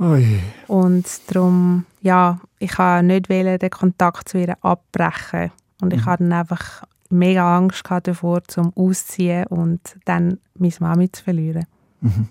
Ui. 0.00 0.40
Und 0.66 1.06
darum, 1.26 1.84
ja, 2.00 2.40
ich 2.58 2.78
wollte 2.78 3.04
nicht 3.04 3.28
den 3.28 3.70
Kontakt 3.70 4.28
zu 4.28 4.38
ihr 4.38 4.56
abbrechen. 4.62 5.50
Und 5.82 5.92
ich 5.92 6.00
mhm. 6.00 6.06
hatte 6.06 6.24
dann 6.24 6.32
einfach 6.32 6.84
mega 7.10 7.56
Angst 7.56 7.84
davor, 8.04 8.42
zum 8.44 8.72
Ausziehen 8.76 9.46
und 9.46 9.80
dann 10.04 10.38
meine 10.54 10.72
Mami 10.80 11.10
zu 11.10 11.24
verlieren. 11.24 11.66
Mhm. 12.00 12.28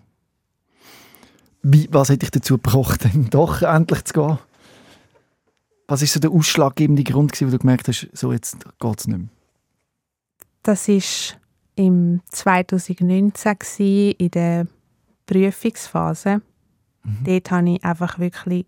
Wie, 1.70 1.88
was 1.92 2.10
hat 2.10 2.22
dich 2.22 2.32
dazu 2.32 2.56
gebracht, 2.58 3.04
dann 3.14 3.30
doch 3.30 3.62
endlich 3.62 4.06
zu 4.06 4.14
gehen? 4.14 4.40
Was 5.88 6.02
war 6.02 6.08
so 6.08 6.20
der 6.20 6.32
ausschlaggebende 6.32 7.04
Grund, 7.04 7.40
wo 7.42 7.50
du 7.50 7.58
gemerkt 7.58 7.88
hast, 7.88 8.10
so 8.14 8.32
jetzt 8.32 8.58
geht 8.80 9.00
es 9.00 9.08
nicht 9.08 9.18
mehr? 9.18 9.28
Das 10.64 10.88
war 10.88 11.38
im 11.76 12.22
2019 12.30 14.12
in 14.18 14.32
der 14.32 14.68
Prüfungsphase. 15.26 16.42
Mhm. 17.04 17.24
Dort 17.24 17.52
habe 17.52 17.70
ich 17.70 17.84
einfach 17.84 18.20
wirklich 18.20 18.66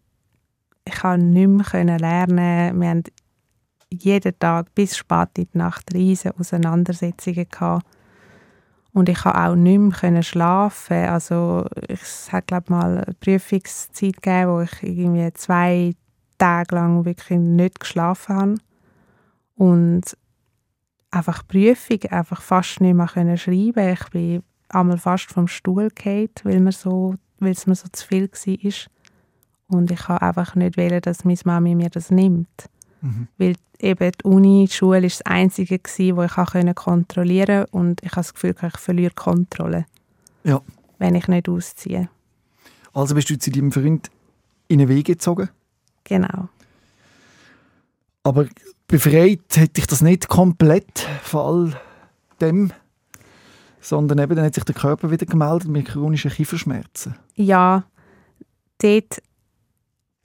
ich 0.90 1.02
konnte 1.02 1.26
nicht 1.26 1.74
mehr 1.74 2.00
lernen. 2.00 2.80
Wir 2.80 2.90
haben 2.90 3.04
jeden 3.92 4.40
Tag 4.40 4.74
bis 4.76 4.98
spät 4.98 5.30
in 5.38 5.48
die 5.54 5.58
Nacht 5.58 5.94
riesige 5.94 6.38
Auseinandersetzungen 6.38 7.48
gehabt. 7.50 7.86
Und 8.92 9.08
ich 9.10 9.20
konnte 9.20 9.40
auch 9.40 9.56
nicht 9.56 10.02
mehr 10.02 10.24
schlafen. 10.24 11.06
Also 11.06 11.66
es 11.88 12.32
hat 12.32 12.48
glaube 12.48 12.72
mal 12.72 12.98
eine 12.98 13.16
Prüfungszeit 13.20 14.22
gegeben, 14.22 14.52
wo 14.52 14.62
ich 14.62 14.84
irgendwie 14.84 15.32
zwei 15.34 15.94
Tage 16.38 16.76
lang 16.76 17.06
wirklich 17.06 17.40
nicht 17.40 17.80
geschlafen 17.80 18.36
habe. 18.36 18.56
Und 19.56 20.18
einfach 21.12 21.48
Prüfung 21.48 22.04
einfach 22.10 22.42
fast 22.42 22.82
nicht 22.82 22.96
mehr 22.96 23.08
können 23.08 23.38
schreiben. 23.38 23.90
Ich 23.90 24.10
bin 24.10 24.44
einmal 24.70 24.98
fast 24.98 25.32
vom 25.32 25.48
Stuhl 25.48 25.90
gefallen, 25.90 26.30
weil, 26.44 26.60
mir 26.60 26.72
so, 26.72 27.16
weil 27.40 27.52
es 27.52 27.68
mir 27.68 27.76
so 27.76 27.88
zu 27.92 28.08
viel 28.08 28.30
war. 28.32 28.72
Und 29.68 29.92
ich 29.92 30.08
habe 30.08 30.22
einfach 30.22 30.56
nicht 30.56 30.78
wollen, 30.78 31.02
dass 31.02 31.26
meine 31.26 31.38
Mami 31.46 31.76
mir 31.76 31.90
das 31.90 32.10
nimmt. 32.10 32.70
Mhm. 33.02 33.28
Weil 33.38 33.56
eben 33.80 34.12
die 34.12 34.24
Uni, 34.26 34.66
die 34.70 34.74
Schule 34.74 34.94
war 34.94 35.02
das 35.02 35.22
Einzige, 35.24 35.80
gewesen, 35.80 36.18
wo 36.18 36.24
ich 36.24 36.38
auch 36.38 36.54
kontrollieren 36.76 37.66
konnte. 37.66 37.68
Und 37.72 38.04
ich 38.04 38.12
habe 38.12 38.22
das 38.22 38.34
Gefühl, 38.34 38.56
ich 38.62 38.78
verliere 38.78 39.14
Kontrolle, 39.14 39.86
ja. 40.44 40.62
wenn 40.98 41.16
ich 41.16 41.28
nicht 41.28 41.50
ausziehe. 41.50 42.10
Also 42.94 43.16
bist 43.16 43.30
du 43.30 43.38
zu 43.38 43.52
deinem 43.52 43.72
Freund 43.72 44.10
in 44.68 44.80
den 44.80 44.90
Weg 44.90 45.06
gezogen? 45.06 45.50
Genau. 46.04 46.50
Aber 48.24 48.48
befreit 48.88 49.56
hätte 49.56 49.80
ich 49.80 49.88
das 49.88 50.02
nicht 50.02 50.28
komplett 50.28 51.08
von 51.24 51.40
all 51.40 51.82
dem, 52.42 52.74
sondern 53.80 54.20
eben 54.20 54.36
dann 54.36 54.46
hat 54.46 54.56
sich 54.56 54.64
der 54.64 54.76
Körper 54.76 55.12
wieder 55.12 55.26
gemeldet 55.26 55.70
mit 55.70 55.88
chronischen 55.88 56.32
Kieferschmerzen. 56.32 57.16
Ja, 57.36 57.86
dort 58.80 59.22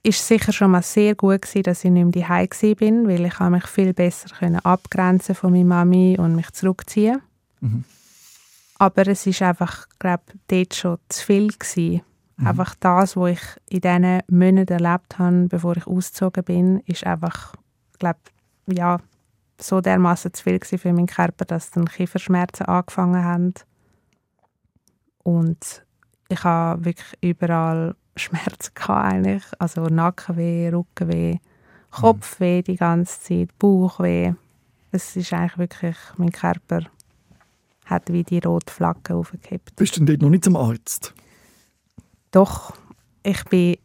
ist 0.05 0.27
sicher 0.27 0.53
schon 0.53 0.71
mal 0.71 0.83
sehr 0.83 1.15
gut 1.15 1.41
gewesen, 1.41 1.63
dass 1.63 1.83
ich 1.83 1.91
nicht 1.91 2.15
mehr 2.15 2.23
daheim 2.23 2.75
bin, 2.77 3.07
weil 3.07 3.25
ich 3.25 3.39
mich 3.39 3.67
viel 3.67 3.93
besser 3.93 4.29
abgrenzen 4.63 5.35
von 5.35 5.51
meiner 5.51 5.65
Mami 5.65 6.17
und 6.19 6.35
mich 6.35 6.51
zurückziehen. 6.51 7.21
Mhm. 7.61 7.83
Aber 8.77 9.07
es 9.07 9.25
ist 9.25 9.41
einfach, 9.41 9.87
glaube 9.99 10.23
dort 10.47 10.75
schon 10.75 10.97
zu 11.09 11.25
viel 11.25 11.47
gewesen. 11.47 12.01
Mhm. 12.37 12.47
Einfach 12.47 12.75
das, 12.79 13.17
was 13.17 13.31
ich 13.31 13.41
in 13.69 13.81
diesen 13.81 14.19
Monaten 14.27 14.73
erlebt 14.73 15.17
habe, 15.17 15.47
bevor 15.47 15.75
ich 15.77 15.87
ausgezogen 15.87 16.43
bin, 16.43 16.79
ist 16.81 17.05
einfach, 17.05 17.55
glaube 17.97 18.19
ja, 18.67 18.99
so 19.59 19.81
dermaßen 19.81 20.33
zu 20.33 20.43
viel 20.43 20.59
für 20.59 20.93
meinen 20.93 21.07
Körper, 21.07 21.45
dass 21.45 21.71
dann 21.71 21.85
Kieferschmerzen 21.85 22.65
angefangen 22.65 23.23
haben. 23.23 23.53
Und 25.23 25.85
ich 26.27 26.43
habe 26.43 26.83
wirklich 26.83 27.17
überall 27.21 27.95
Schmerzen 28.15 28.71
eigentlich. 28.87 29.43
Also 29.59 29.85
Nackenweh, 29.85 30.69
Rückenweh, 30.69 31.37
Kopfweh 31.91 32.61
die 32.61 32.75
ganze 32.75 33.19
Zeit, 33.21 33.57
Bauchweh. 33.59 34.33
Es 34.91 35.15
ist 35.15 35.33
eigentlich 35.33 35.57
wirklich, 35.57 35.97
mein 36.17 36.31
Körper 36.31 36.81
hat 37.85 38.11
wie 38.11 38.23
die 38.23 38.39
rote 38.39 38.73
Flagge 38.73 39.15
aufgekippt. 39.15 39.75
Bist 39.75 39.95
du 39.95 39.99
denn 39.99 40.07
dort 40.07 40.21
noch 40.21 40.29
nicht 40.29 40.43
zum 40.43 40.55
Arzt? 40.55 41.13
Doch, 42.31 42.73
ich 43.23 43.43
bin 43.45 43.77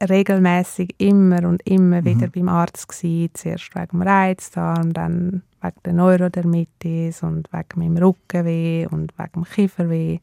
regelmäßig 0.00 0.94
immer 0.98 1.44
und 1.44 1.62
immer 1.66 2.00
mhm. 2.00 2.04
wieder 2.04 2.28
beim 2.28 2.48
Arzt 2.48 2.88
gewesen. 2.88 3.30
Zuerst 3.34 3.74
wegen 3.74 3.98
dem 3.98 4.02
Reizdarm, 4.02 4.92
dann 4.92 5.42
wegen 5.60 5.80
der 5.84 5.92
Neurodermitis 5.92 7.22
und 7.22 7.52
wegen 7.52 7.80
meinem 7.80 7.96
Rückenweh 8.02 8.86
und 8.86 9.16
wegen 9.18 9.32
dem 9.32 9.44
Kieferweh. 9.44 10.18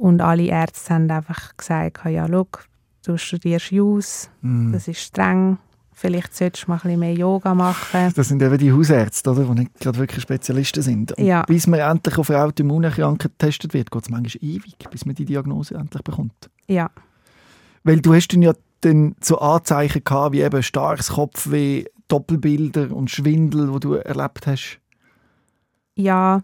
Und 0.00 0.22
alle 0.22 0.44
Ärzte 0.44 0.94
haben 0.94 1.10
einfach 1.10 1.54
gesagt, 1.58 2.06
ja, 2.06 2.26
schau, 2.26 2.46
du 3.04 3.18
studierst 3.18 3.70
Jus, 3.70 4.30
mm. 4.40 4.72
das 4.72 4.88
ist 4.88 5.00
streng, 5.00 5.58
vielleicht 5.92 6.34
solltest 6.34 6.66
du 6.66 6.70
mal 6.70 6.76
ein 6.76 6.80
bisschen 6.80 7.00
mehr 7.00 7.12
Yoga 7.12 7.54
machen. 7.54 8.10
Das 8.16 8.28
sind 8.28 8.42
eben 8.42 8.56
die 8.56 8.72
Hausärzte, 8.72 9.30
oder, 9.30 9.44
die 9.44 9.60
nicht 9.60 9.78
gerade 9.78 9.98
wirklich 9.98 10.22
Spezialisten 10.22 10.82
sind. 10.82 11.12
Und 11.12 11.22
ja. 11.22 11.42
bis 11.42 11.66
man 11.66 11.80
endlich 11.80 12.16
auf 12.16 12.30
eine 12.30 12.42
Autoimmunerkrankung 12.42 13.18
getestet 13.18 13.74
wird, 13.74 13.90
geht 13.90 14.02
es 14.02 14.08
manchmal 14.08 14.42
ewig, 14.42 14.74
bis 14.90 15.04
man 15.04 15.14
die 15.16 15.26
Diagnose 15.26 15.74
endlich 15.74 16.02
bekommt. 16.02 16.48
Ja. 16.66 16.90
Weil 17.84 18.00
du 18.00 18.14
hast 18.14 18.28
dann 18.28 18.40
ja 18.40 18.54
dann 18.80 19.16
so 19.20 19.38
Anzeichen 19.38 20.02
gehabt, 20.02 20.32
wie 20.32 20.40
eben 20.40 20.62
starkes 20.62 21.10
Kopfweh, 21.10 21.84
Doppelbilder 22.08 22.90
und 22.96 23.10
Schwindel, 23.10 23.70
wo 23.70 23.78
du 23.78 23.96
erlebt 23.96 24.46
hast. 24.46 24.78
Ja, 25.94 26.40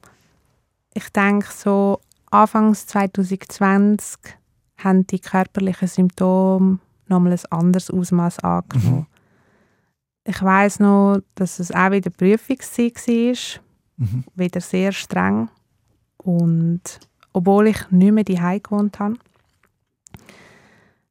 ich 0.92 1.08
denke 1.08 1.48
so 1.50 2.00
Anfangs 2.30 2.86
2020 2.86 4.18
haben 4.78 5.06
die 5.06 5.20
körperlichen 5.20 5.88
Symptome 5.88 6.78
nochmal 7.08 7.32
ein 7.32 7.52
anderes 7.52 7.90
Ausmaß 7.90 8.40
angenommen. 8.40 8.98
Mhm. 8.98 9.06
Ich 10.24 10.42
weiß 10.42 10.80
noch, 10.80 11.20
dass 11.36 11.60
es 11.60 11.70
auch 11.70 11.92
wieder 11.92 12.10
Prüfungszeit 12.10 12.96
war, 12.96 13.62
mhm. 13.96 14.24
wieder 14.34 14.60
sehr 14.60 14.92
streng. 14.92 15.48
Und 16.18 16.82
obwohl 17.32 17.68
ich 17.68 17.90
nicht 17.90 18.12
mehr 18.12 18.24
daheim 18.24 18.62
gewohnt 18.62 18.98
habe, 18.98 19.14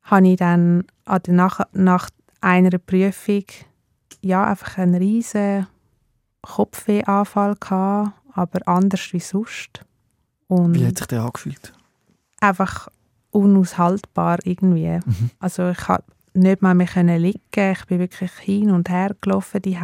habe 0.03 0.27
ich 0.27 0.35
dann 0.35 0.83
nach, 1.27 1.61
nach 1.71 2.09
einer 2.41 2.77
Prüfung 2.77 3.45
ja, 4.21 4.43
einfach 4.43 4.79
einen 4.79 4.95
riesen 4.95 5.67
Kopfwehanfall 6.41 7.55
gehabt, 7.55 8.11
aber 8.33 8.67
anders 8.67 9.13
wie 9.13 9.19
sonst. 9.19 9.84
Und 10.47 10.75
wie 10.75 10.85
hat 10.85 10.97
sich 10.97 11.07
der 11.07 11.23
angefühlt? 11.23 11.73
Einfach 12.39 12.87
unaushaltbar 13.31 14.39
irgendwie. 14.43 14.99
Mhm. 15.05 15.31
Also 15.39 15.69
ich 15.69 15.77
konnte 15.77 16.03
nicht 16.33 16.61
mal 16.61 16.75
mehr 16.75 17.19
liegen. 17.19 17.39
Ich 17.71 17.85
bin 17.85 17.99
wirklich 17.99 18.31
hin 18.39 18.71
und 18.71 18.89
her 18.89 19.15
gelaufen 19.21 19.61
die 19.61 19.79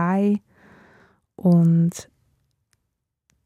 und 1.36 2.10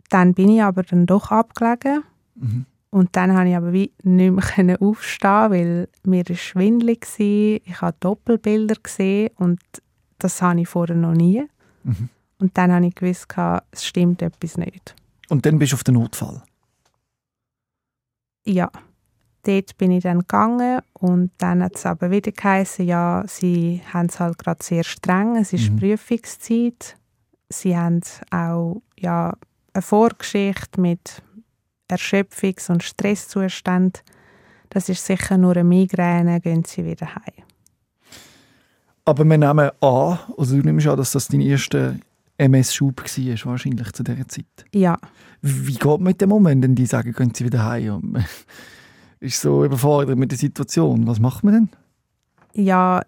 dann 0.09 0.33
bin 0.33 0.49
ich 0.49 0.61
aber 0.61 0.83
dann 0.83 1.05
doch 1.05 1.31
abgelegen 1.31 2.03
mhm. 2.35 2.65
und 2.91 3.15
dann 3.15 3.33
habe 3.33 3.49
ich 3.49 3.55
aber 3.55 3.73
wie 3.73 3.91
nicht 4.03 4.57
mehr 4.57 4.81
aufstehen, 4.81 5.51
weil 5.51 5.89
mir 6.03 6.23
war 6.27 6.35
schwindelig 6.35 7.05
war. 7.17 7.59
Ich 7.65 7.81
habe 7.81 7.97
Doppelbilder 7.99 8.75
gesehen 8.81 9.31
und 9.37 9.59
das 10.19 10.41
habe 10.41 10.61
ich 10.61 10.67
vorher 10.67 10.95
noch 10.95 11.13
nie. 11.13 11.43
Mhm. 11.83 12.09
Und 12.37 12.57
dann 12.57 12.71
habe 12.71 12.87
ich 12.87 12.95
gewusst, 12.95 13.27
es 13.71 13.85
stimmt 13.85 14.21
etwas 14.21 14.57
nicht. 14.57 14.93
Und 15.29 15.45
dann 15.45 15.57
bist 15.57 15.71
du 15.71 15.75
auf 15.75 15.83
den 15.83 15.95
Notfall? 15.95 16.43
Ja. 18.45 18.71
Dort 19.43 19.77
bin 19.77 19.91
ich 19.91 20.03
dann 20.03 20.19
gegangen 20.19 20.81
und 20.93 21.31
dann 21.37 21.61
hat 21.61 21.75
es 21.75 21.85
aber 21.85 22.09
wieder 22.09 22.31
geheißen, 22.31 22.85
ja, 22.85 23.23
sie 23.27 23.81
haben 23.93 24.07
es 24.07 24.19
halt 24.19 24.39
gerade 24.39 24.63
sehr 24.63 24.83
streng, 24.83 25.35
es 25.35 25.53
ist 25.53 25.69
mhm. 25.69 25.77
Prüfungszeit. 25.77 26.97
Sie 27.49 27.77
haben 27.77 28.01
auch 28.31 28.81
ja, 28.99 29.37
eine 29.73 29.81
Vorgeschichte 29.83 30.81
mit 30.81 31.21
Erschöpfungs- 31.87 32.71
und 32.71 32.81
Stresszuständen. 32.81 34.01
Das 34.69 34.89
ist 34.89 35.05
sicher 35.05 35.37
nur 35.37 35.51
eine 35.51 35.63
Migräne, 35.63 36.41
gehen 36.41 36.63
sie 36.63 36.83
wieder 36.83 37.13
heim. 37.13 37.43
Aber 39.05 39.23
wir 39.23 39.37
nehmen 39.37 39.69
an, 39.79 40.19
also 40.37 40.57
du 40.57 40.63
nimmst 40.63 40.87
an, 40.87 40.97
dass 40.97 41.11
das 41.11 41.27
dein 41.27 41.41
erster 41.41 41.95
MS-Schub 42.37 43.01
war, 43.01 43.51
wahrscheinlich 43.51 43.91
zu 43.93 44.03
dieser 44.03 44.27
Zeit. 44.27 44.65
Ja. 44.73 44.97
Wie 45.41 45.73
geht 45.73 45.85
es 45.85 45.99
mit 45.99 46.21
dem 46.21 46.29
Moment, 46.29 46.63
wenn 46.63 46.75
die 46.75 46.85
sagen, 46.85 47.13
gehen 47.13 47.33
sie 47.33 47.45
wieder 47.45 47.65
heim? 47.65 47.95
Und 47.95 48.25
ist 49.19 49.41
so 49.41 49.63
überfordert 49.63 50.17
mit 50.17 50.31
der 50.31 50.37
Situation. 50.37 51.07
Was 51.07 51.19
macht 51.19 51.43
man 51.43 51.53
denn? 51.53 51.69
Ja, 52.53 53.01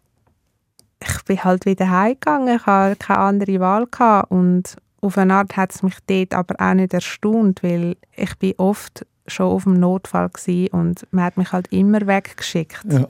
ich 1.00 1.24
bin 1.26 1.44
halt 1.44 1.66
wieder 1.66 1.90
heimgegangen. 1.90 2.56
Ich 2.56 2.66
hatte 2.66 2.96
keine 2.98 3.20
andere 3.20 3.60
Wahl. 3.60 3.86
Gehabt. 3.88 4.32
Und 4.32 4.76
auf 5.02 5.18
eine 5.18 5.36
Art 5.36 5.56
hat 5.58 5.74
es 5.74 5.84
mich 5.84 5.96
dort 6.08 6.34
aber 6.34 6.56
auch 6.60 6.74
nicht 6.74 6.94
erstaunt, 6.94 7.64
weil 7.64 7.98
ich 8.16 8.36
bin 8.38 8.54
oft 8.58 9.06
schon 9.28 9.48
auf 9.48 9.64
dem 9.64 9.80
Notfall 9.80 10.30
war 10.30 10.80
und 10.80 11.06
man 11.12 11.26
hat 11.26 11.38
mich 11.38 11.52
halt 11.52 11.68
immer 11.72 12.06
weggeschickt. 12.08 12.86
Ja. 12.90 13.08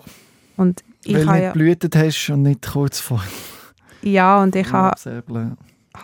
Und 0.58 0.84
ich 1.04 1.14
weil 1.14 1.52
du 1.54 1.64
nicht 1.64 1.96
ja, 1.96 2.02
hast 2.02 2.30
und 2.30 2.42
nicht 2.42 2.68
kurz 2.68 3.00
vor. 3.00 3.24
Ja, 4.02 4.42
und 4.42 4.56
ich 4.56 4.72
habe 4.72 4.96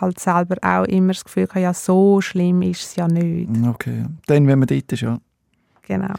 halt 0.00 0.18
selber 0.18 0.56
auch 0.62 0.84
immer 0.84 1.12
das 1.12 1.24
Gefühl, 1.24 1.48
ja, 1.54 1.72
so 1.74 2.20
schlimm 2.20 2.62
ist 2.62 2.82
es 2.82 2.96
ja 2.96 3.08
nicht. 3.08 3.50
Okay, 3.66 4.06
dann, 4.26 4.46
wenn 4.46 4.58
man 4.58 4.68
dort 4.68 4.92
ist, 4.92 5.00
ja. 5.00 5.18
Genau. 5.82 6.14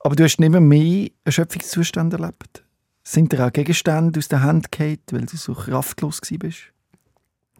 Aber 0.00 0.16
du 0.16 0.24
hast 0.24 0.40
nicht 0.40 0.50
mehr 0.50 0.60
mehr 0.60 1.08
Erschöpfungszustände 1.24 2.16
erlebt? 2.16 2.64
Sind 3.04 3.32
dir 3.32 3.46
auch 3.46 3.52
Gegenstände 3.52 4.18
aus 4.18 4.28
der 4.28 4.42
Hand 4.42 4.72
gefallen, 4.72 4.98
weil 5.10 5.26
du 5.26 5.36
so 5.36 5.54
kraftlos 5.54 6.20
bist? 6.38 6.72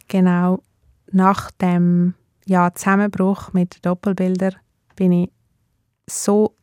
Genau. 0.07 0.61
Nach 1.11 1.51
dem 1.51 2.15
ja, 2.45 2.73
Zusammenbruch 2.73 3.53
mit 3.53 3.75
den 3.75 3.81
Doppelbildern 3.83 4.55
bin 4.95 5.11
ich 5.11 5.31
so 6.07 6.55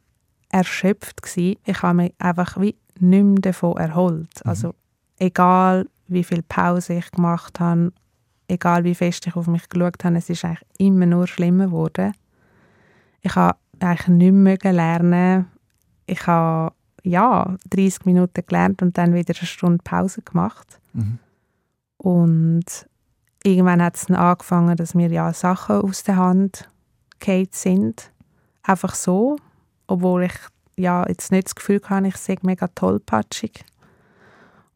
erschöpft 0.51 1.22
gewesen. 1.22 1.57
Ich 1.64 1.82
habe 1.82 1.94
mich 1.94 2.14
einfach 2.18 2.61
wie 2.61 2.76
nicht 2.98 3.24
mehr 3.24 3.40
davon 3.40 3.76
erholt. 3.76 4.30
Mhm. 4.44 4.51
Also 4.51 4.74
egal, 5.18 5.86
wie 6.09 6.24
viel 6.24 6.42
Pause 6.42 6.94
ich 6.94 7.11
gemacht 7.12 7.61
habe, 7.61 7.92
egal 8.51 8.84
wie 8.84 8.94
fest 8.94 9.26
ich 9.26 9.36
auf 9.36 9.46
mich 9.46 9.68
geschaut 9.68 10.05
habe, 10.05 10.16
es 10.16 10.28
ist 10.28 10.44
eigentlich 10.44 10.66
immer 10.78 11.07
nur 11.07 11.26
schlimmer 11.26 11.66
geworden. 11.66 12.12
Ich 13.22 13.34
habe 13.36 13.59
eigentlich 13.78 14.09
nicht 14.09 14.32
mehr 14.32 14.72
lernen. 14.72 15.46
Ich 16.07 16.26
habe 16.26 16.74
ja 17.03 17.57
30 17.70 18.05
Minuten 18.05 18.44
gelernt 18.46 18.82
und 18.82 18.98
dann 18.98 19.14
wieder 19.14 19.34
eine 19.36 19.46
Stunde 19.46 19.82
Pause 19.82 20.22
gemacht. 20.22 20.80
Mhm. 20.92 21.18
Und 21.96 22.88
irgendwann 23.42 23.82
hat 23.82 23.96
es 23.96 24.07
dann 24.07 24.16
angefangen, 24.16 24.76
dass 24.76 24.94
mir 24.94 25.11
ja 25.11 25.32
Sachen 25.32 25.76
aus 25.76 26.03
der 26.03 26.16
Hand 26.16 26.68
gefallen 27.18 27.48
sind. 27.53 28.12
Einfach 28.62 28.94
so, 28.94 29.36
obwohl 29.86 30.24
ich 30.24 30.34
ja 30.76 31.07
jetzt 31.09 31.30
nicht 31.30 31.46
das 31.46 31.55
Gefühl 31.55 31.80
hatte, 31.84 32.09
ich 32.09 32.16
sei 32.16 32.36
mega 32.42 32.68
tollpatschig. 32.68 33.64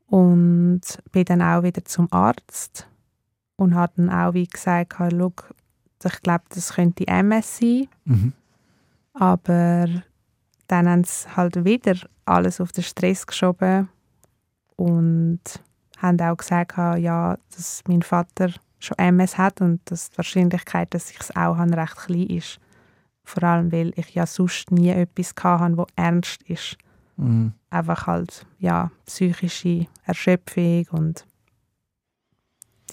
Und 0.07 0.83
bin 1.13 1.25
dann 1.25 1.43
auch 1.43 1.63
wieder 1.63 1.85
zum 1.85 2.13
Arzt 2.13 2.87
und 3.57 3.75
hat 3.75 3.93
dann 3.97 4.11
auch 4.11 4.35
wie 4.35 4.47
gesagt, 4.47 4.95
schau, 4.99 5.33
ich 6.05 6.23
glaube, 6.23 6.45
das 6.51 6.75
könnte 6.75 7.07
MS 7.07 7.59
sein. 7.59 7.89
Mhm. 8.05 8.33
Aber 9.15 9.87
dann 10.67 10.89
haben 10.89 11.05
sie 11.05 11.29
halt 11.37 11.65
wieder 11.65 11.95
alles 12.25 12.61
auf 12.61 12.73
den 12.73 12.85
Stress 12.85 13.27
geschoben 13.27 13.89
und 14.77 15.41
haben 15.99 16.21
auch 16.21 16.37
gesagt, 16.37 16.77
ja, 16.77 17.39
dass 17.55 17.83
mein 17.87 18.03
Vater 18.03 18.51
schon 18.81 18.99
MS 18.99 19.39
hat 19.39 19.61
und 19.61 19.81
dass 19.85 20.11
die 20.11 20.19
Wahrscheinlichkeit, 20.19 20.93
dass 20.93 21.11
ich 21.11 21.21
es 21.21 21.31
auch 21.31 21.57
habe, 21.57 21.77
recht 21.77 21.97
klein 21.97 22.27
ist. 22.27 22.59
Vor 23.23 23.43
allem, 23.45 23.73
weil 23.73 23.93
ich 23.97 24.15
ja 24.15 24.27
sonst 24.27 24.71
nie 24.71 24.91
etwas 24.91 25.33
hatte, 25.43 25.77
das 25.77 25.87
ernst 25.97 26.43
ist. 26.43 26.77
Mhm. 27.17 27.53
Einfach 27.71 28.07
halt, 28.07 28.45
ja, 28.59 28.91
psychische 29.07 29.87
Erschöpfung 30.05 30.87
und 30.91 31.25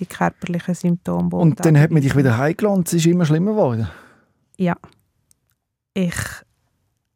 die 0.01 0.05
körperlichen 0.07 0.75
Symptome. 0.75 1.29
Und 1.29 1.63
dann 1.65 1.79
hat 1.79 1.91
man 1.91 2.01
dich 2.01 2.15
wieder 2.15 2.37
heimgelassen 2.37 2.77
und 2.79 2.87
es 2.87 2.93
ist 2.93 3.05
immer 3.05 3.25
schlimmer 3.25 3.51
geworden? 3.51 3.87
Ja. 4.57 4.75
Ich 5.93 6.15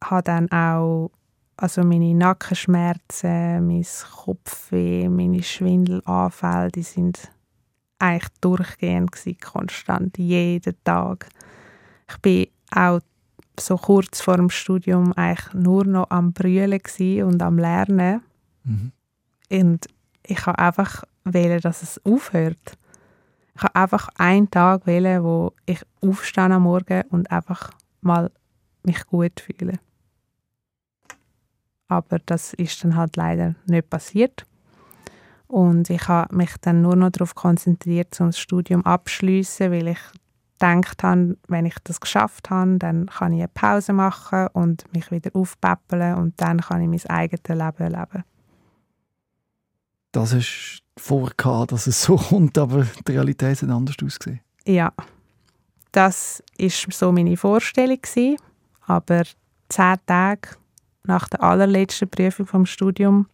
habe 0.02 0.22
dann 0.22 0.50
auch 0.50 1.10
also 1.56 1.82
meine 1.82 2.14
Nackenschmerzen, 2.14 3.66
mein 3.66 3.86
Kopfweh, 4.24 5.08
meine 5.08 5.42
Schwindelanfälle, 5.42 6.70
die 6.70 6.82
sind 6.82 7.30
eigentlich 7.98 8.28
durchgehend 8.40 9.12
gewesen, 9.12 9.38
konstant, 9.40 10.18
jeden 10.18 10.74
Tag. 10.84 11.28
Ich 12.10 12.18
bin 12.18 12.46
auch 12.70 13.00
so 13.58 13.78
kurz 13.78 14.20
vor 14.20 14.36
dem 14.36 14.50
Studium 14.50 15.14
eigentlich 15.14 15.54
nur 15.54 15.84
noch 15.84 16.10
am 16.10 16.32
Brüllen 16.32 16.80
und 17.24 17.42
am 17.42 17.58
Lernen. 17.58 18.22
Mhm. 18.64 18.92
Und 19.50 19.86
ich 20.26 20.44
habe 20.44 20.58
einfach 20.58 21.04
wählen, 21.32 21.60
dass 21.60 21.82
es 21.82 22.00
aufhört. 22.04 22.78
Ich 23.54 23.62
habe 23.62 23.74
einfach 23.74 24.08
einen 24.18 24.50
Tag 24.50 24.86
wählen, 24.86 25.22
wo 25.22 25.52
ich 25.64 25.82
aufstehe 26.00 26.44
am 26.44 26.62
Morgen 26.62 27.02
und 27.10 27.30
einfach 27.30 27.70
mal 28.00 28.30
mich 28.82 29.06
gut 29.06 29.40
fühle. 29.40 29.78
Aber 31.88 32.18
das 32.18 32.52
ist 32.54 32.82
dann 32.82 32.96
halt 32.96 33.16
leider 33.16 33.54
nicht 33.66 33.88
passiert. 33.88 34.46
Und 35.46 35.90
ich 35.90 36.08
habe 36.08 36.34
mich 36.34 36.50
dann 36.60 36.82
nur 36.82 36.96
noch 36.96 37.10
darauf 37.10 37.34
konzentriert, 37.34 38.20
um 38.20 38.26
das 38.26 38.38
Studium 38.38 38.84
abschließen, 38.84 39.70
weil 39.70 39.88
ich 39.88 40.00
gedacht 40.58 41.02
habe, 41.02 41.36
wenn 41.48 41.66
ich 41.66 41.76
das 41.84 42.00
geschafft 42.00 42.50
habe, 42.50 42.78
dann 42.78 43.06
kann 43.06 43.32
ich 43.32 43.40
eine 43.40 43.48
Pause 43.48 43.92
machen 43.92 44.48
und 44.52 44.92
mich 44.92 45.10
wieder 45.10 45.30
aufpäppeln 45.34 46.16
und 46.16 46.40
dann 46.40 46.60
kann 46.60 46.80
ich 46.80 46.88
mein 46.88 47.16
eigenes 47.16 47.42
Leben 47.48 47.92
leben. 47.92 48.24
Das 50.12 50.32
ist 50.32 50.82
vorgehabt, 50.98 51.72
dass 51.72 51.86
es 51.86 52.02
so 52.02 52.16
kommt, 52.28 52.58
aber 52.58 52.86
die 53.06 53.12
Realität 53.12 53.62
hat 53.62 53.70
anders 53.70 53.96
ausgesehen. 54.02 54.40
Ja, 54.66 54.92
das 55.92 56.42
ist 56.58 56.92
so 56.92 57.12
meine 57.12 57.36
Vorstellung 57.36 58.00
gewesen, 58.00 58.36
aber 58.86 59.22
zehn 59.68 59.96
Tage 60.06 60.50
nach 61.04 61.28
der 61.28 61.42
allerletzten 61.42 62.08
Prüfung 62.08 62.46
vom 62.46 62.66
Studium 62.66 63.28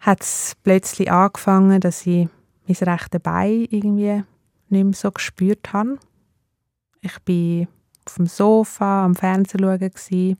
hat 0.00 0.22
es 0.22 0.56
plötzlich 0.62 1.10
angefangen, 1.10 1.80
dass 1.80 2.06
ich 2.06 2.28
mein 2.66 2.76
rechtes 2.76 3.20
Bein 3.22 3.66
irgendwie 3.70 4.22
nicht 4.68 4.84
mehr 4.84 4.92
so 4.92 5.10
gespürt 5.10 5.72
habe. 5.72 5.98
Ich 7.00 7.14
war 7.14 7.68
auf 8.06 8.14
dem 8.16 8.26
Sofa 8.26 9.04
am 9.04 9.14
Fernsehen 9.14 9.60
schauen 9.60 10.36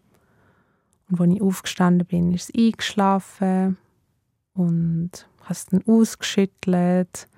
und 1.10 1.20
als 1.20 1.34
ich 1.34 1.42
aufgestanden 1.42 2.06
bin, 2.06 2.32
ist 2.32 2.50
es 2.50 2.54
eingeschlafen 2.54 3.76
und 4.54 5.10
es 5.48 5.66
dann 5.66 5.82
ausgeschüttelt 5.86 7.28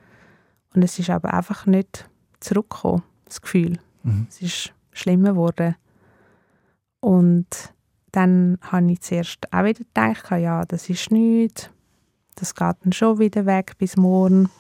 und 0.75 0.83
es 0.83 0.99
ist 0.99 1.11
aber 1.11 1.35
einfach 1.35 1.67
nicht 1.67 2.09
zurückgekommen. 2.41 3.03
das 3.25 3.41
Gefühl. 3.41 3.79
Mhm. 4.05 4.27
Es 4.29 4.41
ist 4.41 4.73
schlimmer 4.93 5.31
geworden. 5.31 5.75
Und 7.01 7.47
dann 8.13 8.59
habe 8.63 8.93
ich 8.93 9.01
zuerst 9.01 9.53
auch 9.53 9.65
wieder 9.65 9.81
gedacht, 9.81 10.31
ja, 10.31 10.65
das 10.65 10.89
ist 10.89 11.11
nichts. 11.11 11.71
Das 12.37 12.55
geht 12.55 12.77
dann 12.83 12.93
schon 12.93 13.19
wieder 13.19 13.47
weg 13.47 13.77
bis 13.79 13.97
morgen. 13.97 14.51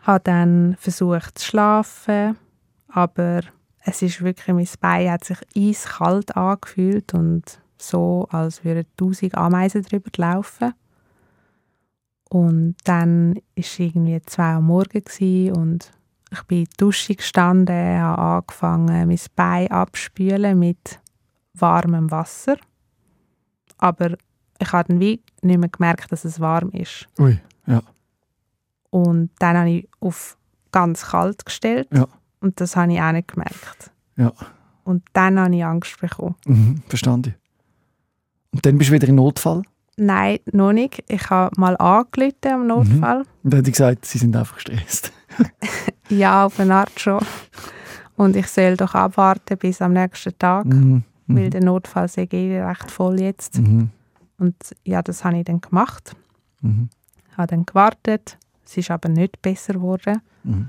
Habe 0.00 0.24
dann 0.24 0.76
versucht 0.78 1.38
zu 1.38 1.46
schlafen, 1.46 2.36
aber 2.88 3.40
es 3.80 4.02
ist 4.02 4.22
wirklich, 4.22 4.54
mein 4.54 4.68
Bein 4.80 5.10
hat 5.10 5.24
sich 5.24 5.38
eiskalt 5.56 6.36
angefühlt 6.36 7.14
und 7.14 7.60
so, 7.78 8.26
als 8.30 8.64
würden 8.64 8.86
tausend 8.96 9.36
Ameisen 9.36 9.82
drüber 9.82 10.10
laufen. 10.16 10.72
Und 12.30 12.76
dann 12.84 13.34
war 13.34 13.42
es 13.54 13.78
irgendwie 13.78 14.20
zwei 14.22 14.56
Uhr 14.56 14.60
morgens 14.62 15.20
und 15.20 15.92
ich 16.32 16.42
bin 16.44 16.58
in 16.58 16.64
der 16.64 16.74
Dusche 16.78 17.14
gestanden, 17.14 18.00
habe 18.00 18.22
angefangen, 18.22 19.06
mein 19.06 19.18
Bein 19.36 19.70
abspülen 19.70 20.58
mit 20.58 21.00
warmem 21.54 22.10
Wasser. 22.10 22.56
Aber 23.78 24.16
ich 24.58 24.72
habe 24.72 24.88
dann 24.88 25.00
wie 25.00 25.22
nicht 25.42 25.58
mehr 25.58 25.68
gemerkt, 25.68 26.10
dass 26.10 26.24
es 26.24 26.40
warm 26.40 26.70
ist. 26.70 27.06
Ui, 27.18 27.38
ja. 27.66 27.82
Und 28.90 29.30
dann 29.38 29.56
habe 29.56 29.70
ich 29.70 29.88
auf 30.00 30.36
ganz 30.72 31.06
kalt 31.06 31.44
gestellt. 31.44 31.88
Ja. 31.92 32.06
Und 32.40 32.60
das 32.60 32.76
habe 32.76 32.92
ich 32.92 33.00
auch 33.00 33.12
nicht 33.12 33.28
gemerkt. 33.28 33.92
Ja. 34.16 34.32
Und 34.84 35.02
dann 35.12 35.38
habe 35.38 35.54
ich 35.56 35.64
Angst 35.64 36.00
bekommen. 36.00 36.34
Mhm, 36.46 36.82
verstanden. 36.88 37.34
Und 38.54 38.64
dann 38.64 38.78
bist 38.78 38.90
du 38.90 38.94
wieder 38.94 39.08
in 39.08 39.16
Notfall. 39.16 39.62
Nein, 39.96 40.38
noch 40.52 40.72
nicht. 40.72 41.04
Ich 41.08 41.28
habe 41.30 41.58
mal 41.60 41.76
angerufen 41.76 42.34
am 42.52 42.66
Notfall. 42.66 43.18
Und 43.42 43.52
dann 43.52 43.58
hat 43.58 43.66
sie 43.66 43.72
gesagt, 43.72 44.06
sie 44.06 44.18
sind 44.18 44.34
einfach 44.36 44.54
gestresst. 44.56 45.12
Ja, 46.10 46.44
auf 46.46 46.60
eine 46.60 46.74
Art 46.74 47.00
schon. 47.00 47.18
Und 48.16 48.36
ich 48.36 48.46
soll 48.48 48.76
doch 48.76 48.94
abwarten 48.94 49.56
bis 49.56 49.80
am 49.80 49.94
nächsten 49.94 50.36
Tag, 50.38 50.66
Mhm. 50.66 51.02
weil 51.26 51.46
Mhm. 51.46 51.50
der 51.50 51.64
Notfall 51.64 52.08
sei 52.08 52.28
eh 52.30 52.62
recht 52.62 52.90
voll 52.90 53.18
jetzt. 53.20 53.58
Mhm. 53.58 53.90
Und 54.38 54.54
ja, 54.84 55.00
das 55.02 55.24
habe 55.24 55.38
ich 55.38 55.44
dann 55.44 55.60
gemacht. 55.62 56.14
Mhm. 56.60 56.90
Habe 57.36 57.46
dann 57.48 57.64
gewartet. 57.66 58.36
Es 58.66 58.76
ist 58.76 58.90
aber 58.90 59.08
nicht 59.08 59.40
besser 59.40 59.72
geworden. 59.74 60.20
Mhm. 60.44 60.68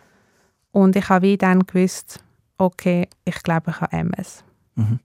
Und 0.72 0.96
ich 0.96 1.10
habe 1.10 1.26
wie 1.28 1.38
dann 1.38 1.60
gewusst, 1.68 2.24
okay, 2.58 3.08
ich 3.26 3.44
glaube, 3.44 3.72
ich 3.72 3.82
habe 3.82 3.92
MS. 3.96 4.44
Mhm. 4.76 5.00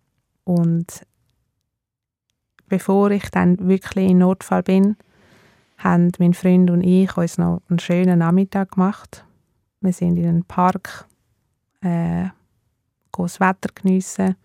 Und 0.44 0.86
bevor 2.70 3.10
ich 3.10 3.28
dann 3.30 3.58
wirklich 3.68 4.08
in 4.08 4.18
Notfall 4.18 4.62
bin, 4.62 4.96
haben 5.76 6.12
mein 6.18 6.32
Freund 6.32 6.70
und 6.70 6.82
ich 6.82 7.14
uns 7.16 7.36
noch 7.36 7.60
einen 7.68 7.78
schönen 7.78 8.20
Nachmittag 8.20 8.72
gemacht. 8.72 9.26
Wir 9.82 9.92
sind 9.92 10.16
in 10.16 10.26
einen 10.26 10.44
Park, 10.44 11.06
äh, 11.82 12.26
das 13.12 13.40
Wetter 13.40 13.70
geniessen. 13.74 14.36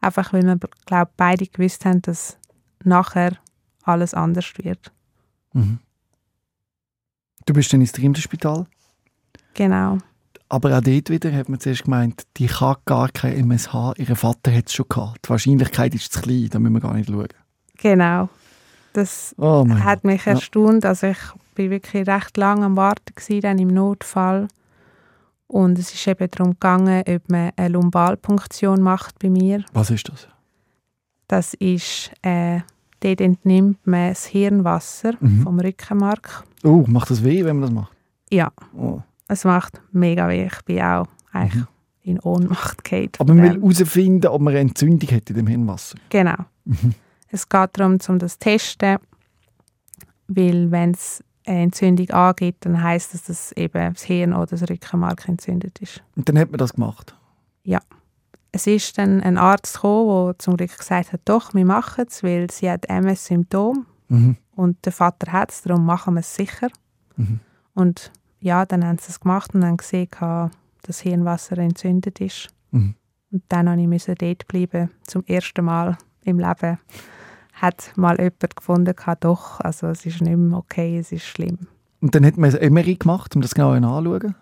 Einfach 0.00 0.32
weil 0.32 0.42
wir, 0.42 0.58
glaube 0.86 1.10
beide 1.16 1.46
gewusst 1.46 1.84
haben, 1.84 2.02
dass 2.02 2.38
nachher 2.84 3.38
alles 3.82 4.14
anders 4.14 4.52
wird. 4.58 4.92
Mhm. 5.52 5.78
Du 7.46 7.54
bist 7.54 7.72
dann 7.72 7.80
ins 7.80 7.92
Trimdelspital. 7.92 8.66
Genau. 9.54 9.98
Aber 10.48 10.76
auch 10.76 10.82
dort 10.82 11.10
wieder 11.10 11.32
hat 11.32 11.48
man 11.48 11.60
zuerst 11.60 11.84
gemeint, 11.84 12.24
die 12.36 12.46
kann 12.46 12.76
gar 12.84 13.08
kein 13.08 13.36
MSH. 13.48 13.94
Ihr 13.96 14.16
Vater 14.16 14.54
hat 14.54 14.68
es 14.68 14.74
schon 14.74 14.86
gehabt. 14.88 15.24
Die 15.24 15.30
Wahrscheinlichkeit 15.30 15.94
ist 15.94 16.12
zu 16.12 16.20
klein, 16.20 16.48
da 16.50 16.58
müssen 16.58 16.74
wir 16.74 16.80
gar 16.80 16.94
nicht 16.94 17.08
schauen. 17.08 17.28
Genau. 17.78 18.28
Das 18.92 19.34
Oh 19.38 19.66
hat 19.68 20.04
mich 20.04 20.24
Ja. 20.24 20.32
erstaunt. 20.32 20.84
Also 20.86 21.08
ich 21.08 21.18
bin 21.54 21.70
wirklich 21.70 22.06
recht 22.06 22.36
lange 22.36 22.64
am 22.66 22.76
Warten 22.76 23.14
gewesen, 23.14 23.40
dann 23.40 23.58
im 23.58 23.68
Notfall. 23.68 24.48
Und 25.46 25.78
es 25.78 25.92
ist 25.92 26.06
eben 26.06 26.28
darum 26.30 26.52
gegangen, 26.52 27.02
ob 27.06 27.28
man 27.28 27.50
eine 27.56 27.68
Lumbalpunktion 27.68 28.80
macht 28.80 29.18
bei 29.18 29.30
mir. 29.30 29.64
Was 29.72 29.90
ist 29.90 30.08
das? 30.08 30.28
Das 31.28 31.54
ist, 31.54 32.10
äh, 32.22 32.60
dort 33.00 33.20
entnimmt 33.20 33.86
man 33.86 34.10
das 34.10 34.26
Hirnwasser 34.26 35.12
Mhm. 35.20 35.42
vom 35.42 35.58
Rückenmark. 35.60 36.44
Oh, 36.62 36.84
macht 36.86 37.10
das 37.10 37.22
weh, 37.24 37.44
wenn 37.44 37.56
man 37.58 37.62
das 37.62 37.72
macht? 37.72 37.92
Ja, 38.30 38.50
Oh. 38.76 39.00
es 39.28 39.44
macht 39.44 39.80
mega 39.92 40.28
weh. 40.28 40.46
Ich 40.46 40.62
bin 40.64 40.80
auch 40.82 41.06
eigentlich 41.32 41.62
Mhm. 41.62 41.68
in 42.02 42.20
Ohnmacht 42.20 42.84
gefallen. 42.84 43.10
Aber 43.18 43.34
man 43.34 43.42
will 43.44 43.60
herausfinden, 43.60 44.26
ob 44.28 44.40
man 44.40 44.52
eine 44.52 44.60
Entzündung 44.60 45.10
hat 45.10 45.28
in 45.30 45.36
dem 45.36 45.46
Hirnwasser. 45.46 45.98
Genau. 46.10 46.36
Mhm. 46.64 46.94
Es 47.34 47.48
geht 47.48 47.70
darum, 47.72 47.98
um 48.08 48.18
das 48.18 48.32
zu 48.34 48.38
testen, 48.38 48.98
weil 50.28 50.70
wenn 50.70 50.92
es 50.92 51.22
eine 51.44 51.62
Entzündung 51.62 52.10
angeht, 52.10 52.56
dann 52.60 52.82
heißt 52.82 53.12
das, 53.12 53.24
dass 53.24 53.52
eben 53.52 53.92
das 53.92 54.02
Hirn 54.02 54.32
oder 54.32 54.46
das 54.46 54.62
Rückenmark 54.68 55.28
entzündet 55.28 55.80
ist. 55.80 56.02
Und 56.16 56.28
dann 56.28 56.38
hat 56.38 56.50
man 56.50 56.58
das 56.58 56.72
gemacht. 56.72 57.14
Es 58.56 58.68
ist 58.68 58.98
dann 58.98 59.20
ein 59.20 59.36
Arzt 59.36 59.74
gekommen, 59.74 60.26
der 60.26 60.38
zum 60.38 60.56
Glück 60.56 60.78
gesagt 60.78 61.12
hat, 61.12 61.20
doch, 61.24 61.54
wir 61.54 61.64
machen 61.64 62.04
es, 62.08 62.22
weil 62.22 62.48
sie 62.52 62.70
hat 62.70 62.88
MS-Symptom 62.88 63.84
Mhm. 64.08 64.36
und 64.54 64.84
der 64.84 64.92
Vater 64.92 65.32
hat 65.32 65.50
es, 65.50 65.62
darum 65.62 65.84
machen 65.84 66.14
wir 66.14 66.20
es 66.20 66.36
sicher. 66.36 66.68
Mhm. 67.16 67.40
Und 67.74 68.12
ja, 68.38 68.64
dann 68.64 68.84
haben 68.84 68.98
sie 68.98 69.08
es 69.08 69.18
gemacht 69.18 69.54
und 69.56 69.64
haben 69.64 69.78
gesehen, 69.78 70.08
dass 70.20 70.50
das 70.82 71.00
Hirnwasser 71.00 71.58
entzündet 71.58 72.20
ist. 72.20 72.50
Mhm. 72.70 72.94
Und 73.32 73.42
dann 73.48 73.88
musste 73.88 74.12
ich 74.12 74.18
dort 74.18 74.46
bleiben, 74.46 74.90
zum 75.02 75.24
ersten 75.26 75.64
Mal 75.64 75.98
im 76.22 76.38
Leben. 76.38 76.78
Hat 77.54 77.92
mal 77.96 78.16
jemand 78.18 78.56
gefunden, 78.56 78.94
gehabt, 78.94 79.24
doch, 79.24 79.60
also 79.60 79.86
es 79.88 80.04
ist 80.04 80.20
nicht 80.20 80.36
mehr 80.36 80.58
okay, 80.58 80.98
es 80.98 81.12
ist 81.12 81.24
schlimm. 81.24 81.58
Und 82.00 82.14
dann 82.14 82.26
hat 82.26 82.36
man 82.36 82.54
ein 82.54 82.72
MRI 82.72 82.96
gemacht, 82.96 83.34
um 83.34 83.42
das 83.42 83.54
genauer 83.54 83.76
anzuschauen. 83.76 84.34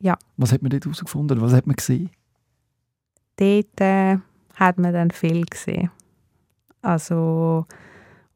Ja. 0.00 0.18
Was 0.36 0.52
hat 0.52 0.62
man 0.62 0.70
dort 0.70 0.84
herausgefunden? 0.84 1.40
Was 1.40 1.52
hat 1.52 1.66
man 1.66 1.76
gesehen? 1.76 2.10
Dort 3.36 3.80
äh, 3.80 4.18
hat 4.54 4.78
man 4.78 4.92
dann 4.92 5.10
viel 5.10 5.44
gesehen. 5.44 5.90
Also, 6.82 7.66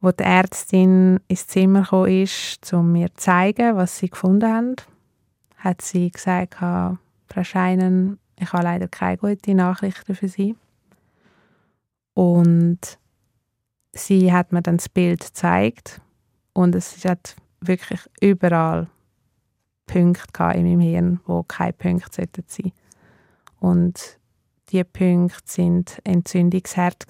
wo 0.00 0.10
die 0.12 0.24
Ärztin 0.24 1.20
ins 1.28 1.46
Zimmer 1.46 1.82
gekommen 1.82 2.22
ist, 2.22 2.72
um 2.72 2.92
mir 2.92 3.08
zu 3.08 3.24
zeigen, 3.24 3.76
was 3.76 3.98
sie 3.98 4.08
gefunden 4.08 4.50
haben, 4.50 4.76
hat 5.56 5.82
sie 5.82 6.10
gesagt, 6.10 6.54
«Frau 6.54 6.98
Scheinen, 7.42 8.18
ich 8.40 8.52
habe 8.52 8.64
leider 8.64 8.88
keine 8.88 9.18
guten 9.18 9.56
Nachrichten 9.56 10.14
für 10.14 10.28
Sie. 10.28 10.56
Und 12.14 12.98
sie 13.92 14.32
hat 14.32 14.52
mir 14.52 14.62
dann 14.62 14.76
das 14.76 14.88
Bild 14.88 15.20
gezeigt 15.20 16.00
und 16.52 16.74
es 16.74 17.04
hat 17.04 17.36
wirklich 17.60 18.00
überall 18.20 18.88
Punkte 19.86 20.42
in 20.54 20.64
meinem 20.64 20.80
Hirn, 20.80 21.20
wo 21.26 21.42
keine 21.42 21.72
Punkte 21.72 22.10
sollten 22.12 22.44
sein. 22.46 22.72
Und 23.58 24.18
die 24.70 24.84
Punkte 24.84 25.42
sind 25.44 26.00
Entzündungsherd 26.04 27.06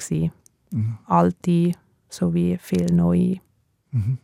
Mhm. 0.72 0.99
alte 1.07 1.72
sowie 2.09 2.57
viel 2.59 2.87
neue. 2.93 3.41
Mhm. 3.91 4.18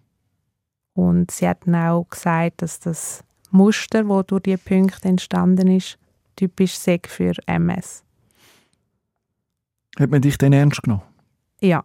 Und 0.95 1.31
sie 1.31 1.49
hat 1.49 1.67
dann 1.67 1.75
auch 1.75 2.05
gesagt, 2.09 2.63
dass 2.63 2.81
das 2.81 3.25
Muster, 3.51 4.09
wo 4.09 4.23
durch 4.23 4.45
die 4.45 4.57
Punkte 4.57 5.09
entstanden 5.09 5.69
ist, 5.69 5.99
typisch 6.37 6.77
sei 6.77 7.01
für 7.07 7.33
MS. 7.47 8.05
Hat 9.99 10.11
man 10.11 10.23
dich 10.23 10.39
dann 10.39 10.53
ernst 10.53 10.83
genommen? 10.83 11.03
Ja. 11.61 11.85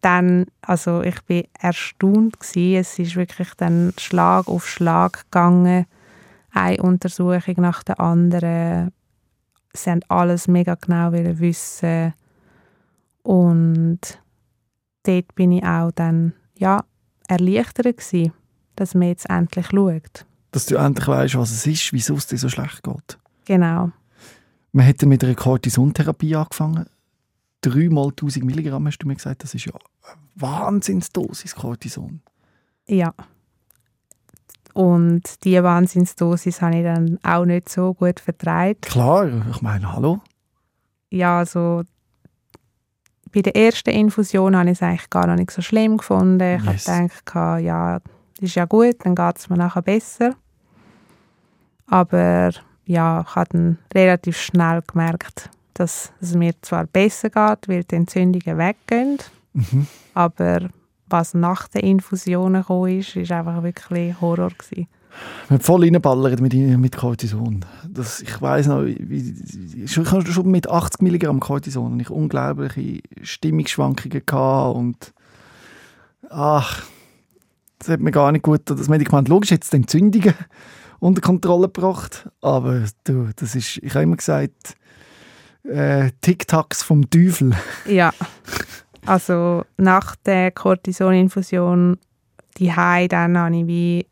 Dann, 0.00 0.46
also 0.62 1.02
ich 1.02 1.20
bin 1.22 1.44
erstaunt 1.58 2.40
gsi. 2.40 2.76
Es 2.76 2.98
ist 2.98 3.16
wirklich 3.16 3.52
dann 3.56 3.92
Schlag 3.98 4.48
auf 4.48 4.66
Schlag 4.66 5.24
gegangen. 5.24 5.86
Eine 6.52 6.82
Untersuchung 6.82 7.54
nach 7.58 7.82
der 7.82 8.00
anderen. 8.00 8.92
Sie 9.72 9.90
haben 9.90 10.00
alles 10.08 10.48
mega 10.48 10.74
genau 10.74 11.12
wissen. 11.12 12.14
Und 13.22 14.00
dort 15.04 15.34
bin 15.34 15.52
ich 15.52 15.64
auch 15.64 15.90
dann, 15.92 16.32
ja, 16.56 16.84
erleichtert 17.28 17.98
gsi, 17.98 18.32
dass 18.76 18.94
man 18.94 19.08
jetzt 19.08 19.28
endlich 19.28 19.66
schaut. 19.66 20.26
Dass 20.50 20.66
du 20.66 20.76
endlich 20.76 21.06
weißt, 21.06 21.36
was 21.36 21.50
es 21.52 21.66
ist, 21.66 21.92
wieso 21.92 22.16
es 22.16 22.26
dir 22.26 22.38
so 22.38 22.48
schlecht 22.48 22.82
geht. 22.82 23.18
Genau. 23.44 23.92
Man 24.72 24.86
hat 24.86 25.02
dann 25.02 25.08
mit 25.08 25.22
einer 25.22 25.34
Cortisontherapie 25.34 26.36
angefangen. 26.36 26.86
Dreimal 27.62 28.08
1000 28.08 28.44
Milligramm 28.44 28.86
hast 28.86 28.98
du 28.98 29.06
mir 29.06 29.14
gesagt. 29.16 29.42
Das 29.42 29.54
ist 29.54 29.66
ja 29.66 29.72
eine 29.74 30.16
Wahnsinnsdosis 30.36 31.54
Cortison. 31.54 32.22
Ja. 32.86 33.12
Und 34.72 35.44
diese 35.44 35.62
Wahnsinnsdosis 35.62 36.62
habe 36.62 36.76
ich 36.76 36.84
dann 36.84 37.18
auch 37.22 37.44
nicht 37.44 37.68
so 37.68 37.92
gut 37.94 38.20
vertreibt. 38.20 38.82
Klar, 38.82 39.28
ich 39.50 39.62
meine, 39.62 39.92
hallo. 39.92 40.20
Ja, 41.10 41.38
also 41.40 41.82
bei 43.32 43.42
der 43.42 43.56
ersten 43.56 43.90
Infusion 43.90 44.56
habe 44.56 44.70
ich 44.70 44.78
es 44.78 44.82
eigentlich 44.82 45.10
gar 45.10 45.26
noch 45.26 45.34
nicht 45.36 45.50
so 45.50 45.60
schlimm 45.60 45.98
gefunden. 45.98 46.40
Ich 46.58 46.64
Yes. 46.64 46.88
habe 46.88 47.08
gedacht, 47.08 47.62
ja, 47.64 47.98
das 47.98 48.08
ist 48.42 48.54
ja 48.54 48.64
gut, 48.64 48.96
dann 49.04 49.14
geht 49.14 49.38
es 49.38 49.48
mir 49.50 49.56
nachher 49.56 49.82
besser. 49.82 50.34
Aber 51.86 52.50
ja, 52.84 53.24
ich 53.28 53.34
habe 53.34 53.48
dann 53.50 53.78
relativ 53.94 54.36
schnell 54.38 54.82
gemerkt, 54.86 55.50
dass 55.74 56.12
es 56.20 56.34
mir 56.34 56.52
zwar 56.62 56.86
besser 56.86 57.30
geht, 57.30 57.68
weil 57.68 57.84
die 57.84 57.96
Entzündungen 57.96 58.58
weggehen, 58.58 59.18
Mhm. 59.52 59.88
aber 60.14 60.70
was 61.08 61.34
nach 61.34 61.66
den 61.66 61.82
Infusionen 61.82 62.64
kam, 62.64 62.86
ist, 62.86 63.16
ist 63.16 63.32
einfach 63.32 63.62
wirklich 63.64 64.20
Horror 64.20 64.50
gewesen. 64.50 64.86
Wir 65.48 65.56
haben 65.56 65.60
voll 65.60 65.82
reinballert 65.82 66.40
mit, 66.40 66.54
mit 66.54 66.96
Cortison. 66.96 67.64
Das, 67.88 68.22
ich 68.22 68.40
weiss 68.40 68.68
noch, 68.68 68.84
wie, 68.84 69.34
ich 69.84 69.96
hatte 69.98 70.32
schon 70.32 70.48
mit 70.50 70.70
80 70.70 71.02
Milligramm 71.02 71.40
Cortison 71.40 71.98
ich 71.98 72.10
unglaubliche 72.10 73.00
Stimmungsschwankungen 73.22 74.22
gehabt 74.24 74.76
und 74.76 75.12
ach, 76.28 76.84
das 77.80 77.88
hat 77.88 78.00
mir 78.00 78.12
gar 78.12 78.30
nicht 78.30 78.42
gut, 78.42 78.62
das 78.66 78.88
Medikament, 78.88 79.28
logisch 79.28 79.50
hat 79.50 79.64
es 79.64 79.72
Entzündungen 79.72 80.34
unter 81.00 81.20
Kontrolle 81.20 81.66
gebracht, 81.66 82.28
aber 82.40 82.84
du, 83.04 83.30
das 83.34 83.56
ist, 83.56 83.78
ich 83.78 83.94
habe 83.94 84.04
immer 84.04 84.16
gesagt, 84.16 84.76
äh, 85.64 86.10
Tic-Tacs 86.20 86.82
vom 86.82 87.08
Teufel. 87.08 87.52
Ja, 87.86 88.12
also 89.06 89.64
nach 89.76 90.16
der 90.16 90.50
Cortisoninfusion 90.50 91.98
die 92.58 92.72
dann 93.08 93.38
habe 93.38 93.56
ich 93.56 93.66
wie 93.66 94.06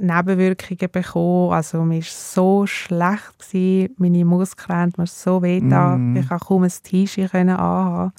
Nebenwirkungen 0.00 0.90
bekommen. 0.90 1.52
Also 1.52 1.84
mir 1.84 1.98
war 1.98 2.02
so 2.02 2.66
schlecht, 2.66 3.38
gewesen. 3.38 3.94
meine 3.98 4.24
Muskeln 4.24 4.78
haben 4.78 4.92
mir 4.96 5.06
so 5.06 5.42
weh 5.42 5.60
mm. 5.60 6.16
Ich 6.16 6.28
konnte 6.28 6.44
kaum 6.44 6.64
ein 6.64 6.72
T-Shirt 6.82 7.34
anhaben. 7.34 8.12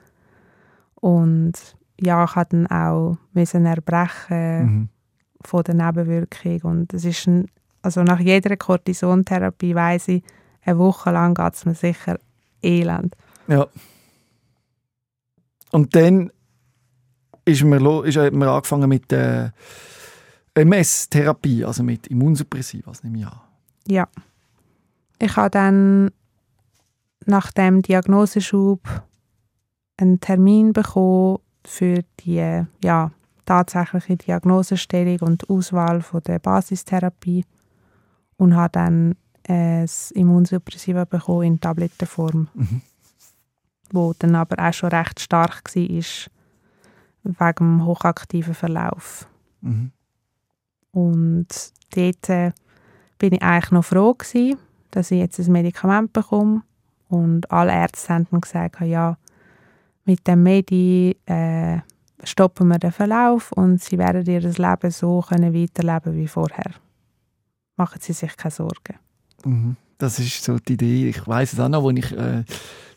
Und 0.95 1.53
ja, 1.99 2.23
ich 2.23 2.35
musste 2.35 2.55
dann 2.55 2.67
auch 2.67 3.17
müssen 3.33 3.65
erbrechen 3.65 4.65
mhm. 4.65 4.89
von 5.41 5.63
der 5.63 5.75
Nebenwirkung. 5.75 6.61
Und 6.61 6.93
es 6.93 7.05
ist 7.05 7.27
ein, 7.27 7.47
also 7.81 8.03
nach 8.03 8.19
jeder 8.19 8.55
Cortisontherapie 8.57 9.75
weiss 9.75 10.07
ich, 10.07 10.23
eine 10.63 10.79
Woche 10.79 11.11
lang 11.11 11.33
geht 11.33 11.53
es 11.53 11.65
mir 11.65 11.75
sicher 11.75 12.17
elend. 12.61 13.15
Ja. 13.47 13.67
Und 15.71 15.95
dann 15.95 16.31
ist 17.45 17.63
man, 17.63 18.03
ist 18.03 18.17
man 18.17 18.49
angefangen 18.49 18.89
mit 18.89 19.11
der 19.11 19.53
MS-Therapie, 20.53 21.63
also 21.63 21.83
mit 21.83 22.07
Immunsuppressivas, 22.07 23.03
nehme 23.03 23.19
ich 23.19 23.25
an. 23.25 23.39
Ja. 23.87 24.07
Ich 25.19 25.35
habe 25.35 25.49
dann 25.49 26.11
nach 27.25 27.51
dem 27.51 27.81
Diagnoseschub 27.81 28.81
einen 29.97 30.19
Termin 30.19 30.73
bekommen 30.73 31.39
für 31.65 32.03
die 32.19 32.63
ja, 32.83 33.11
tatsächliche 33.45 34.17
Diagnosestellung 34.17 35.19
und 35.19 35.49
Auswahl 35.49 36.01
von 36.01 36.21
der 36.21 36.39
Basistherapie 36.39 37.45
und 38.37 38.55
habe 38.55 38.71
dann 38.71 39.15
ein 39.47 39.89
Immunsuppressiva 40.13 41.05
bekommen 41.05 41.43
in 41.43 41.59
Tablettenform, 41.59 42.47
mhm. 42.53 42.81
wo 43.91 44.13
dann 44.17 44.35
aber 44.35 44.67
auch 44.67 44.73
schon 44.73 44.89
recht 44.89 45.19
stark 45.19 45.63
war 45.75 45.83
wegen 47.23 47.55
dem 47.57 47.85
hochaktiven 47.85 48.53
Verlauf. 48.53 49.27
Mhm. 49.61 49.91
Und 50.91 51.47
dort 51.95 52.29
äh, 52.29 52.51
bin 53.17 53.33
ich 53.33 53.41
eigentlich 53.41 53.71
noch 53.71 53.85
froh 53.85 54.13
gewesen, 54.13 54.57
dass 54.91 55.11
ich 55.11 55.19
jetzt 55.19 55.39
ein 55.39 55.51
Medikament 55.51 56.13
bekomme. 56.13 56.63
Und 57.09 57.51
alle 57.51 57.73
Ärzte 57.73 58.13
haben 58.13 58.27
mir 58.31 58.41
gesagt, 58.41 58.81
ja, 58.81 59.17
mit 60.05 60.25
dem 60.27 60.43
Medi 60.43 61.17
äh, 61.25 61.79
stoppen 62.23 62.67
wir 62.69 62.79
den 62.79 62.91
Verlauf 62.91 63.51
und 63.51 63.81
sie 63.81 63.97
werden 63.97 64.25
ihr 64.25 64.41
das 64.41 64.57
Leben 64.57 64.91
so 64.91 65.21
können 65.21 65.53
weiterleben 65.53 66.15
wie 66.15 66.27
vorher. 66.27 66.71
Machen 67.75 67.99
Sie 68.01 68.13
sich 68.13 68.35
keine 68.35 68.51
Sorgen. 68.51 68.95
Mhm. 69.45 69.75
Das 69.97 70.19
ist 70.19 70.43
so 70.43 70.57
die 70.59 70.73
Idee. 70.73 71.09
Ich 71.09 71.27
weiß 71.27 71.53
es 71.53 71.59
auch 71.59 71.69
noch, 71.69 71.87
als 71.87 71.97
ich 71.97 72.11
äh, 72.11 72.43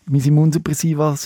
mein 0.07 0.21
Immunsuppressiva 0.21 1.17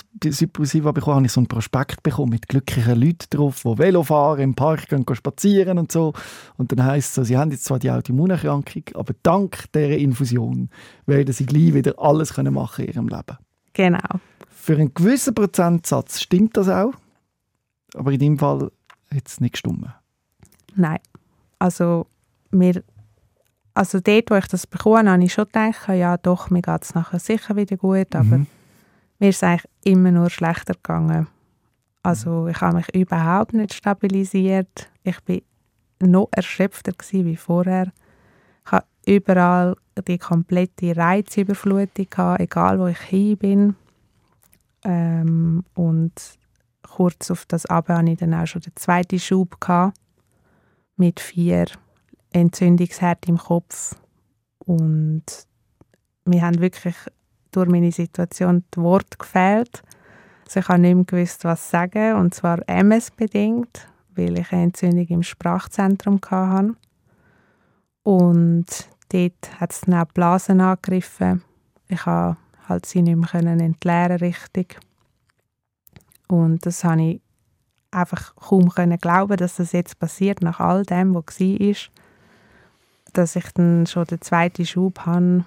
bekommen, 0.93 1.17
habe 1.17 1.27
ich 1.27 1.33
so 1.33 1.41
ein 1.41 1.47
Prospekt 1.47 2.03
bekommen 2.03 2.31
mit 2.31 2.49
glücklichen 2.49 3.01
Leuten 3.01 3.27
drauf, 3.31 3.63
die 3.65 3.79
Velo 3.79 4.03
fahren, 4.03 4.41
im 4.41 4.55
Park 4.55 4.89
gehen, 4.89 5.07
gehen 5.07 5.17
spazieren 5.17 5.79
und 5.79 5.91
so. 5.91 6.13
Und 6.59 6.71
dann 6.71 6.85
heisst 6.85 7.09
es 7.09 7.15
so, 7.15 7.25
sie 7.25 7.37
haben 7.37 7.51
jetzt 7.51 7.65
zwar 7.65 7.79
die 7.79 7.91
Autoimmunerkrankung, 7.91 8.83
aber 8.95 9.15
dank 9.23 9.73
dieser 9.73 9.97
Infusion 9.97 10.69
werden 11.07 11.33
sie 11.33 11.47
gleich 11.47 11.73
wieder 11.75 11.99
alles 11.99 12.35
können 12.35 12.55
machen 12.55 12.85
in 12.85 12.93
ihrem 12.93 13.09
Leben. 13.09 13.39
Genau. 13.73 14.21
Für 14.49 14.77
einen 14.77 14.93
gewissen 14.93 15.35
Prozentsatz 15.35 16.21
stimmt 16.21 16.57
das 16.57 16.69
auch, 16.69 16.93
aber 17.95 18.13
in 18.13 18.21
dem 18.21 18.39
Fall 18.39 18.71
hat 19.15 19.29
es 19.29 19.41
nicht 19.41 19.53
gestimmt. 19.53 19.87
Nein. 20.77 20.99
Also, 21.59 22.07
mir 22.51 22.83
also 23.75 24.01
dort, 24.01 24.31
wo 24.31 24.37
ich 24.37 24.47
das 24.47 24.67
bekommen 24.67 25.09
habe, 25.09 25.25
ich 25.25 25.33
schon 25.33 25.47
gedacht, 25.47 25.89
ja 25.89 26.17
doch, 26.17 26.51
mir 26.51 26.63
geht 26.63 26.85
es 26.85 26.95
nachher 26.95 27.19
sicher 27.19 27.57
wieder 27.57 27.77
gut, 27.77 28.15
aber 28.15 28.39
mhm 28.39 28.47
mir 29.19 29.31
ist 29.31 29.37
es 29.37 29.43
eigentlich 29.43 29.71
immer 29.85 30.11
nur 30.11 30.31
schlechter 30.31 30.75
gegangen. 30.75 31.29
Also 32.03 32.49
ich 32.49 32.61
habe 32.61 32.77
mich 32.77 32.95
überhaupt 32.95 33.55
nicht 33.55 33.73
stabilisiert. 33.73 34.91
Ich 35.03 35.21
bin 35.23 35.43
noch 36.01 36.29
erschöpfter 36.33 36.93
wie 37.11 37.37
vorher. 37.37 37.91
Ich 38.67 38.73
habe 38.73 38.87
überall 39.07 39.77
die 40.07 40.19
komplette 40.19 40.97
Reizüberflutung 40.97 42.07
gehabt, 42.11 42.41
egal 42.41 42.79
wo 42.79 42.87
ich 42.87 43.01
hin 43.01 43.39
bin. 43.39 43.77
Ähm, 44.85 45.65
und 45.75 46.13
kurz 46.83 47.31
auf 47.31 47.47
das 47.47 47.65
aber 47.65 47.97
hatte 47.97 48.11
ich 48.11 48.19
dann 48.19 48.35
auch 48.35 48.47
schon 48.47 48.61
den 48.61 48.77
zweiten 48.77 49.19
Schub 49.19 49.59
gehabt, 49.61 49.97
mit 50.97 51.21
vier 51.21 51.65
Entzündungshärten 52.35 53.35
im 53.35 53.39
Kopf. 53.39 53.95
Und 54.59 55.25
wir 56.25 56.43
haben 56.43 56.61
wirklich 56.61 56.97
durch 57.53 57.69
meine 57.69 57.93
Situation 57.93 58.65
die 58.75 58.81
Worte 58.81 59.17
gefehlt. 59.19 59.83
Also 60.45 60.61
ich 60.61 60.69
habe 60.69 60.81
nicht 60.81 60.95
mehr 60.95 61.05
gewusst, 61.05 61.45
was 61.45 61.71
sagen, 61.71 62.17
und 62.17 62.35
zwar 62.35 62.69
MS-bedingt, 62.69 63.89
weil 64.15 64.39
ich 64.39 64.53
eine 64.53 64.65
Entzündung 64.65 65.07
im 65.07 65.23
Sprachzentrum 65.23 66.21
hatte. 66.29 66.75
Und 68.03 68.67
dort 69.11 69.61
hat 69.61 69.73
es 69.73 69.83
dann 69.83 69.95
auch 69.95 70.13
Blasen 70.13 70.61
angegriffen. 70.61 71.43
Ich 71.89 72.03
konnte 72.03 72.37
halt 72.69 72.87
sie 72.87 73.03
nicht 73.03 73.17
mehr 73.17 73.61
entleeren 73.61 74.19
richtig. 74.19 74.79
Und 76.29 76.67
das 76.67 76.83
habe 76.85 77.03
ich 77.03 77.21
einfach 77.91 78.35
kaum 78.35 78.69
glauben, 78.71 79.37
dass 79.37 79.57
das 79.57 79.73
jetzt 79.73 79.99
passiert, 79.99 80.43
nach 80.43 80.59
all 80.59 80.85
dem, 80.85 81.15
was 81.15 81.39
war. 81.39 82.04
Dass 83.15 83.37
ich 83.37 83.51
dann 83.55 83.87
schon 83.87 84.05
den 84.05 84.21
zweiten 84.21 84.67
Schub 84.67 85.01
habe, 85.01 85.45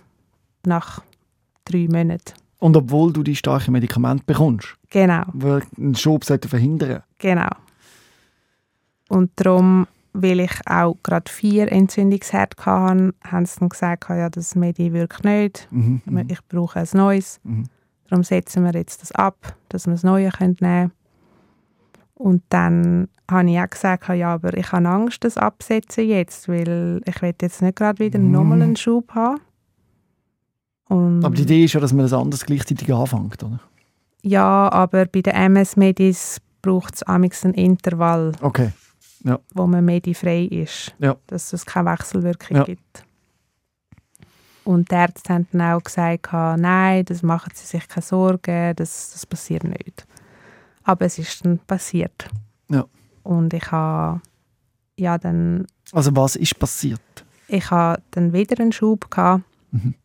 nach 0.65 1.01
drei 1.65 1.87
Monaten. 1.89 2.33
Und 2.59 2.75
obwohl 2.75 3.13
du 3.13 3.23
die 3.23 3.35
starken 3.35 3.71
Medikamente 3.71 4.23
bekommst? 4.25 4.75
Genau. 4.89 5.23
Weil 5.33 5.61
einen 5.77 5.95
Schub 5.95 6.25
sollte 6.25 6.47
verhindern. 6.49 7.03
Genau. 7.19 7.49
Und 9.09 9.31
darum, 9.35 9.87
weil 10.13 10.39
ich 10.39 10.59
auch 10.65 10.97
gerade 11.03 11.31
vier 11.31 11.71
Entzündungsherde 11.71 12.55
hatte, 12.65 13.13
haben 13.23 13.45
sie 13.45 13.59
dann 13.59 13.69
gesagt, 13.69 14.09
ja, 14.09 14.29
das 14.29 14.55
Medi 14.55 14.91
wirkt 14.91 15.23
nicht, 15.23 15.67
mhm, 15.71 16.01
mhm, 16.05 16.25
ich 16.27 16.43
brauche 16.47 16.79
ein 16.79 16.87
neues. 16.93 17.39
Mhm. 17.43 17.65
Darum 18.09 18.23
setzen 18.23 18.63
wir 18.63 18.73
jetzt 18.73 19.01
das 19.01 19.11
ab, 19.11 19.55
dass 19.69 19.85
wir 19.85 19.93
das 19.93 20.03
Neue 20.03 20.31
nehmen 20.39 20.57
können. 20.57 20.91
Und 22.15 22.41
dann 22.49 23.09
habe 23.29 23.49
ich 23.49 23.59
auch 23.59 23.69
gesagt, 23.69 24.07
ja, 24.09 24.33
aber 24.33 24.55
ich 24.55 24.71
habe 24.71 24.87
Angst, 24.87 25.23
das 25.23 25.37
absetzen 25.37 26.07
jetzt, 26.07 26.47
weil 26.47 27.01
ich 27.05 27.21
will 27.21 27.33
jetzt 27.41 27.61
nicht 27.61 27.75
gerade 27.75 27.99
wieder 27.99 28.19
mhm. 28.19 28.31
nochmal 28.31 28.61
einen 28.61 28.75
Schub 28.75 29.13
haben. 29.13 29.41
Und 30.85 31.23
aber 31.25 31.35
die 31.35 31.43
Idee 31.43 31.65
ist 31.65 31.73
ja, 31.73 31.79
dass 31.79 31.91
man 31.93 32.05
das 32.05 32.13
anders 32.13 32.45
gleichzeitig 32.45 32.93
anfängt, 32.93 33.43
oder? 33.43 33.59
Ja, 34.23 34.71
aber 34.71 35.05
bei 35.05 35.21
den 35.21 35.33
MS-Medis 35.33 36.41
braucht 36.61 36.95
es 36.95 37.03
einen 37.03 37.53
Intervall, 37.53 38.31
okay. 38.41 38.71
ja. 39.23 39.39
wo 39.53 39.67
man 39.67 39.85
medifrei 39.85 40.43
ist, 40.43 40.95
ja. 40.99 41.15
dass 41.27 41.53
es 41.53 41.65
keine 41.65 41.91
Wechselwirkung 41.91 42.57
ja. 42.57 42.63
gibt. 42.63 43.03
Und 44.63 44.91
die 44.91 44.95
Ärzte 44.95 45.33
haben 45.33 45.47
dann 45.51 45.61
auch 45.61 45.83
gesagt, 45.83 46.27
nein, 46.33 47.05
das 47.05 47.23
machen 47.23 47.51
Sie 47.53 47.65
sich 47.65 47.87
keine 47.87 48.03
Sorgen, 48.03 48.75
das, 48.75 49.11
das 49.13 49.25
passiert 49.25 49.63
nicht. 49.63 50.05
Aber 50.83 51.05
es 51.05 51.17
ist 51.17 51.45
dann 51.45 51.59
passiert. 51.59 52.29
Ja. 52.69 52.85
Und 53.27 53.53
ich 53.53 53.71
habe 53.71 54.21
ja 54.95 55.17
dann... 55.17 55.67
Also 55.91 56.15
was 56.15 56.35
ist 56.35 56.57
passiert? 56.59 57.01
Ich 57.47 57.71
habe 57.71 58.01
dann 58.11 58.33
wieder 58.33 58.59
einen 58.59 58.71
Schub 58.71 59.09
gehabt. 59.11 59.43
Mhm 59.71 59.95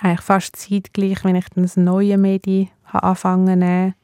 eigentlich 0.00 0.20
fast 0.20 0.56
zeitgleich, 0.56 1.24
wenn 1.24 1.36
ich 1.36 1.48
dann 1.50 1.62
das 1.64 1.76
neue 1.76 2.18
Medi 2.18 2.70
angefangen 2.84 3.64
habe. 3.64 3.94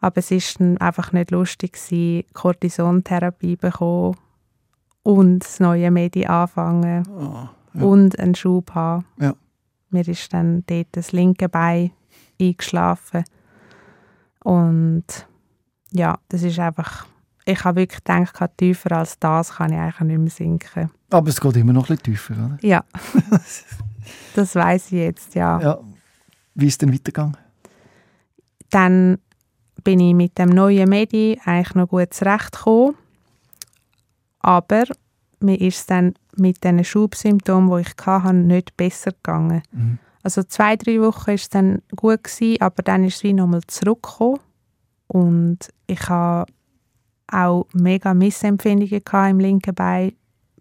Aber 0.00 0.18
es 0.18 0.30
war 0.30 0.40
dann 0.58 0.78
einfach 0.78 1.12
nicht 1.12 1.30
lustig, 1.30 1.72
gewesen, 1.72 2.24
Cortisontherapie 2.34 3.56
bekommen 3.56 4.16
und 5.02 5.40
das 5.40 5.60
neue 5.60 5.90
Medi 5.90 6.26
anfangen 6.26 7.06
oh, 7.08 7.48
ja. 7.78 7.82
und 7.82 8.18
einen 8.18 8.34
Schub 8.34 8.74
haben. 8.74 9.06
Ja. 9.18 9.34
Mir 9.90 10.06
ist 10.06 10.32
dann 10.32 10.64
dort 10.66 10.88
das 10.92 11.12
linke 11.12 11.48
Bein 11.48 11.92
eingeschlafen. 12.40 13.24
Und 14.42 15.04
ja, 15.92 16.18
das 16.28 16.42
ist 16.42 16.58
einfach... 16.58 17.06
Ich 17.48 17.64
habe 17.64 17.80
wirklich 17.80 18.02
gedacht, 18.02 18.50
tiefer 18.56 18.92
als 18.92 19.18
das 19.18 19.54
kann 19.54 19.72
ich 19.72 19.78
eigentlich 19.78 20.00
nicht 20.00 20.18
mehr 20.18 20.30
sinken. 20.30 20.90
Aber 21.10 21.28
es 21.28 21.40
geht 21.40 21.56
immer 21.56 21.72
noch 21.72 21.88
ein 21.88 21.96
bisschen 21.96 22.14
tiefer, 22.14 22.34
oder? 22.34 22.58
Ja. 22.60 22.84
Das 24.34 24.54
weiß 24.54 24.86
ich 24.86 24.98
jetzt, 24.98 25.34
ja. 25.34 25.60
ja. 25.60 25.80
Wie 26.54 26.68
ist 26.68 26.80
denn 26.80 26.92
weitergegangen? 26.92 27.36
Dann 28.70 29.18
bin 29.82 30.00
ich 30.00 30.14
mit 30.14 30.38
dem 30.38 30.50
neuen 30.50 30.88
Medi 30.88 31.40
eigentlich 31.44 31.74
noch 31.74 31.88
gut 31.88 32.14
zurechtgekommen. 32.14 32.94
Aber 34.40 34.84
mir 35.40 35.60
ist 35.60 35.78
es 35.78 35.86
dann 35.86 36.14
mit 36.36 36.62
diesen 36.62 36.84
Schubsymptomen, 36.84 37.70
die 37.70 37.88
ich 37.88 38.06
hatte, 38.06 38.32
nicht 38.32 38.76
besser 38.76 39.12
gegangen. 39.12 39.62
Mhm. 39.72 39.98
Also 40.22 40.42
zwei, 40.42 40.76
drei 40.76 41.00
Wochen 41.00 41.26
war 41.26 41.34
es 41.34 41.48
dann 41.48 41.82
gut, 41.94 42.24
gewesen, 42.24 42.60
aber 42.60 42.82
dann 42.82 43.04
ist 43.04 43.16
es 43.16 43.22
wie 43.22 43.32
nochmal 43.32 43.62
zurückgekommen. 43.66 44.40
Und 45.06 45.58
ich 45.86 46.08
hatte 46.08 46.52
auch 47.30 47.66
mega 47.72 48.14
Missempfindungen 48.14 49.02
im 49.30 49.40
linken 49.40 49.74
Bein, 49.74 50.12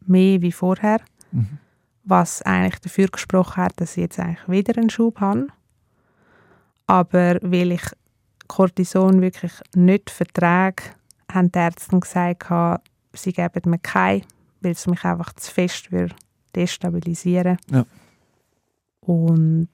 mehr 0.06 0.42
wie 0.42 0.52
vorher. 0.52 1.02
Mhm. 1.32 1.60
Was 2.04 2.42
eigentlich 2.44 2.80
dafür 2.80 3.08
gesprochen 3.08 3.64
hat, 3.64 3.74
dass 3.78 3.98
ich 3.98 4.04
jetzt 4.04 4.20
eigentlich 4.20 4.48
wieder 4.48 4.78
einen 4.78 4.90
Schub 4.90 5.20
habe. 5.20 5.48
Aber 6.88 7.40
weil 7.42 7.72
ich 7.72 7.84
Cortison 8.48 9.22
wirklich 9.22 9.54
nicht 9.74 10.12
vertrage, 10.12 10.84
haben 11.32 11.52
die 11.52 11.58
Ärzte 11.58 12.00
gesagt, 12.00 12.46
sie 13.14 13.34
geben 13.34 13.72
mir 13.72 13.80
keinen, 13.80 14.24
weil 14.62 14.74
es 14.74 14.86
mich 14.86 15.04
einfach 15.04 15.34
zu 15.34 15.52
fest 15.52 15.92
würde 15.92 16.16
destabilisieren 16.56 17.58
Ja. 17.70 17.86
Und 19.02 19.70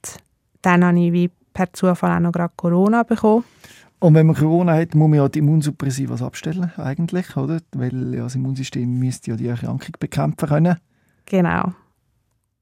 dann 0.60 0.84
habe 0.84 1.00
ich 1.00 1.12
wie 1.12 1.30
per 1.54 1.72
Zufall 1.72 2.16
auch 2.16 2.20
noch 2.20 2.32
gerade 2.32 2.52
Corona 2.56 3.02
bekommen. 3.02 3.44
Und 4.02 4.14
wenn 4.16 4.26
man 4.26 4.34
Corona 4.34 4.74
hat, 4.74 4.96
muss 4.96 5.08
man 5.08 5.18
ja 5.18 5.28
die 5.28 5.38
Immunsuppressivas 5.38 6.22
abstellen, 6.22 6.72
eigentlich, 6.76 7.36
oder? 7.36 7.60
Weil 7.70 8.14
ja, 8.14 8.24
das 8.24 8.34
Immunsystem 8.34 8.98
müsste 8.98 9.30
ja 9.30 9.36
die 9.36 9.46
Erkrankung 9.46 9.94
bekämpfen 10.00 10.48
können. 10.48 10.76
Genau. 11.26 11.72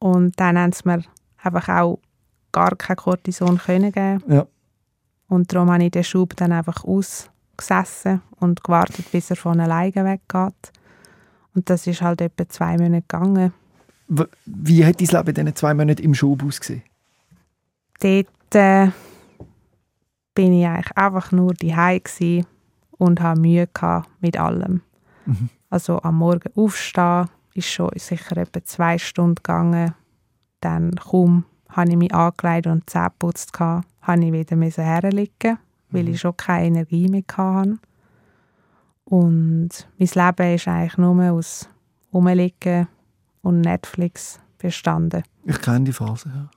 Und 0.00 0.38
dann 0.38 0.58
haben 0.58 0.72
sie 0.72 0.82
mir 0.84 1.02
einfach 1.42 1.68
auch 1.70 1.98
gar 2.52 2.76
kein 2.76 2.96
Cortison 2.96 3.56
können 3.56 3.90
geben. 3.90 4.22
Ja. 4.28 4.46
Und 5.28 5.54
darum 5.54 5.70
habe 5.70 5.82
ich 5.82 5.92
den 5.92 6.04
Schub 6.04 6.36
dann 6.36 6.52
einfach 6.52 6.84
ausgesessen 6.84 8.20
und 8.38 8.62
gewartet, 8.62 9.10
bis 9.10 9.30
er 9.30 9.36
von 9.36 9.60
alleine 9.60 10.04
weggeht. 10.04 10.72
Und 11.54 11.70
das 11.70 11.86
ist 11.86 12.02
halt 12.02 12.20
etwa 12.20 12.46
zwei 12.50 12.76
Monate 12.76 13.00
gegangen. 13.08 13.54
Wie 14.44 14.84
hat 14.84 15.00
dein 15.00 15.06
Leben 15.06 15.28
in 15.28 15.34
diesen 15.46 15.56
zwei 15.56 15.72
Monaten 15.72 16.02
im 16.02 16.12
Schub 16.12 16.44
ausgesehen? 16.44 16.82
Dort 17.98 18.54
äh, 18.54 18.88
bin 20.40 20.54
ich 20.54 20.66
eigentlich 20.66 20.96
einfach 20.96 21.32
nur 21.32 21.52
daheim 21.52 22.00
gsi 22.02 22.46
und 22.92 23.20
hatte 23.20 23.42
Mühe 23.42 23.68
mit 24.20 24.40
allem. 24.40 24.80
Mhm. 25.26 25.50
Also 25.68 26.00
am 26.00 26.16
Morgen 26.16 26.50
aufstehen 26.56 27.28
ist 27.52 27.68
schon 27.68 27.90
sicher 27.96 28.38
etwa 28.38 28.64
zwei 28.64 28.96
Stunden 28.96 29.34
gegangen. 29.34 29.94
Dann 30.62 30.94
kaum 30.96 31.44
habe 31.68 31.90
ich 31.90 31.96
mich 31.98 32.14
angelegt 32.14 32.68
und 32.68 32.88
Zähne 32.88 33.10
geputzt, 33.10 33.60
habe 33.60 33.84
ich 34.24 34.32
wieder 34.32 34.82
herliegen, 34.82 35.58
weil 35.90 36.08
ich 36.08 36.20
schon 36.20 36.38
keine 36.38 36.68
Energie 36.68 37.08
mehr 37.08 37.22
hatte. 37.36 37.78
Und 39.04 39.68
mein 39.98 40.08
Leben 40.08 40.54
ist 40.54 40.68
eigentlich 40.68 40.96
nur 40.96 41.32
aus 41.32 41.68
Rumliegen 42.14 42.88
und 43.42 43.60
Netflix 43.60 44.40
bestanden. 44.56 45.22
Ich 45.44 45.60
kenne 45.60 45.84
die 45.84 45.92
Phase, 45.92 46.30
ja. 46.34 46.48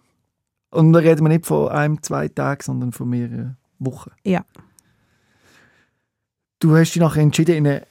Und 0.72 0.94
da 0.94 1.00
reden 1.00 1.26
wir 1.26 1.30
nicht 1.30 1.46
von 1.46 1.68
einem, 1.68 2.02
zwei 2.02 2.30
Tagen, 2.30 2.62
sondern 2.64 2.94
von 2.94 3.10
mehreren 3.10 3.58
Wochen. 3.80 4.12
Ja. 4.24 4.46
Du 6.60 6.76
hast 6.76 6.94
dich 6.94 7.02
nachher 7.02 7.22
entschieden, 7.22 7.56
in 7.56 7.68
eine 7.68 7.86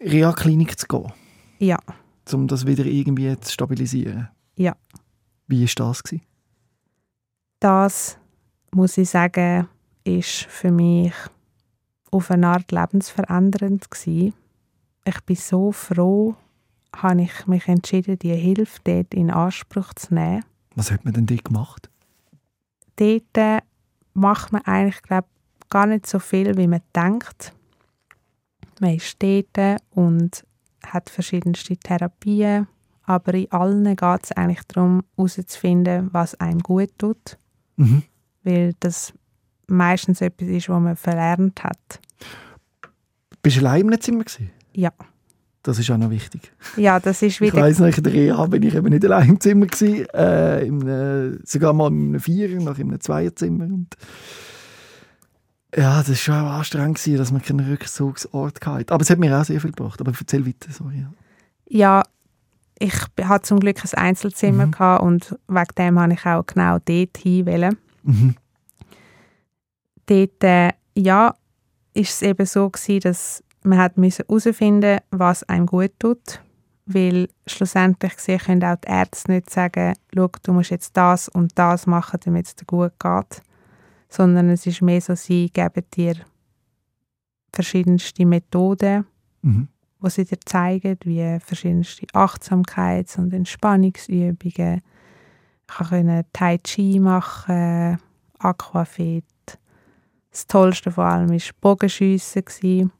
Reha-Klinik 0.00 0.78
zu 0.78 0.86
gehen, 0.86 1.12
Ja, 1.58 1.78
um 2.32 2.46
das 2.46 2.66
wieder 2.66 2.84
irgendwie 2.84 3.38
zu 3.40 3.52
stabilisieren. 3.52 4.28
Ja. 4.56 4.76
Wie 5.48 5.62
war 5.66 5.86
das? 5.86 6.02
Gewesen? 6.02 6.22
das 7.60 8.18
muss 8.72 8.98
ich 8.98 9.08
sagen, 9.10 9.68
ist 10.04 10.44
für 10.44 10.70
mich 10.72 11.12
auf 12.10 12.30
eine 12.30 12.48
Art 12.48 12.72
lebensverändernd 12.72 13.88
gewesen. 13.90 14.34
Ich 15.04 15.20
bin 15.22 15.36
so 15.36 15.70
froh, 15.72 16.34
habe 16.94 17.22
ich 17.22 17.46
mich 17.46 17.68
entschieden, 17.68 18.18
die 18.18 18.34
Hilfe 18.34 18.80
dort 18.84 19.14
in 19.14 19.30
Anspruch 19.30 19.94
zu 19.94 20.14
nehmen. 20.14 20.44
Was 20.74 20.90
hat 20.90 21.04
man 21.04 21.14
denn 21.14 21.26
dort 21.26 21.44
gemacht? 21.44 21.88
Dort 22.96 23.36
äh, 23.36 23.58
macht 24.14 24.52
man 24.52 24.62
eigentlich 24.62 25.02
glaub, 25.02 25.26
gar 25.70 25.86
nicht 25.86 26.06
so 26.06 26.18
viel, 26.18 26.56
wie 26.56 26.66
man 26.66 26.82
denkt. 26.94 27.52
Man 28.80 28.96
ist 28.96 29.22
dort 29.22 29.80
und 29.90 30.44
hat 30.84 31.10
verschiedenste 31.10 31.76
Therapien, 31.76 32.66
aber 33.04 33.34
in 33.34 33.50
allen 33.52 33.84
geht 33.84 34.24
es 34.24 34.32
eigentlich 34.32 34.64
darum, 34.68 35.02
herauszufinden, 35.16 36.08
was 36.12 36.34
einem 36.36 36.60
gut 36.60 36.90
tut. 36.98 37.38
Mhm. 37.76 38.02
weil 38.42 38.74
das 38.80 39.12
meistens 39.66 40.20
etwas 40.20 40.48
ist, 40.48 40.68
was 40.68 40.80
man 40.80 40.96
verlernt 40.96 41.64
hat. 41.64 42.00
Bist 43.42 43.56
du 43.56 43.60
allein 43.60 43.88
im 43.88 44.00
Zimmer? 44.00 44.24
Gewesen? 44.24 44.50
Ja. 44.72 44.92
Das 45.64 45.78
ist 45.78 45.88
auch 45.92 45.96
noch 45.96 46.10
wichtig. 46.10 46.50
Ja, 46.76 46.98
das 46.98 47.22
ist 47.22 47.34
Ich 47.34 47.40
wieder... 47.40 47.62
weiss 47.62 47.78
noch, 47.78 47.86
in 47.96 48.02
der 48.02 48.12
Reha 48.12 48.46
bin 48.46 48.64
ich 48.64 48.74
eben 48.74 48.88
nicht 48.88 49.04
allein 49.04 49.28
im 49.30 49.40
Zimmer 49.40 49.66
gewesen, 49.66 50.06
äh, 50.12 50.64
in 50.64 50.82
einem, 50.82 51.40
sogar 51.44 51.72
mal 51.72 51.86
in 51.88 52.08
einem 52.08 52.20
Vierer, 52.20 52.60
nach 52.60 52.78
in 52.78 52.88
einem 52.88 53.00
Zweierzimmer. 53.00 53.64
Und 53.66 53.96
ja, 55.76 55.98
das 55.98 56.08
war 56.08 56.14
schon 56.16 56.34
auch 56.34 56.50
anstrengend, 56.58 56.98
gewesen, 56.98 57.16
dass 57.18 57.30
man 57.30 57.42
keinen 57.42 57.68
Rückzugsort 57.70 58.64
hatte. 58.66 58.92
Aber 58.92 59.02
es 59.02 59.10
hat 59.10 59.18
mir 59.20 59.38
auch 59.38 59.44
sehr 59.44 59.60
viel 59.60 59.70
gebracht. 59.72 60.00
Aber 60.00 60.12
erzähl 60.18 60.44
weiter, 60.46 60.72
sorry. 60.72 61.06
Ja. 61.68 62.02
Ich 62.78 62.94
hatte 63.22 63.42
zum 63.44 63.60
Glück 63.60 63.78
ein 63.84 63.98
Einzelzimmer 63.98 64.66
Mhm. 64.66 64.70
gehabt 64.72 65.02
und 65.04 65.38
wegen 65.46 65.74
dem 65.78 66.00
habe 66.00 66.12
ich 66.14 66.26
auch 66.26 66.44
genau 66.44 66.78
dort 66.84 67.16
hin. 67.18 67.76
Mhm. 68.02 68.34
Dort, 70.06 70.42
äh, 70.44 70.70
ja, 70.96 71.34
ist 71.94 72.10
es 72.10 72.22
eben 72.22 72.44
so 72.46 72.68
gewesen, 72.68 73.00
dass 73.00 73.44
man 73.64 73.78
hat 73.78 73.96
müssen 73.96 74.24
herausfinden 74.28 74.98
was 75.10 75.42
einem 75.44 75.66
gut 75.66 75.92
tut. 75.98 76.40
Weil 76.84 77.28
schlussendlich 77.46 78.16
gesehen 78.16 78.40
können 78.40 78.64
auch 78.64 78.76
die 78.76 78.88
Ärzte 78.88 79.30
nicht 79.32 79.50
sagen, 79.50 79.94
schau, 80.14 80.28
du 80.42 80.52
musst 80.52 80.70
jetzt 80.70 80.96
das 80.96 81.28
und 81.28 81.52
das 81.56 81.86
machen, 81.86 82.18
damit 82.24 82.46
es 82.46 82.56
dir 82.56 82.64
gut 82.64 82.92
geht. 82.98 83.42
Sondern 84.08 84.50
es 84.50 84.66
ist 84.66 84.82
mehr 84.82 85.00
so, 85.00 85.14
sie 85.14 85.48
geben 85.50 85.84
dir 85.94 86.16
verschiedenste 87.52 88.26
Methoden, 88.26 89.06
Mhm. 89.42 89.68
die 90.02 90.10
sie 90.10 90.24
dir 90.24 90.40
zeigen, 90.44 90.98
wie 91.04 91.38
verschiedenste 91.40 92.06
Achtsamkeits- 92.14 93.16
und 93.18 93.32
Entspannungsübungen. 93.32 94.80
Ich 95.68 95.74
konnte 95.88 96.24
Tai 96.32 96.58
Chi 96.58 96.98
machen, 96.98 97.98
Aquafit. 98.38 99.24
Das 100.30 100.46
Tollste 100.46 100.90
vor 100.90 101.04
allem 101.04 101.30
war 101.30 101.38
Bogenschiessen. 101.60 102.90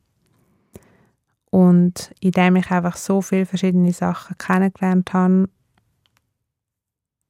Und 1.52 2.14
indem 2.20 2.56
ich 2.56 2.70
einfach 2.70 2.96
so 2.96 3.20
viele 3.20 3.44
verschiedene 3.44 3.92
Sachen 3.92 4.38
kennengelernt 4.38 5.12
habe 5.12 5.50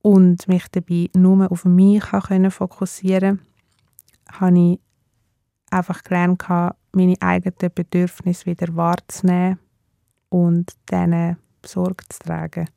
und 0.00 0.46
mich 0.46 0.68
dabei 0.70 1.10
nur 1.16 1.50
auf 1.50 1.64
mich 1.64 2.04
können 2.04 2.52
fokussieren 2.52 3.38
konnte, 3.38 4.38
habe 4.38 4.58
ich 4.58 4.80
einfach 5.72 6.04
gelernt, 6.04 6.44
meine 6.92 7.16
eigenen 7.20 7.74
Bedürfnisse 7.74 8.46
wieder 8.46 8.76
wahrzunehmen 8.76 9.58
und 10.28 10.72
denen 10.88 11.36
Sorge 11.66 12.04
zu 12.08 12.20
tragen. 12.20 12.68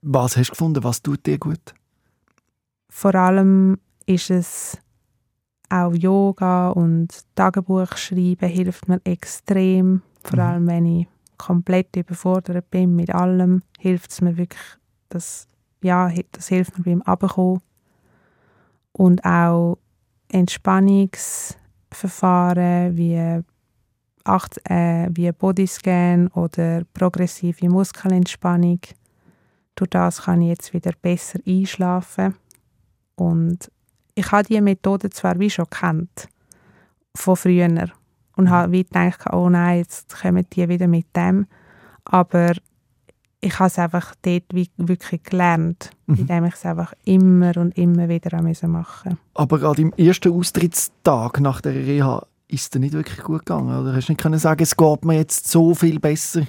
Was 0.00 0.38
hast 0.38 0.48
du 0.48 0.52
gefunden? 0.52 0.84
Was 0.84 1.02
tut 1.02 1.26
dir 1.26 1.38
gut? 1.38 1.74
Vor 2.88 3.14
allem 3.14 3.78
ist 4.06 4.30
es 4.30 4.78
auch 5.68 5.92
Yoga 5.92 6.70
und 6.70 7.08
Tagebuch 7.34 7.94
schreiben 7.98 8.48
hilft 8.48 8.88
mir 8.88 9.02
extrem. 9.04 10.00
Vor 10.24 10.38
Mhm. 10.38 10.44
allem, 10.44 10.66
wenn 10.66 10.86
ich 10.86 11.06
komplett 11.36 11.94
überfordert 11.96 12.70
bin 12.70 12.96
mit 12.96 13.14
allem, 13.14 13.62
hilft 13.78 14.10
es 14.10 14.20
mir 14.20 14.36
wirklich, 14.36 14.60
das, 15.08 15.46
ja, 15.82 16.10
das 16.32 16.48
hilft 16.48 16.76
mir 16.78 16.84
beim 16.84 17.02
Abkommen. 17.02 17.60
Und 18.92 19.24
auch 19.24 19.78
Entspannungsverfahren 20.30 22.96
wie, 22.96 23.42
Acht, 24.24 24.60
äh, 24.68 25.08
wie 25.12 25.30
Bodyscan 25.32 26.26
oder 26.28 26.82
progressive 26.92 27.68
Muskelentspannung. 27.70 28.80
Durch 29.74 29.88
das 29.90 30.22
kann 30.22 30.42
ich 30.42 30.48
jetzt 30.48 30.74
wieder 30.74 30.90
besser 31.00 31.38
einschlafen. 31.46 32.34
Und 33.14 33.70
ich 34.14 34.30
habe 34.30 34.46
diese 34.46 34.60
Methode 34.60 35.08
zwar 35.08 35.38
wie 35.38 35.48
schon 35.48 35.70
kennt, 35.70 36.28
von 37.14 37.36
früher. 37.36 37.88
Und 38.38 38.50
habe 38.50 38.70
wie 38.70 38.84
gedacht, 38.84 39.24
oh 39.32 39.48
nein, 39.50 39.78
jetzt 39.78 40.20
kommen 40.22 40.46
die 40.52 40.68
wieder 40.68 40.86
mit 40.86 41.06
dem. 41.16 41.46
Aber 42.04 42.52
ich 43.40 43.58
habe 43.58 43.66
es 43.66 43.78
einfach 43.80 44.14
dort 44.22 44.44
wie 44.52 44.70
wirklich 44.76 45.24
gelernt, 45.24 45.90
Mhm. 46.06 46.14
indem 46.14 46.44
ich 46.44 46.54
es 46.54 46.64
einfach 46.64 46.94
immer 47.04 47.56
und 47.56 47.76
immer 47.76 48.08
wieder 48.08 48.40
machen 48.40 48.72
musste. 48.72 49.16
Aber 49.34 49.58
gerade 49.58 49.82
im 49.82 49.92
ersten 49.94 50.32
Austrittstag 50.32 51.40
nach 51.40 51.60
der 51.60 51.74
Reha 51.74 52.24
ist 52.46 52.62
es 52.62 52.70
dir 52.70 52.78
nicht 52.78 52.94
wirklich 52.94 53.18
gut 53.24 53.44
gegangen. 53.44 53.76
Oder 53.76 53.94
hast 53.94 54.06
du 54.08 54.12
nicht 54.12 54.20
können 54.20 54.38
sagen, 54.38 54.62
es 54.62 54.76
geht 54.76 55.04
mir 55.04 55.16
jetzt 55.16 55.48
so 55.48 55.74
viel 55.74 55.98
besser? 55.98 56.42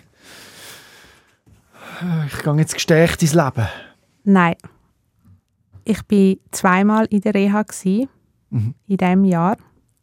Ich 2.28 2.44
gehe 2.44 2.54
jetzt 2.56 2.76
gestärkt 2.76 3.22
ins 3.24 3.34
Leben. 3.34 3.68
Nein. 4.24 4.56
Ich 5.86 6.00
war 6.10 6.36
zweimal 6.52 7.06
in 7.06 7.22
der 7.22 7.34
Reha 7.34 7.66
Mhm. 8.52 8.74
in 8.88 8.98
diesem 8.98 9.26
Jahr. 9.26 9.58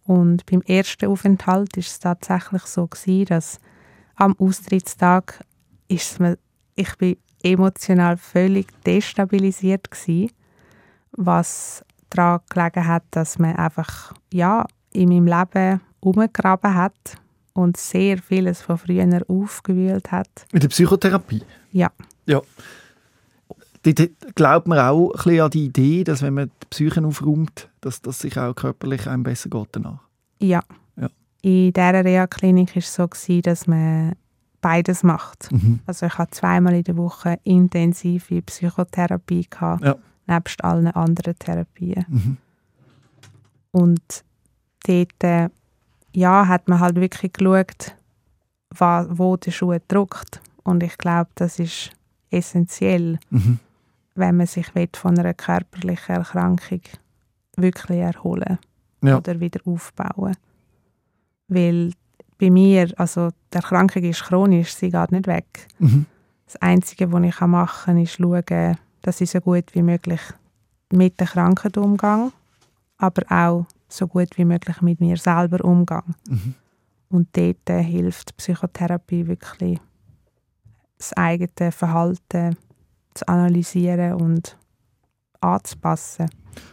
Und 0.07 0.47
beim 0.47 0.63
ersten 0.63 1.07
Aufenthalt 1.07 1.77
war 1.77 1.81
es 1.81 1.99
tatsächlich 1.99 2.63
so, 2.63 2.87
gewesen, 2.87 3.27
dass 3.27 3.61
am 4.15 4.37
Austrittstag 4.39 5.45
ist 5.89 6.21
mir, 6.21 6.39
ich 6.75 6.95
bin 6.97 7.17
emotional 7.43 8.17
völlig 8.17 8.69
destabilisiert 8.85 9.91
gewesen, 9.91 10.31
was 11.13 11.85
daran 12.11 12.41
gelegen 12.49 12.87
hat, 12.87 13.05
dass 13.11 13.39
man 13.39 13.57
einfach 13.57 14.13
ja, 14.33 14.67
in 14.93 15.09
meinem 15.09 15.27
Leben 15.27 15.81
umgegraben 16.01 16.75
hat 16.75 17.19
und 17.53 17.77
sehr 17.77 18.19
vieles 18.19 18.63
von 18.63 18.79
früher 18.79 19.23
aufgewühlt 19.29 20.13
hat. 20.13 20.29
Mit 20.53 20.63
der 20.63 20.69
Psychotherapie? 20.69 21.43
Ja. 21.73 21.91
Ja. 22.27 22.43
Dort 23.83 24.11
glaubt 24.35 24.67
man 24.67 24.79
auch 24.79 25.11
ein 25.11 25.13
bisschen 25.17 25.41
an 25.41 25.51
die 25.51 25.65
Idee, 25.67 26.05
dass 26.05 26.23
wenn 26.23 26.35
man 26.35 26.51
die 26.63 26.67
Psyche 26.71 27.05
aufräumt, 27.05 27.69
dass 27.87 28.03
das 28.03 28.19
sich 28.19 28.37
auch 28.39 28.55
körperlich 28.55 29.07
einem 29.09 29.23
besser 29.23 29.49
geht 29.49 29.69
danach. 29.73 30.01
Ja. 30.41 30.61
Ja. 30.97 31.09
In 31.43 31.73
dieser 31.73 32.05
Reha-Klinik 32.05 32.71
war 32.75 32.77
es 32.79 32.93
so, 32.95 33.07
gewesen, 33.07 33.43
dass 33.43 33.67
man 33.67 34.15
beides 34.61 35.03
macht. 35.05 35.53
Mhm. 35.53 35.79
Also 35.87 36.07
ich 36.07 36.19
hatte 36.19 36.33
zweimal 36.33 36.75
in 36.75 36.83
der 36.83 36.97
Woche 36.97 37.39
intensive 37.45 38.43
Psychotherapie, 38.43 39.47
gehabt, 39.49 39.85
Ja. 39.85 39.95
nebst 40.27 40.65
allen 40.65 40.89
anderen 40.89 41.39
Therapien. 41.39 42.05
Mhm. 42.09 42.37
Und 43.71 44.25
dort 44.87 45.23
äh, 45.25 45.49
ja, 46.13 46.49
hat 46.49 46.69
man 46.69 46.81
halt 46.81 46.97
wirklich 46.97 47.33
geschaut, 47.33 47.95
wo 49.11 49.37
der 49.37 49.51
Schuh 49.53 49.77
drückt. 49.87 50.41
Und 50.65 50.83
ich 50.83 50.99
glaube, 50.99 51.31
das 51.37 51.59
ist 51.61 51.91
essentiell, 52.31 53.19
Mhm. 53.31 53.59
wenn 54.17 54.37
man 54.39 54.47
sich 54.47 54.75
will, 54.75 54.89
von 54.95 55.17
einer 55.19 55.35
körperlichen 55.35 56.17
Erkrankung 56.17 56.81
wirklich 57.57 57.99
erholen 58.01 58.59
Ja. 59.03 59.19
oder 59.19 59.41
wieder 59.41 59.61
aufbauen. 59.65 60.37
Weil 61.49 61.93
bei 62.39 62.51
mir, 62.51 62.93
also 62.97 63.31
die 63.53 63.57
Erkrankung 63.57 64.03
ist 64.03 64.25
chronisch, 64.25 64.75
sie 64.75 64.91
geht 64.91 65.13
nicht 65.13 65.27
weg. 65.27 65.69
Mhm. 65.79 66.07
Das 66.47 66.57
Einzige, 66.57 67.11
was 67.13 67.25
ich 67.25 67.41
machen 67.41 67.85
kann, 67.85 67.99
ist 68.03 68.13
schauen, 68.17 68.77
dass 69.03 69.21
ich 69.21 69.31
so 69.31 69.41
gut 69.41 69.75
wie 69.75 69.83
möglich 69.83 70.21
mit 70.93 71.19
der 71.19 71.27
Krankheit 71.27 71.77
umgehe, 71.77 72.31
aber 72.99 73.23
auch 73.31 73.67
so 73.89 74.07
gut 74.07 74.37
wie 74.37 74.45
möglich 74.45 74.81
mit 74.83 75.01
mir 75.01 75.17
selber 75.17 75.65
umgehe. 75.65 76.03
Mhm. 76.29 76.55
Und 77.09 77.29
dort 77.37 77.71
äh, 77.71 77.83
hilft 77.83 78.37
Psychotherapie 78.37 79.27
wirklich, 79.27 79.79
das 80.99 81.13
eigene 81.13 81.71
Verhalten 81.73 82.57
zu 83.15 83.29
analysieren 83.29 84.15
und 84.15 84.57
anzupassen. 85.41 86.29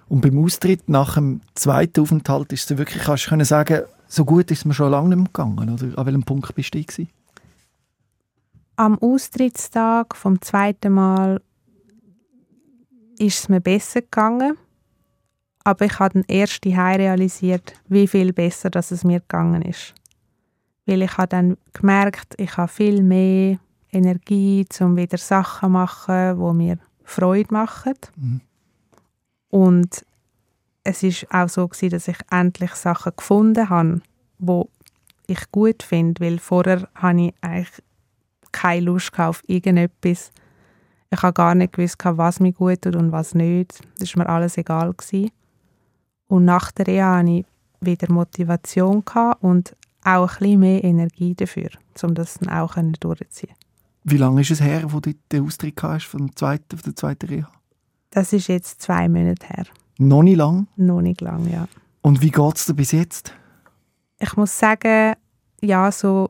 Und 0.08 0.22
beim 0.22 0.44
Austritt 0.44 0.90
nach 0.90 1.16
dem 1.16 1.42
zweiten 1.56 2.02
Aufenthalt 2.02 2.52
ist 2.54 2.70
es 2.70 2.78
wirklich, 2.78 3.04
kannst 3.04 3.26
du 3.26 3.30
können 3.30 3.46
sagen, 3.46 3.84
so 4.08 4.26
gut 4.26 4.52
ist 4.52 4.60
es 4.60 4.66
mir 4.66 4.74
schon 4.74 4.92
lange 4.92 5.10
nicht 5.10 5.18
mehr 5.18 5.26
gegangen. 5.28 5.74
Oder 5.74 5.98
an 5.98 6.06
welchem 6.06 6.24
Punkt 6.24 6.54
bist 6.56 6.74
du 6.74 6.82
gewesen? 6.82 7.10
Am 8.76 8.98
Austrittstag 9.00 10.16
vom 10.16 10.42
zweiten 10.42 10.94
Mal 10.94 11.42
ist 13.20 13.40
es 13.40 13.50
mir 13.50 13.62
besser 13.62 14.02
gegangen, 14.02 14.58
aber 15.64 15.86
ich 15.86 16.00
habe 16.00 16.14
dann 16.14 16.26
erst 16.28 16.64
die 16.64 16.76
realisiert, 16.76 17.74
wie 17.88 18.08
viel 18.08 18.34
besser 18.34 18.70
dass 18.70 18.92
es 18.92 19.04
mir 19.04 19.20
gegangen 19.20 19.62
ist. 19.62 19.94
Weil 20.86 21.02
ich 21.04 21.18
habe 21.18 21.30
dann 21.30 21.58
gemerkt, 21.72 22.36
ich 22.38 22.58
habe 22.58 22.68
viel 22.68 23.04
mehr 23.04 23.60
Energie, 23.92 24.66
um 24.82 24.98
wieder 24.98 25.18
Sachen 25.18 25.68
zu 25.68 25.72
machen, 25.72 26.38
die 26.38 26.54
mir 26.54 26.78
Freude 27.04 27.54
machen. 27.54 27.94
Mhm. 28.16 28.42
Und 29.54 30.04
es 30.84 31.04
ist 31.04 31.28
auch 31.32 31.48
so 31.48 31.68
gewesen, 31.68 31.92
dass 31.92 32.08
ich 32.08 32.18
endlich 32.32 32.72
Sachen 32.72 33.12
gefunden 33.16 33.70
habe, 33.70 34.02
wo 34.40 34.68
ich 35.28 35.52
gut 35.52 35.84
finde, 35.84 36.26
weil 36.26 36.40
vorher 36.40 36.90
habe 36.96 37.28
ich 37.28 37.34
eigentlich 37.42 37.70
keine 38.52 38.86
Lust 38.86 39.12
auf 39.20 39.44
irgendetwas. 39.46 40.32
Ich 41.12 41.22
habe 41.22 41.34
gar 41.34 41.54
nicht 41.54 41.74
gewusst, 41.74 41.98
was 42.04 42.40
mir 42.40 42.52
gut 42.52 42.82
tut 42.82 42.96
und 42.96 43.12
was 43.12 43.36
nicht. 43.36 43.80
Das 44.00 44.16
war 44.16 44.24
mir 44.24 44.30
alles 44.32 44.58
egal. 44.58 44.92
Gewesen. 44.92 45.30
Und 46.26 46.46
nach 46.46 46.72
der 46.72 46.88
Reha 46.88 47.18
hatte 47.18 47.30
ich 47.30 47.46
wieder 47.80 48.12
Motivation 48.12 49.04
und 49.42 49.76
auch 50.04 50.32
ein 50.32 50.40
bisschen 50.40 50.60
mehr 50.62 50.84
Energie 50.84 51.36
dafür, 51.36 51.70
um 52.02 52.16
das 52.16 52.40
dann 52.40 52.50
auch 52.50 52.74
durchzuziehen. 52.74 53.54
Wie 54.04 54.18
lange 54.18 54.42
ist 54.42 54.50
es 54.50 54.62
her, 54.62 54.86
wo 54.88 55.00
du 55.00 55.14
den 55.32 55.46
Austritt 55.46 55.84
hast 55.84 56.08
von, 56.08 56.36
zweiten, 56.36 56.76
von 56.76 56.86
der 56.86 56.96
zweiten 56.96 57.28
Reha? 57.28 57.52
Das 58.14 58.32
ist 58.34 58.48
jetzt 58.48 58.82
zwei 58.82 59.10
Monate 59.10 59.46
her. 59.48 59.66
Noch 59.98 60.22
nicht 60.24 60.38
lang. 60.38 60.68
Noch 60.76 61.02
nicht 61.02 61.22
lang, 61.22 61.50
ja. 61.52 61.68
Und 62.02 62.22
wie 62.22 62.30
geht 62.32 62.56
es 62.58 62.66
dir 62.66 62.74
bis 62.74 62.92
jetzt? 62.92 63.34
Ich 64.20 64.36
muss 64.38 64.58
sagen, 64.58 65.14
ja, 65.62 65.92
so 65.92 66.30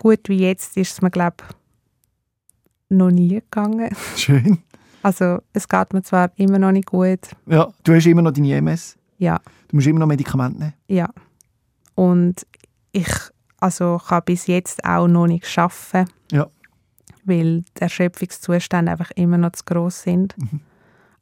gut 0.00 0.28
wie 0.28 0.38
jetzt 0.40 0.76
ist 0.76 0.92
es 0.92 1.02
mir, 1.02 1.10
glaube 1.10 1.36
noch 2.88 3.10
nie 3.10 3.28
gegangen. 3.40 3.94
Schön. 4.16 4.58
Also 5.02 5.38
es 5.52 5.68
geht 5.68 5.92
mir 5.92 6.02
zwar 6.02 6.30
immer 6.36 6.58
noch 6.58 6.72
nicht 6.72 6.86
gut, 6.86 7.20
Ja, 7.46 7.72
du 7.84 7.94
hast 7.94 8.06
immer 8.06 8.22
noch 8.22 8.32
deine 8.32 8.54
MS. 8.56 8.96
ja, 9.18 9.38
Du 9.68 9.76
musst 9.76 9.86
immer 9.86 10.00
noch 10.00 10.06
Medikamente 10.06 10.58
nehmen. 10.58 10.74
ja. 10.88 11.08
Und 11.94 12.46
ich 12.92 13.08
also 13.60 14.00
kann 14.04 14.22
bis 14.24 14.46
jetzt 14.46 14.84
auch 14.84 15.06
noch 15.06 15.26
nicht 15.26 15.46
arbeiten, 15.58 16.10
Ja. 16.32 16.46
weil 17.24 17.62
die 17.78 17.80
Erschöpfungszustände 17.82 18.90
einfach 18.92 19.10
immer 19.12 19.38
noch 19.38 19.52
zu 19.52 19.64
gross 19.64 20.02
sind. 20.02 20.34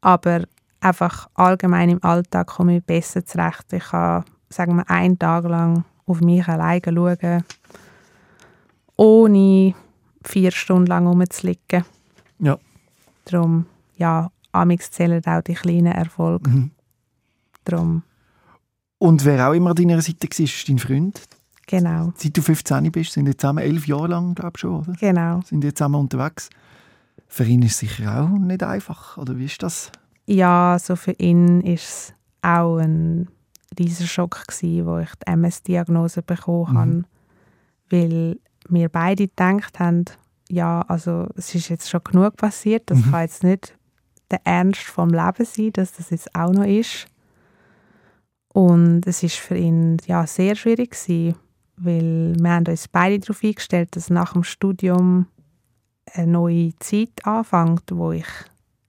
Aber 0.03 0.44
einfach 0.80 1.28
allgemein 1.34 1.88
im 1.88 2.05
Alltag 2.05 2.48
komme 2.48 2.76
ich 2.78 2.84
besser 2.84 3.24
zurecht. 3.24 3.72
Ich 3.72 3.84
kann, 3.84 4.24
sagen 4.50 4.76
wir, 4.76 4.90
einen 4.90 5.18
Tag 5.18 5.44
lang 5.44 5.84
auf 6.07 6.20
mich 6.20 6.46
alleine 6.46 6.82
schauen, 6.84 7.44
ohne 8.96 9.74
vier 10.24 10.50
Stunden 10.50 10.86
lang 10.86 11.07
rumzuliegen. 11.07 11.84
Ja. 12.38 12.59
Darum, 13.24 13.66
ja, 13.96 14.30
amix 14.53 14.90
zählen 14.90 15.24
auch 15.24 15.42
die 15.42 15.55
kleinen 15.55 15.86
Erfolge. 15.92 16.50
Mhm. 16.50 16.70
Darum, 17.64 18.03
Und 18.98 19.24
wer 19.24 19.48
auch 19.48 19.53
immer 19.55 19.70
an 19.70 19.76
deiner 19.76 20.03
Seite 20.03 20.28
war, 20.28 20.40
ist 20.44 20.68
dein 20.68 20.78
Freund. 20.78 21.22
genau, 21.66 22.12
Seit 22.16 22.36
du 22.36 22.42
15 22.42 22.90
bist, 22.90 23.12
sind 23.12 23.26
ihr 23.26 23.38
zusammen 23.38 23.61
elf 23.64 23.86
Jahre 23.86 24.09
lang, 24.09 24.34
glaube 24.34 24.53
ich 24.57 24.61
schon, 24.61 24.80
oder? 24.80 24.92
genau. 24.98 25.40
Sind 25.44 25.62
ihr 25.64 25.74
zusammen 25.74 25.94
unterwegs? 26.00 26.50
Für 27.33 27.45
ihn 27.45 27.62
ist 27.62 27.72
es 27.72 27.78
sicher 27.78 28.22
auch 28.22 28.28
nicht 28.28 28.62
einfach, 28.62 29.16
oder 29.16 29.39
wie 29.39 29.47
ist 29.47 29.62
das? 29.62 29.91
Ja, 30.26 30.76
so 30.78 30.97
für 30.97 31.12
ihn 31.12 31.64
war 31.64 31.72
es 31.72 32.12
auch 32.43 32.76
ein 32.76 33.26
riesiger 33.78 34.07
Schock, 34.07 34.45
gewesen, 34.47 34.85
wo 34.85 34.99
ich 34.99 35.09
die 35.14 35.26
MS-Diagnose 35.33 36.20
bekommen 36.20 36.72
Mhm. 36.72 36.76
habe. 36.78 37.05
Weil 37.89 38.39
wir 38.68 38.91
beide 38.91 39.28
gedacht 39.28 39.80
haben, 39.80 40.05
ja, 40.51 40.83
also 40.83 41.26
es 41.35 41.55
ist 41.55 41.70
jetzt 41.70 41.89
schon 41.89 42.05
genug 42.05 42.37
passiert, 42.37 42.91
das 42.91 42.99
Mhm. 42.99 43.11
kann 43.11 43.20
jetzt 43.22 43.45
nicht 43.45 43.78
der 44.30 44.41
Ernst 44.45 44.83
vom 44.83 45.09
Leben 45.09 45.47
sein, 45.47 45.72
dass 45.72 45.93
das 45.93 46.11
jetzt 46.11 46.35
auch 46.35 46.53
noch 46.53 46.66
ist. 46.66 47.07
Und 48.53 49.07
es 49.07 49.22
ist 49.22 49.37
für 49.37 49.57
ihn 49.57 49.97
ja 50.07 50.26
sehr 50.26 50.55
schwierig 50.55 50.91
gewesen, 50.91 51.37
weil 51.78 52.35
wir 52.39 52.51
haben 52.51 52.66
uns 52.66 52.89
beide 52.89 53.18
darauf 53.18 53.43
eingestellt, 53.43 53.97
dass 53.97 54.11
nach 54.11 54.35
dem 54.35 54.45
Studium 54.45 55.28
eine 56.14 56.30
neue 56.30 56.72
Zeit 56.78 57.24
anfängt, 57.24 57.84
wo 57.92 58.12
ich 58.12 58.26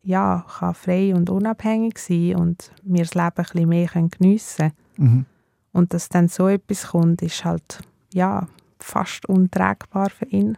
ja, 0.04 0.46
kann 0.60 0.74
frei 0.74 1.16
und 1.16 1.30
unabhängig 1.30 1.98
sein 1.98 2.36
und 2.36 2.72
mir 2.84 3.04
das 3.04 3.14
Leben 3.14 3.32
ein 3.38 3.44
bisschen 3.44 3.70
mehr 3.70 3.88
geniessen 3.88 4.74
können. 4.98 5.16
Mhm. 5.16 5.26
Und 5.72 5.94
dass 5.94 6.10
dann 6.10 6.28
so 6.28 6.48
etwas 6.50 6.88
kommt, 6.88 7.22
ist 7.22 7.46
halt 7.46 7.80
ja, 8.14 8.48
fast 8.80 9.28
untragbar 9.28 10.10
für 10.10 10.26
ihn. 10.26 10.58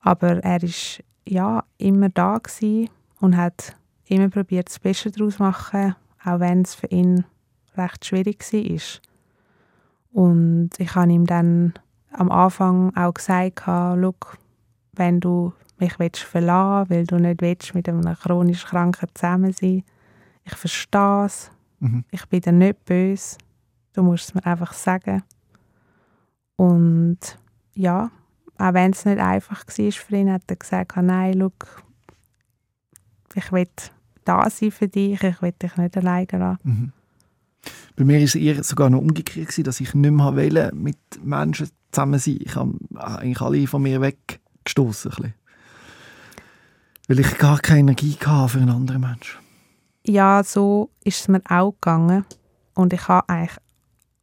Aber 0.00 0.42
er 0.44 0.62
ist 0.62 1.02
ja 1.26 1.64
immer 1.78 2.08
da 2.08 2.38
gewesen 2.38 2.90
und 3.20 3.36
hat 3.36 3.76
immer 4.06 4.28
probiert, 4.28 4.68
das 4.68 4.78
Beste 4.78 5.10
daraus 5.10 5.36
zu 5.36 5.42
machen, 5.42 5.94
auch 6.24 6.40
wenn 6.40 6.62
es 6.62 6.74
für 6.74 6.88
ihn 6.88 7.24
recht 7.76 8.04
schwierig 8.04 8.44
war. 8.52 8.80
Und 10.12 10.70
ich 10.78 10.94
habe 10.94 11.12
ihm 11.12 11.26
dann 11.26 11.74
am 12.12 12.30
Anfang 12.30 12.94
auch 12.96 13.14
gesagt, 13.14 13.62
«Schau, 13.64 14.14
wenn 15.00 15.18
du 15.18 15.52
mich 15.78 15.98
willst 15.98 16.22
verlassen 16.22 16.90
weil 16.90 17.06
du 17.06 17.16
nicht 17.16 17.40
willst 17.40 17.74
mit 17.74 17.88
einem 17.88 18.14
chronisch 18.14 18.66
Kranken 18.66 19.08
zusammen 19.14 19.52
sein. 19.52 19.82
Ich 20.44 20.54
verstehe 20.54 21.24
es. 21.24 21.50
Mhm. 21.80 22.04
Ich 22.10 22.26
bin 22.26 22.42
dir 22.42 22.52
nicht 22.52 22.84
böse. 22.84 23.38
Du 23.94 24.02
musst 24.02 24.28
es 24.28 24.34
mir 24.34 24.44
einfach 24.44 24.74
sagen. 24.74 25.22
Und 26.56 27.18
ja, 27.74 28.10
auch 28.58 28.74
wenn 28.74 28.92
es 28.92 29.06
nicht 29.06 29.18
einfach 29.18 29.64
war 29.66 29.92
für 29.92 30.16
ihn, 30.16 30.30
hat 30.30 30.42
er 30.48 30.56
gesagt, 30.56 30.96
nein, 30.96 31.34
schau, 31.38 31.52
ich 33.34 33.50
will 33.50 33.68
da 34.24 34.50
sein 34.50 34.70
für 34.70 34.88
dich, 34.88 35.22
ich 35.22 35.42
will 35.42 35.52
dich 35.52 35.76
nicht 35.76 35.96
alleine 35.96 36.26
lassen. 36.32 36.58
Mhm. 36.62 36.92
Bei 37.96 38.04
mir 38.04 38.18
war 38.18 38.24
es 38.24 38.34
eher 38.34 38.62
sogar 38.62 38.90
noch 38.90 39.00
umgekehrt, 39.00 39.66
dass 39.66 39.80
ich 39.80 39.94
nicht 39.94 40.10
mehr 40.10 40.36
wollte 40.36 40.72
mit 40.74 40.98
Menschen 41.24 41.70
zusammen 41.90 42.18
sein. 42.18 42.38
Ich 42.40 42.54
habe 42.54 42.74
eigentlich 42.94 43.40
alle 43.40 43.66
von 43.66 43.82
mir 43.82 44.00
weggestoßen. 44.02 44.49
Bisschen. 44.74 45.34
Weil 47.08 47.20
ich 47.20 47.38
gar 47.38 47.58
keine 47.58 47.80
Energie 47.80 48.16
hatte 48.24 48.48
für 48.50 48.58
einen 48.58 48.70
anderen 48.70 49.00
Menschen. 49.00 49.38
Ja, 50.06 50.42
so 50.44 50.90
ist 51.04 51.20
es 51.20 51.28
mir 51.28 51.42
auch 51.48 51.72
gegangen. 51.72 52.24
Und 52.74 52.92
ich 52.92 53.06
habe 53.08 53.28
eigentlich 53.28 53.56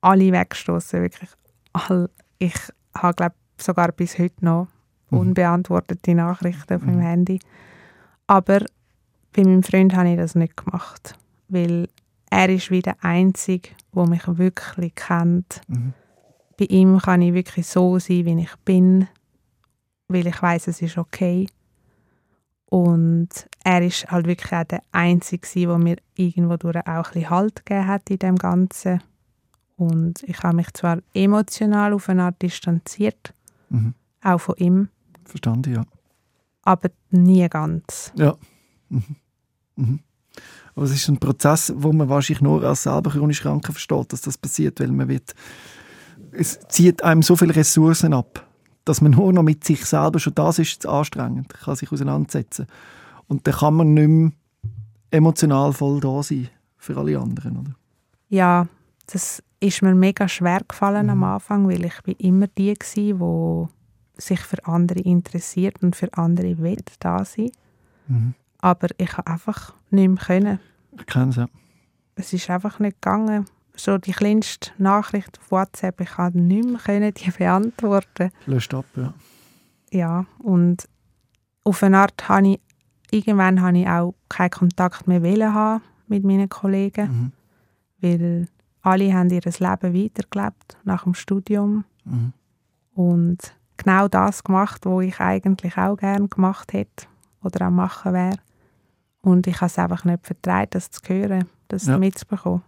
alle 0.01 0.31
weggestoßen, 0.31 1.01
wirklich. 1.01 1.29
All, 1.73 2.09
ich 2.39 2.55
habe, 2.95 3.13
glaube 3.13 3.35
sogar 3.59 3.91
bis 3.91 4.17
heute 4.19 4.45
noch 4.45 4.67
Mhm. 5.09 5.17
unbeantwortete 5.19 6.15
Nachrichten 6.15 6.73
auf 6.75 6.81
meinem 6.83 6.97
Mhm. 6.97 7.01
Handy. 7.01 7.39
Aber 8.27 8.59
bei 9.33 9.43
meinem 9.43 9.63
Freund 9.63 9.95
habe 9.95 10.09
ich 10.11 10.17
das 10.17 10.35
nicht 10.35 10.57
gemacht, 10.57 11.15
weil 11.49 11.87
er 12.29 12.49
ist 12.49 12.71
wie 12.71 12.81
der 12.81 13.03
Einzige, 13.03 13.69
der 13.95 14.05
mich 14.07 14.23
wirklich 14.27 14.95
kennt. 14.95 15.61
Mhm. 15.67 15.93
Bei 16.59 16.65
ihm 16.65 16.97
kann 16.99 17.21
ich 17.21 17.33
wirklich 17.33 17.67
so 17.67 17.99
sein, 17.99 18.25
wie 18.25 18.41
ich 18.41 18.55
bin, 18.65 19.07
weil 20.07 20.27
ich 20.27 20.41
weiß, 20.41 20.67
es 20.67 20.81
ist 20.81 20.97
okay. 20.97 21.47
Und 22.69 23.29
er 23.63 23.81
ist 23.85 24.09
halt 24.11 24.27
wirklich 24.27 24.51
auch 24.53 24.63
der 24.65 24.81
Einzige, 24.91 25.47
der 25.55 25.77
mir 25.77 25.97
irgendwo 26.15 26.57
durch 26.57 26.75
auch 26.75 26.85
ein 26.87 27.03
bisschen 27.13 27.29
Halt 27.29 27.65
gegeben 27.65 27.87
hat 27.87 28.09
in 28.09 28.19
dem 28.19 28.35
Ganzen. 28.35 29.01
Und 29.77 30.23
ich 30.23 30.41
habe 30.43 30.55
mich 30.55 30.73
zwar 30.73 30.99
emotional 31.13 31.93
auf 31.93 32.09
eine 32.09 32.23
Art 32.23 32.41
distanziert, 32.41 33.33
Mhm. 33.69 33.93
auch 34.23 34.39
von 34.39 34.55
ihm, 34.57 34.89
Verstanden, 35.25 35.73
ja. 35.75 35.85
aber 36.63 36.89
nie 37.11 37.47
ganz. 37.49 38.11
Ja. 38.15 38.35
Mhm. 38.89 39.03
Mhm. 39.75 39.99
Aber 40.73 40.85
es 40.85 40.91
ist 40.93 41.07
ein 41.09 41.17
Prozess, 41.17 41.73
wo 41.75 41.91
man 41.91 42.07
wahrscheinlich 42.09 42.41
nur 42.41 42.63
als 42.63 42.83
selber 42.83 43.11
chronisch 43.11 43.41
Kranker 43.41 43.73
versteht, 43.73 44.13
dass 44.13 44.21
das 44.21 44.37
passiert, 44.37 44.79
weil 44.79 44.87
man 44.91 45.07
wird, 45.09 45.35
es 46.31 46.59
zieht 46.69 47.03
einem 47.03 47.21
so 47.21 47.35
viele 47.35 47.55
Ressourcen 47.55 48.13
ab, 48.13 48.46
dass 48.87 49.01
man 49.01 49.11
nur 49.11 49.33
noch 49.33 49.43
mit 49.43 49.63
sich 49.63 49.85
selber 49.85 50.19
schon 50.19 50.35
das 50.35 50.59
ist 50.59 50.81
zu 50.81 50.89
anstrengend, 50.89 51.49
kann 51.49 51.75
sich 51.75 51.91
auseinandersetzen. 51.91 52.67
Und 53.27 53.45
dann 53.45 53.53
kann 53.55 53.73
man 53.73 53.93
nicht 53.93 54.07
mehr 54.07 54.31
emotional 55.11 55.73
voll 55.73 55.99
da 55.99 56.23
sein 56.23 56.49
für 56.77 56.97
alle 56.97 57.19
anderen, 57.19 57.57
oder? 57.57 57.75
Ja, 58.29 58.67
das 59.07 59.43
ist 59.59 59.81
mir 59.81 59.95
mega 59.95 60.27
schwer 60.27 60.61
gefallen 60.67 61.09
am 61.09 61.19
Mhm. 61.19 61.23
Anfang, 61.23 61.67
weil 61.67 61.85
ich 61.85 62.01
bin 62.03 62.15
immer 62.17 62.47
die 62.47 62.73
gsi, 62.73 63.15
wo 63.17 63.69
sich 64.15 64.39
für 64.39 64.65
andere 64.65 64.99
interessiert 64.99 65.81
und 65.81 65.95
für 65.95 66.13
andere 66.17 66.57
will 66.59 66.77
da 66.99 67.23
sein. 67.25 67.51
Mhm. 68.07 68.33
Aber 68.59 68.87
ich 68.97 69.17
habe 69.17 69.27
einfach 69.31 69.73
nicht 69.89 70.07
mehr 70.09 70.23
können. 70.23 70.59
Ich 70.97 71.05
kenne 71.05 71.29
es, 71.29 71.35
ja. 71.35 71.47
Es 72.15 72.33
ist 72.33 72.49
einfach 72.49 72.79
nicht 72.79 73.01
gegangen. 73.01 73.45
So 73.79 73.97
die 73.99 74.11
kleinste 74.11 74.71
Nachricht 74.79 75.37
auf 75.39 75.51
WhatsApp, 75.51 76.01
ich 76.01 76.09
konnte 76.09 76.39
nicht 76.39 76.65
mehr 76.67 76.79
können, 76.79 77.13
die 77.13 77.29
beantworten. 77.31 78.31
Löscht 78.47 78.73
ab, 78.73 78.85
ja. 78.95 79.13
Ja, 79.91 80.25
und 80.39 80.89
auf 81.63 81.83
eine 81.83 81.99
Art 81.99 82.27
habe 82.27 82.47
ich, 82.53 82.59
irgendwann 83.11 83.61
habe 83.61 83.77
ich 83.77 83.87
auch 83.87 84.15
keinen 84.29 84.49
Kontakt 84.49 85.07
mehr 85.07 85.21
wollen 85.23 85.53
haben 85.53 85.83
mit 86.07 86.23
meinen 86.23 86.49
Kollegen, 86.49 87.07
Mhm. 87.07 87.31
weil 88.01 88.47
alle 88.81 89.13
haben 89.13 89.29
ihr 89.29 89.41
Leben 89.41 89.59
weitergelebt 89.93 90.77
nach 90.83 91.03
dem 91.03 91.13
Studium 91.13 91.85
Mhm. 92.05 92.33
und 92.95 93.37
genau 93.77 94.07
das 94.07 94.43
gemacht, 94.43 94.85
was 94.85 95.03
ich 95.05 95.19
eigentlich 95.19 95.77
auch 95.77 95.97
gerne 95.97 96.27
gemacht 96.27 96.73
hätte 96.73 97.05
oder 97.43 97.67
auch 97.67 97.71
machen 97.71 98.13
wäre. 98.13 98.37
Und 99.21 99.45
ich 99.47 99.57
habe 99.57 99.67
es 99.67 99.77
einfach 99.77 100.03
nicht 100.03 100.25
vertraut, 100.25 100.69
das 100.71 100.89
zu 100.89 101.01
hören, 101.07 101.45
das 101.67 101.85
Ja. 101.85 101.97
mitzubekommen. 101.97 102.63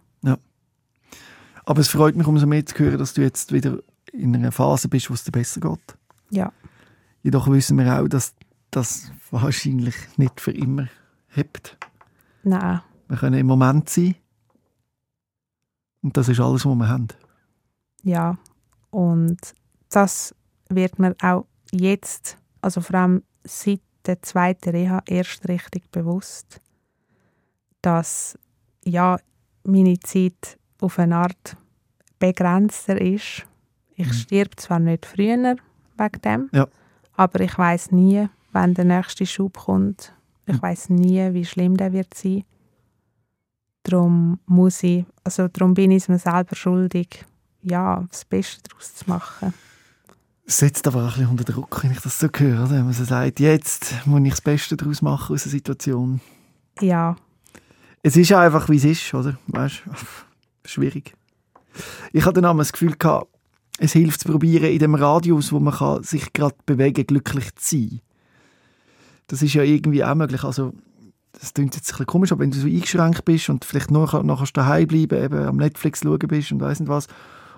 Aber 1.70 1.82
es 1.82 1.88
freut 1.88 2.16
mich 2.16 2.26
umso 2.26 2.48
mehr 2.48 2.66
zu 2.66 2.76
hören, 2.80 2.98
dass 2.98 3.14
du 3.14 3.22
jetzt 3.22 3.52
wieder 3.52 3.78
in 4.12 4.34
einer 4.34 4.50
Phase 4.50 4.88
bist, 4.88 5.08
wo 5.08 5.14
es 5.14 5.22
dir 5.22 5.30
besser 5.30 5.60
geht. 5.60 5.96
Ja. 6.30 6.52
Jedoch 7.22 7.48
wissen 7.48 7.78
wir 7.78 7.96
auch, 7.96 8.08
dass 8.08 8.34
das 8.72 9.12
wahrscheinlich 9.30 9.94
nicht 10.16 10.40
für 10.40 10.50
immer 10.50 10.88
hebt. 11.28 11.78
Nein, 12.42 12.80
Wir 13.06 13.18
können 13.18 13.38
im 13.38 13.46
Moment 13.46 13.88
sein. 13.88 14.16
Und 16.02 16.16
das 16.16 16.28
ist 16.28 16.40
alles, 16.40 16.66
was 16.66 16.74
wir 16.74 16.88
haben. 16.88 17.06
ja. 18.02 18.36
Und 18.90 19.38
das 19.90 20.34
wird 20.70 20.98
mir 20.98 21.14
auch 21.22 21.46
jetzt, 21.70 22.36
also 22.62 22.80
vor 22.80 22.96
allem 22.96 23.22
seit 23.44 23.82
der 24.06 24.20
zweiten 24.22 24.70
Reha, 24.70 25.04
erst 25.06 25.46
richtig 25.46 25.88
bewusst, 25.92 26.60
dass 27.80 28.36
ja, 28.84 29.20
meine 29.62 30.00
Zeit 30.00 30.58
auf 30.82 30.98
eine 30.98 31.16
Art 31.16 31.56
begrenzter 32.18 33.00
ist. 33.00 33.46
Ich 33.94 34.06
Mhm. 34.08 34.12
stirb 34.12 34.58
zwar 34.60 34.78
nicht 34.78 35.06
früher 35.06 35.56
wegen 35.98 36.20
dem, 36.24 36.48
Ja. 36.52 36.66
aber 37.16 37.40
ich 37.40 37.56
weiß 37.56 37.92
nie, 37.92 38.28
wann 38.52 38.74
der 38.74 38.84
nächste 38.84 39.26
Schub 39.26 39.58
kommt. 39.58 40.12
Ich 40.46 40.54
Mhm. 40.56 40.62
weiß 40.62 40.88
nie, 40.90 41.32
wie 41.34 41.44
schlimm 41.44 41.76
der 41.76 41.92
wird 41.92 42.14
sein. 42.14 42.44
Darum 43.82 44.38
muss 44.46 44.82
ich, 44.82 45.04
also 45.24 45.48
darum 45.48 45.74
bin 45.74 45.90
ich 45.90 46.02
es 46.04 46.08
mir 46.08 46.18
selber 46.18 46.54
schuldig, 46.54 47.24
ja, 47.62 48.04
das 48.10 48.24
Beste 48.24 48.62
daraus 48.68 48.94
zu 48.94 49.08
machen. 49.08 49.54
Es 50.46 50.58
setzt 50.58 50.86
aber 50.86 51.00
auch 51.00 51.04
ein 51.04 51.10
bisschen 51.12 51.28
unter 51.30 51.44
Druck, 51.44 51.82
wenn 51.84 51.92
ich 51.92 52.00
das 52.00 52.18
so 52.18 52.26
höre. 52.34 52.64
Oder? 52.64 52.70
Wenn 52.72 52.84
man 52.84 52.92
so 52.92 53.04
sagt, 53.04 53.38
jetzt 53.40 54.04
muss 54.06 54.20
ich 54.22 54.30
das 54.30 54.40
Beste 54.40 54.76
daraus 54.76 55.00
machen 55.00 55.34
aus 55.34 55.44
der 55.44 55.52
Situation. 55.52 56.20
Ja, 56.80 57.16
Es 58.02 58.16
ist 58.16 58.32
einfach, 58.32 58.68
wie 58.70 58.76
es 58.78 58.84
ist, 58.84 59.12
oder? 59.12 59.38
Weißt? 59.48 59.82
Schwierig. 60.64 61.14
Ich 62.12 62.24
hatte 62.24 62.40
dann 62.40 62.58
das 62.58 62.72
Gefühl, 62.72 62.96
gehabt, 62.96 63.28
es 63.78 63.92
hilft 63.92 64.20
zu 64.20 64.28
probieren, 64.28 64.70
in 64.70 64.78
dem 64.78 64.94
Radius, 64.94 65.52
wo 65.52 65.60
man 65.60 65.74
kann 65.74 66.02
sich 66.02 66.32
gerade 66.32 66.56
bewegen 66.66 67.06
glücklich 67.06 67.54
zu 67.54 67.76
sein. 67.76 68.00
Das 69.28 69.42
ist 69.42 69.54
ja 69.54 69.62
irgendwie 69.62 70.04
auch 70.04 70.14
möglich. 70.14 70.44
Also, 70.44 70.72
das 71.32 71.54
klingt 71.54 71.74
jetzt 71.76 71.88
ein 71.88 71.92
bisschen 71.92 72.06
komisch, 72.06 72.32
aber 72.32 72.42
wenn 72.42 72.50
du 72.50 72.58
so 72.58 72.66
eingeschränkt 72.66 73.24
bist 73.24 73.48
und 73.48 73.64
vielleicht 73.64 73.90
nur 73.90 74.22
noch 74.22 74.46
daheim 74.50 74.86
bleiben, 74.86 75.22
eben 75.24 75.46
am 75.46 75.56
Netflix 75.56 76.00
schauen 76.00 76.18
bist 76.18 76.52
und 76.52 76.60
weiss 76.60 76.80
nicht 76.80 76.88
was, 76.88 77.06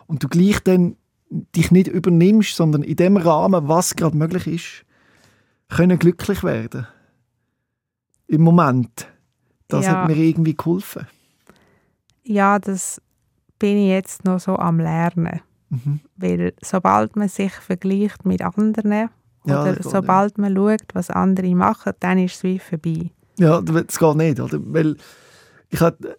und 0.06 0.22
du 0.22 0.28
gleich 0.28 0.60
dann 0.60 0.96
dich 1.30 1.70
nicht 1.70 1.88
übernimmst, 1.88 2.54
sondern 2.54 2.82
in 2.82 2.96
dem 2.96 3.16
Rahmen, 3.16 3.66
was 3.66 3.96
gerade 3.96 4.16
möglich 4.16 4.46
ist, 4.46 4.84
können 5.74 5.98
glücklich 5.98 6.44
werden. 6.44 6.86
Im 8.26 8.42
Moment. 8.42 9.08
Das 9.68 9.86
Ja. 9.86 10.02
hat 10.02 10.08
mir 10.08 10.16
irgendwie 10.16 10.54
geholfen. 10.54 11.06
Ja, 12.24 12.58
das 12.58 13.00
bin 13.58 13.76
ich 13.78 13.88
jetzt 13.88 14.24
noch 14.24 14.40
so 14.40 14.56
am 14.56 14.78
Lernen. 14.80 15.40
Mhm. 15.70 16.00
Weil 16.16 16.52
sobald 16.62 17.16
man 17.16 17.28
sich 17.28 17.52
vergleicht 17.52 18.24
mit 18.26 18.42
anderen 18.42 19.08
Ja, 19.44 19.62
oder 19.62 19.82
sobald 19.82 20.36
man 20.38 20.54
schaut, 20.54 20.82
was 20.92 21.10
andere 21.10 21.54
machen, 21.54 21.92
dann 22.00 22.18
ist 22.18 22.36
es 22.36 22.42
wie 22.44 22.58
vorbei. 22.58 23.10
Ja, 23.38 23.60
das 23.62 23.98
geht 23.98 24.16
nicht, 24.16 24.40
oder? 24.40 24.58
Weil 24.62 24.96
ich 25.70 25.80
hatte 25.80 26.16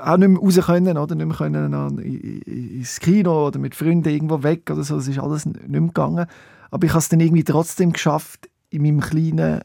auch 0.00 0.16
nicht 0.18 0.28
mehr 0.28 0.38
raus 0.40 0.60
können, 0.66 0.98
oder? 0.98 1.14
Nicht 1.14 1.26
mehr 1.26 1.36
können 1.36 1.72
an- 1.74 1.98
i- 2.00 2.76
ins 2.78 3.00
Kino 3.00 3.46
oder 3.46 3.58
mit 3.58 3.74
Freunden 3.74 4.08
irgendwo 4.10 4.42
weg 4.42 4.70
oder 4.70 4.82
so. 4.84 4.96
Das 4.96 5.08
ist 5.08 5.18
alles 5.18 5.46
nicht 5.46 5.68
mehr 5.68 5.80
gegangen. 5.80 6.26
Aber 6.70 6.84
ich 6.84 6.90
habe 6.92 6.98
es 7.00 7.08
dann 7.08 7.20
irgendwie 7.20 7.44
trotzdem 7.44 7.92
geschafft, 7.92 8.50
in 8.68 8.82
meinem 8.82 9.00
kleinen 9.00 9.62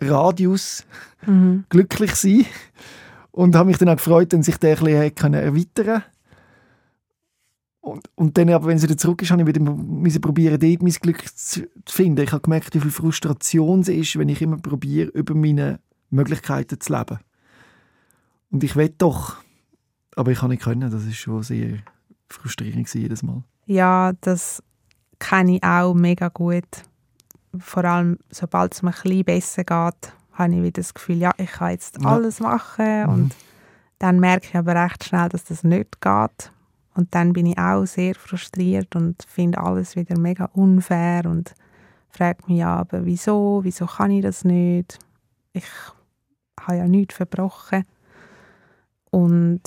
Radius 0.00 0.84
Mhm. 1.26 1.64
glücklich 1.68 2.14
zu 2.14 2.28
sein. 2.28 2.46
Und 3.32 3.54
habe 3.54 3.68
mich 3.68 3.78
dann 3.78 3.88
auch 3.88 3.96
gefreut, 3.96 4.32
wenn 4.32 4.42
sich 4.42 4.56
der 4.58 4.78
ein 4.78 4.84
bisschen 4.84 5.14
können 5.14 5.34
erweitern 5.42 6.02
und, 7.80 8.10
und 8.14 8.36
dann 8.36 8.50
aber, 8.50 8.66
wenn 8.66 8.76
es 8.76 8.82
wieder 8.82 8.96
zurück 8.96 9.22
ist, 9.22 9.30
habe 9.30 9.40
ich 9.42 9.48
wieder 9.48 9.60
müssen 9.60 10.20
probieren, 10.20 10.60
dort 10.60 10.82
mein 10.82 10.92
Glück 10.92 11.24
zu, 11.34 11.66
finden. 11.88 12.22
Ich 12.22 12.32
habe 12.32 12.42
gemerkt, 12.42 12.74
wie 12.74 12.80
viel 12.80 12.90
Frustration 12.90 13.80
es 13.80 13.88
ist, 13.88 14.18
wenn 14.18 14.28
ich 14.28 14.42
immer 14.42 14.58
probiere, 14.58 15.08
über 15.10 15.34
meine 15.34 15.80
Möglichkeiten 16.10 16.78
zu 16.78 16.92
leben. 16.92 17.18
Und 18.50 18.64
ich 18.64 18.76
will 18.76 18.94
doch, 18.98 19.36
aber 20.14 20.30
ich 20.30 20.40
kann 20.40 20.50
nicht 20.50 20.62
können. 20.62 20.90
Das 20.90 21.04
ist 21.04 21.16
schon 21.16 21.42
sehr 21.42 21.78
frustrierend 22.28 22.92
jedes 22.92 23.22
Mal. 23.22 23.44
Ja, 23.66 24.12
das 24.20 24.62
kenne 25.18 25.56
ich 25.56 25.64
auch 25.64 25.94
mega 25.94 26.28
gut. 26.28 26.82
Vor 27.58 27.84
allem, 27.84 28.18
sobald 28.30 28.74
es 28.74 28.82
mir 28.82 28.90
ein 28.90 29.02
bisschen 29.02 29.24
besser 29.24 29.64
geht, 29.64 30.12
habe 30.40 30.52
ich 30.54 30.62
wieder 30.62 30.80
das 30.82 30.94
Gefühl, 30.94 31.18
ja, 31.18 31.32
ich 31.36 31.52
kann 31.52 31.70
jetzt 31.70 32.02
Ja. 32.02 32.08
alles 32.10 32.40
machen. 32.40 33.02
Mhm. 33.04 33.08
Und 33.08 33.36
dann 33.98 34.18
merke 34.18 34.46
ich 34.48 34.56
aber 34.56 34.74
recht 34.74 35.04
schnell, 35.04 35.28
dass 35.28 35.44
das 35.44 35.62
nicht 35.62 36.00
geht. 36.00 36.52
Und 36.94 37.14
dann 37.14 37.32
bin 37.32 37.46
ich 37.46 37.58
auch 37.58 37.84
sehr 37.86 38.14
frustriert 38.14 38.96
und 38.96 39.22
finde 39.22 39.58
alles 39.58 39.94
wieder 39.94 40.18
mega 40.18 40.46
unfair 40.52 41.26
und 41.26 41.54
frage 42.08 42.38
mich 42.48 42.58
ja, 42.58 42.74
aber 42.76 43.04
wieso? 43.04 43.60
Wieso 43.62 43.86
kann 43.86 44.10
ich 44.10 44.22
das 44.22 44.44
nicht? 44.44 44.98
Ich 45.52 45.64
habe 46.60 46.78
ja 46.78 46.88
nichts 46.88 47.14
verbrochen. 47.14 47.84
Und 49.10 49.60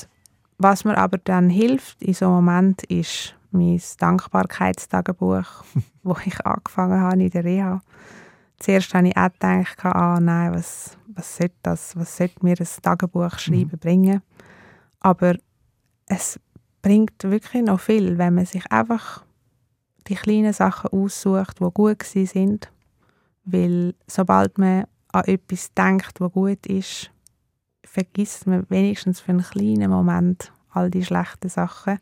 was 0.57 0.85
mir 0.85 0.97
aber 0.97 1.17
dann 1.17 1.49
hilft 1.49 2.01
in 2.01 2.13
so 2.13 2.25
einem 2.25 2.35
Moment 2.35 2.83
ist 2.83 3.35
mein 3.51 3.81
Dankbarkeitstagebuch, 3.99 5.45
wo 6.03 6.15
ich 6.25 6.45
angefangen 6.45 6.99
habe 6.99 7.23
in 7.23 7.29
der 7.29 7.43
Reha. 7.43 7.81
Zuerst 8.63 8.93
habe 8.93 9.09
ich 9.09 9.17
auch 9.17 9.29
gedacht, 9.29 9.83
ah, 9.83 10.21
nein, 10.21 10.53
was, 10.53 10.97
was 11.07 11.35
sollte 11.35 11.55
das, 11.63 11.97
was 11.97 12.15
sollte 12.15 12.45
mir 12.45 12.55
ein 12.57 12.67
Tagebuch 12.81 13.37
schreiben 13.37 13.77
bringen. 13.77 14.21
Aber 15.01 15.35
es 16.07 16.39
bringt 16.81 17.21
wirklich 17.25 17.61
noch 17.61 17.81
viel, 17.81 18.17
wenn 18.17 18.35
man 18.35 18.45
sich 18.45 18.71
einfach 18.71 19.25
die 20.07 20.15
kleinen 20.15 20.53
Sachen 20.53 20.91
aussucht, 20.91 21.59
die 21.59 21.69
gut 21.73 22.03
sind. 22.03 22.71
Weil 23.43 23.95
sobald 24.07 24.57
man 24.57 24.85
an 25.11 25.25
etwas 25.25 25.73
denkt, 25.73 26.21
was 26.21 26.31
gut 26.31 26.65
ist, 26.65 27.11
vergisst 27.83 28.47
man 28.47 28.65
wenigstens 28.69 29.19
für 29.19 29.33
einen 29.33 29.43
kleinen 29.43 29.91
Moment 29.91 30.53
all 30.69 30.89
die 30.89 31.03
schlechten 31.03 31.49
Sachen. 31.49 31.99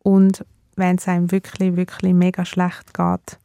Und 0.00 0.44
wenn 0.74 0.96
es 0.96 1.06
einem 1.06 1.30
wirklich, 1.30 1.76
wirklich 1.76 2.14
mega 2.14 2.44
schlecht 2.44 2.92
geht, 2.94 3.38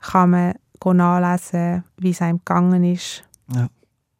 kann 0.00 0.30
man 0.30 0.54
nachlesen, 0.84 1.84
wie 1.96 2.10
es 2.10 2.22
einem 2.22 2.38
gegangen 2.38 2.84
ist. 2.84 3.24
Ja. 3.54 3.68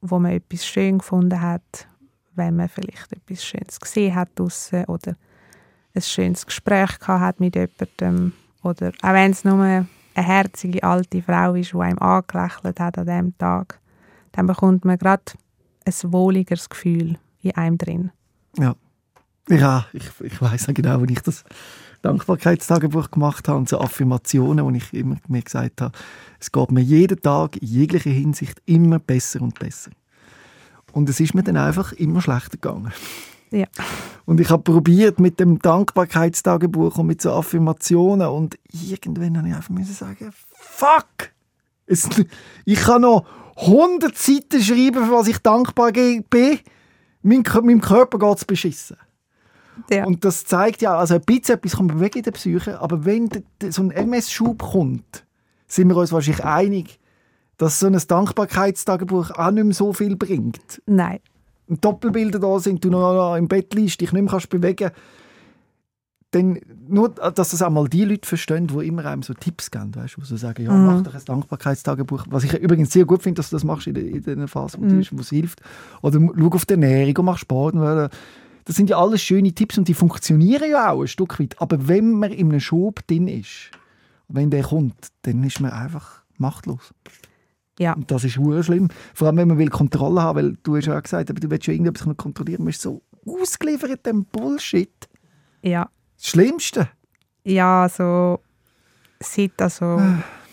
wo 0.00 0.18
man 0.18 0.32
etwas 0.32 0.64
schön 0.64 0.98
gefunden 0.98 1.40
hat, 1.40 1.86
wenn 2.34 2.56
man 2.56 2.68
vielleicht 2.68 3.12
etwas 3.12 3.44
Schönes 3.44 3.78
gesehen 3.78 4.14
hat 4.14 4.30
draussen 4.36 4.84
oder 4.86 5.16
ein 5.94 6.02
schönes 6.02 6.46
Gespräch 6.46 6.98
gehabt 6.98 7.20
hat 7.20 7.40
mit 7.40 7.56
jemandem 7.56 8.32
oder 8.62 8.92
auch 9.02 9.12
wenn 9.12 9.32
es 9.32 9.44
nur 9.44 9.62
eine 9.62 9.86
herzige 10.14 10.82
alte 10.82 11.22
Frau 11.22 11.54
ist, 11.54 11.72
die 11.72 11.78
einem 11.78 11.98
angelächelt 11.98 12.80
hat 12.80 12.98
an 12.98 13.06
diesem 13.06 13.38
Tag, 13.38 13.80
dann 14.32 14.46
bekommt 14.46 14.84
man 14.84 14.98
gerade 14.98 15.32
ein 15.84 16.12
wohligeres 16.12 16.68
Gefühl 16.68 17.18
in 17.42 17.56
einem 17.56 17.78
drin. 17.78 18.10
Ja, 18.56 18.74
ja 19.48 19.86
ich, 19.92 20.08
ich 20.20 20.40
weiß 20.40 20.68
genau, 20.74 21.00
wenn 21.00 21.08
ich 21.08 21.20
das 21.20 21.44
Dankbarkeitstagebuch 22.08 23.10
gemacht 23.10 23.48
habe 23.48 23.58
und 23.58 23.68
so 23.68 23.78
Affirmationen, 23.78 24.64
wo 24.64 24.70
ich 24.70 24.92
immer 24.94 25.16
mir 25.28 25.42
gesagt 25.42 25.82
habe, 25.82 25.92
es 26.40 26.50
geht 26.50 26.70
mir 26.70 26.80
jeden 26.80 27.20
Tag 27.20 27.56
in 27.56 27.68
jeglicher 27.68 28.10
Hinsicht 28.10 28.62
immer 28.64 28.98
besser 28.98 29.42
und 29.42 29.58
besser. 29.58 29.90
Und 30.92 31.08
es 31.10 31.20
ist 31.20 31.34
mir 31.34 31.42
dann 31.42 31.58
einfach 31.58 31.92
immer 31.92 32.22
schlechter 32.22 32.56
gegangen. 32.56 32.92
Ja. 33.50 33.66
Und 34.24 34.40
ich 34.40 34.48
habe 34.50 34.62
probiert 34.62 35.20
mit 35.20 35.38
dem 35.38 35.58
Dankbarkeitstagebuch 35.58 36.96
und 36.98 37.06
mit 37.06 37.20
so 37.20 37.32
Affirmationen 37.32 38.28
und 38.28 38.58
irgendwann 38.70 39.36
habe 39.36 39.48
ich 39.48 39.54
einfach 39.54 39.70
müssen 39.70 39.94
sagen, 39.94 40.30
fuck! 40.54 41.32
Es, 41.86 42.08
ich 42.64 42.80
kann 42.80 43.02
noch 43.02 43.26
100 43.56 44.16
Seiten 44.16 44.62
schreiben, 44.62 45.06
für 45.06 45.12
was 45.12 45.28
ich 45.28 45.38
dankbar 45.38 45.92
bin. 45.92 46.24
Mein, 47.22 47.42
meinem 47.62 47.80
Körper 47.80 48.18
geht 48.18 48.36
es 48.36 48.44
beschissen. 48.44 48.96
Ja. 49.90 50.04
Und 50.04 50.24
das 50.24 50.44
zeigt 50.44 50.82
ja, 50.82 50.96
also 50.96 51.14
ein 51.14 51.22
bisschen 51.22 51.56
etwas 51.56 51.76
kann 51.76 51.86
man 51.86 51.96
bewegen 51.96 52.18
in 52.18 52.24
der 52.24 52.32
Psyche, 52.32 52.80
aber 52.80 53.04
wenn 53.04 53.28
so 53.68 53.82
ein 53.82 53.90
MS-Schub 53.90 54.62
kommt, 54.62 55.24
sind 55.66 55.88
wir 55.88 55.96
uns 55.96 56.12
wahrscheinlich 56.12 56.44
einig, 56.44 56.98
dass 57.56 57.80
so 57.80 57.86
ein 57.86 58.00
Dankbarkeitstagebuch 58.06 59.32
auch 59.32 59.50
nicht 59.50 59.64
mehr 59.64 59.74
so 59.74 59.92
viel 59.92 60.16
bringt. 60.16 60.82
Nein. 60.86 61.18
Und 61.66 61.84
Doppelbilder 61.84 62.38
da 62.38 62.58
sind, 62.60 62.84
du 62.84 62.90
noch 62.90 63.36
im 63.36 63.48
Bett 63.48 63.74
liegst, 63.74 64.00
dich 64.00 64.12
nicht 64.12 64.22
mehr 64.22 64.30
kannst 64.30 64.48
bewegen 64.48 64.90
dann 66.30 66.58
nur, 66.86 67.08
dass 67.08 67.50
das 67.50 67.62
auch 67.62 67.70
mal 67.70 67.88
die 67.88 68.04
Leute 68.04 68.28
verstehen, 68.28 68.66
die 68.66 68.86
immer 68.86 69.06
einem 69.06 69.22
so 69.22 69.32
Tipps 69.32 69.70
geben, 69.70 69.94
weißt 69.94 70.16
du, 70.16 70.20
wo 70.20 70.24
sie 70.26 70.36
sagen, 70.36 70.62
ja, 70.62 70.72
mhm. 70.72 70.86
mach 70.86 71.02
doch 71.02 71.14
ein 71.14 71.24
Dankbarkeitstagebuch, 71.24 72.26
was 72.28 72.44
ich 72.44 72.52
übrigens 72.54 72.92
sehr 72.92 73.06
gut 73.06 73.22
finde, 73.22 73.38
dass 73.38 73.50
du 73.50 73.56
das 73.56 73.64
machst 73.64 73.86
in 73.86 73.94
der, 73.94 74.04
in 74.04 74.22
der 74.22 74.48
Phase, 74.48 74.78
wo 74.78 74.84
mhm. 74.84 75.00
es 75.00 75.30
hilft. 75.30 75.62
Oder 76.02 76.20
schau 76.20 76.48
auf 76.48 76.66
die 76.66 76.74
Ernährung 76.74 77.16
und 77.16 77.24
mach 77.24 77.38
Sport. 77.38 77.74
Das 78.68 78.76
sind 78.76 78.90
ja 78.90 78.98
alles 78.98 79.22
schöne 79.22 79.50
Tipps 79.54 79.78
und 79.78 79.88
die 79.88 79.94
funktionieren 79.94 80.70
ja 80.70 80.90
auch 80.90 81.00
ein 81.00 81.08
Stück 81.08 81.40
weit. 81.40 81.58
Aber 81.58 81.88
wenn 81.88 82.12
man 82.12 82.30
in 82.30 82.50
einem 82.50 82.60
Schub 82.60 83.00
drin 83.06 83.26
ist, 83.26 83.70
wenn 84.28 84.50
der 84.50 84.62
kommt, 84.62 85.08
dann 85.22 85.42
ist 85.42 85.58
man 85.60 85.70
einfach 85.70 86.20
machtlos. 86.36 86.92
Ja. 87.78 87.94
Und 87.94 88.10
das 88.10 88.24
ist 88.24 88.34
sehr 88.34 88.62
schlimm. 88.62 88.88
Vor 89.14 89.26
allem, 89.26 89.38
wenn 89.38 89.48
man 89.48 89.56
will 89.56 89.70
Kontrolle 89.70 90.20
haben 90.20 90.36
will, 90.36 90.50
weil 90.50 90.58
du 90.62 90.76
hast 90.76 90.84
ja 90.84 90.98
auch 90.98 91.02
gesagt, 91.02 91.30
aber 91.30 91.40
du 91.40 91.50
willst 91.50 91.66
ja 91.66 91.72
irgendetwas 91.72 92.14
kontrollieren, 92.18 92.64
man 92.64 92.68
ist 92.68 92.82
so 92.82 93.00
ausgeliefert 93.26 94.04
dem 94.04 94.26
Bullshit. 94.26 95.08
Ja. 95.62 95.88
Das 96.18 96.26
Schlimmste? 96.26 96.90
Ja, 97.44 97.84
also 97.84 98.40
seit, 99.18 99.62
also, 99.62 99.98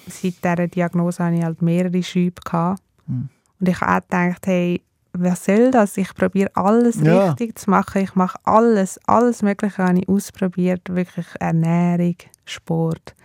seit 0.08 0.42
dieser 0.42 0.68
Diagnose 0.70 1.22
hatte 1.22 1.36
ich 1.36 1.44
halt 1.44 1.62
mehrere 1.62 2.02
Schübe. 2.02 2.42
Gehabt. 2.46 2.82
Hm. 3.08 3.28
Und 3.60 3.68
ich 3.68 3.82
habe 3.82 3.92
auch 3.92 4.02
gedacht, 4.04 4.48
hey, 4.48 4.82
was 5.18 5.46
soll 5.46 5.72
das? 5.72 5.98
Ich 5.98 6.14
probiere 6.14 6.52
alles 6.56 7.00
ja. 7.02 7.30
richtig 7.30 7.58
zu 7.60 7.70
machen. 7.70 8.02
Ich 8.02 8.16
mache 8.16 8.38
alles, 8.44 9.00
alles 9.06 9.42
Mögliche 9.42 9.84
habe 9.84 10.00
ich 10.00 10.10
ausprobiert. 10.10 10.82
Wirklich 10.90 11.28
Ernährung, 11.40 12.16
Sport. 12.46 13.16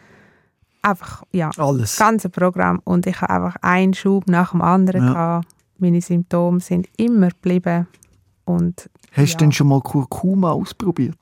Einfach, 0.82 1.24
ja, 1.32 1.50
alles. 1.58 1.96
das 1.96 1.98
ganze 1.98 2.28
Programm. 2.30 2.80
Und 2.84 3.06
ich 3.06 3.20
habe 3.20 3.30
einfach 3.34 3.56
einen 3.62 3.94
Schub 3.94 4.28
nach 4.28 4.52
dem 4.52 4.62
anderen 4.62 5.04
ja. 5.04 5.12
gehabt. 5.12 5.48
Meine 5.78 6.00
Symptome 6.00 6.60
sind 6.60 6.88
immer 6.96 7.28
geblieben. 7.28 7.86
Und, 8.44 8.90
Hast 9.12 9.32
ja. 9.32 9.38
du 9.38 9.44
denn 9.44 9.52
schon 9.52 9.68
mal 9.68 9.80
Kurkuma 9.80 10.52
ausprobiert? 10.52 11.18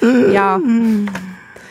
ja. 0.32 0.60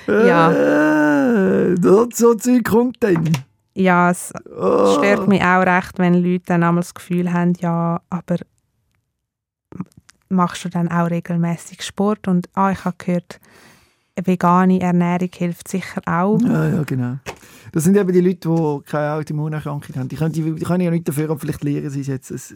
ja. 0.07 0.51
Äh, 0.51 1.75
so 1.81 2.05
Zeug 2.35 2.63
kommt 2.63 2.97
dann. 3.01 3.29
Ja, 3.75 4.09
es 4.09 4.33
oh. 4.57 4.97
stört 4.97 5.27
mich 5.27 5.43
auch 5.43 5.65
recht, 5.65 5.99
wenn 5.99 6.13
Leute 6.13 6.45
dann 6.45 6.63
einmal 6.63 6.81
das 6.81 6.93
Gefühl 6.93 7.33
haben, 7.33 7.53
ja, 7.59 8.01
aber 8.09 8.37
machst 10.29 10.63
du 10.63 10.69
dann 10.69 10.87
auch 10.87 11.09
regelmäßig 11.09 11.83
Sport? 11.83 12.27
Und 12.27 12.47
ah, 12.53 12.71
ich 12.71 12.85
habe 12.85 12.95
gehört, 12.97 13.39
vegane 14.23 14.79
Ernährung 14.79 15.29
hilft 15.33 15.67
sicher 15.67 16.01
auch. 16.05 16.39
Ja, 16.41 16.69
ja, 16.69 16.83
genau. 16.83 17.17
Das 17.73 17.83
sind 17.83 17.97
eben 17.97 18.13
die 18.13 18.21
Leute, 18.21 18.47
die 18.47 18.89
keine 18.89 19.13
Autoimmunerkrankung 19.15 19.95
haben. 19.97 20.07
Die 20.07 20.15
können, 20.15 20.31
die, 20.31 20.55
die 20.55 20.63
können 20.63 20.81
ja 20.81 20.91
nicht 20.91 21.07
dafür, 21.07 21.29
aber 21.29 21.39
vielleicht 21.39 21.63
lernen 21.63 21.89
sie 21.89 22.01
es 22.01 22.07
jetzt. 22.07 22.31
Es 22.31 22.55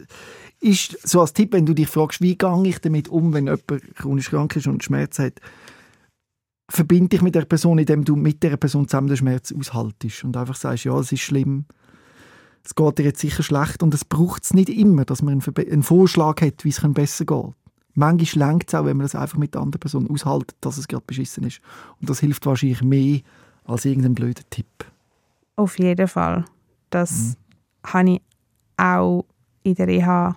ist 0.60 1.06
so 1.06 1.20
als 1.20 1.34
Tipp, 1.34 1.52
wenn 1.52 1.66
du 1.66 1.74
dich 1.74 1.88
fragst, 1.88 2.22
wie 2.22 2.38
gehe 2.38 2.62
ich 2.64 2.78
damit 2.78 3.08
um, 3.08 3.34
wenn 3.34 3.44
jemand 3.44 3.94
chronisch 3.96 4.30
krank 4.30 4.56
ist 4.56 4.66
und 4.66 4.82
Schmerz 4.82 5.18
hat, 5.18 5.34
verbinde 6.70 7.08
dich 7.08 7.22
mit 7.22 7.34
der 7.34 7.44
Person, 7.44 7.78
indem 7.78 8.04
du 8.04 8.16
mit 8.16 8.42
der 8.42 8.56
Person 8.56 8.88
zusammen 8.88 9.08
den 9.08 9.16
Schmerz 9.16 9.52
aushaltest 9.52 10.24
und 10.24 10.36
einfach 10.36 10.54
sagst, 10.54 10.84
ja, 10.84 10.98
es 10.98 11.12
ist 11.12 11.20
schlimm, 11.20 11.64
es 12.64 12.74
geht 12.74 12.98
dir 12.98 13.04
jetzt 13.04 13.20
sicher 13.20 13.42
schlecht 13.42 13.82
und 13.82 13.92
es 13.94 14.04
braucht 14.04 14.44
es 14.44 14.54
nicht 14.54 14.68
immer, 14.68 15.04
dass 15.04 15.22
man 15.22 15.40
einen, 15.40 15.56
einen 15.56 15.82
Vorschlag 15.82 16.40
hat, 16.40 16.64
wie 16.64 16.68
es 16.68 16.80
besser 16.80 17.24
geht. 17.24 17.54
Manchmal 17.94 18.50
längt 18.50 18.68
es 18.68 18.74
auch, 18.74 18.84
wenn 18.84 18.96
man 18.96 19.04
das 19.04 19.14
einfach 19.14 19.38
mit 19.38 19.54
der 19.54 19.62
anderen 19.62 19.80
Person 19.80 20.08
aushält, 20.10 20.54
dass 20.60 20.78
es 20.78 20.86
gerade 20.86 21.04
beschissen 21.06 21.44
ist. 21.44 21.60
Und 22.00 22.08
das 22.08 22.20
hilft 22.20 22.46
wahrscheinlich 22.46 22.82
mehr 22.82 23.20
als 23.64 23.84
irgendein 23.84 24.14
blöder 24.14 24.42
Tipp. 24.50 24.66
Auf 25.56 25.78
jeden 25.78 26.06
Fall. 26.06 26.44
Das 26.90 27.36
mhm. 27.84 27.88
habe 27.88 28.10
ich 28.10 28.22
auch 28.76 29.24
in 29.62 29.74
der 29.74 29.88
Reha 29.88 30.34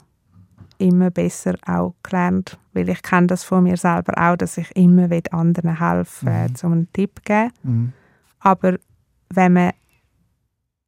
immer 0.84 1.10
besser 1.10 1.56
auch 1.66 1.96
gelernt, 2.04 2.58
weil 2.74 2.90
ich 2.90 3.02
kenne 3.02 3.28
das 3.28 3.44
von 3.44 3.64
mir 3.64 3.78
selber 3.78 4.14
auch, 4.18 4.36
dass 4.36 4.58
ich 4.58 4.76
immer 4.76 5.10
anderen 5.32 5.80
helfen 5.80 6.28
will, 6.28 6.50
mhm. 6.50 6.56
um 6.64 6.72
einen 6.74 6.94
Tipp 6.94 7.16
zu 7.18 7.24
geben. 7.24 7.52
Mhm. 7.64 7.94
Aber 8.40 8.78
wenn 9.30 9.54
man 9.54 9.72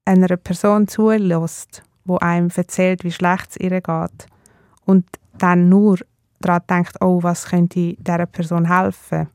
einer 0.05 0.37
Person 0.37 0.87
zulässt, 0.87 1.83
wo 2.03 2.17
einem 2.17 2.49
erzählt, 2.55 3.03
wie 3.03 3.11
schlecht 3.11 3.51
es 3.51 3.57
ihr 3.57 3.81
geht 3.81 4.27
und 4.85 5.05
dann 5.37 5.69
nur 5.69 5.97
daran 6.39 6.61
denkt, 6.69 7.01
oh, 7.01 7.23
was 7.23 7.45
könnte 7.45 7.93
dieser 7.93 8.25
Person 8.25 8.67
helfen, 8.67 9.27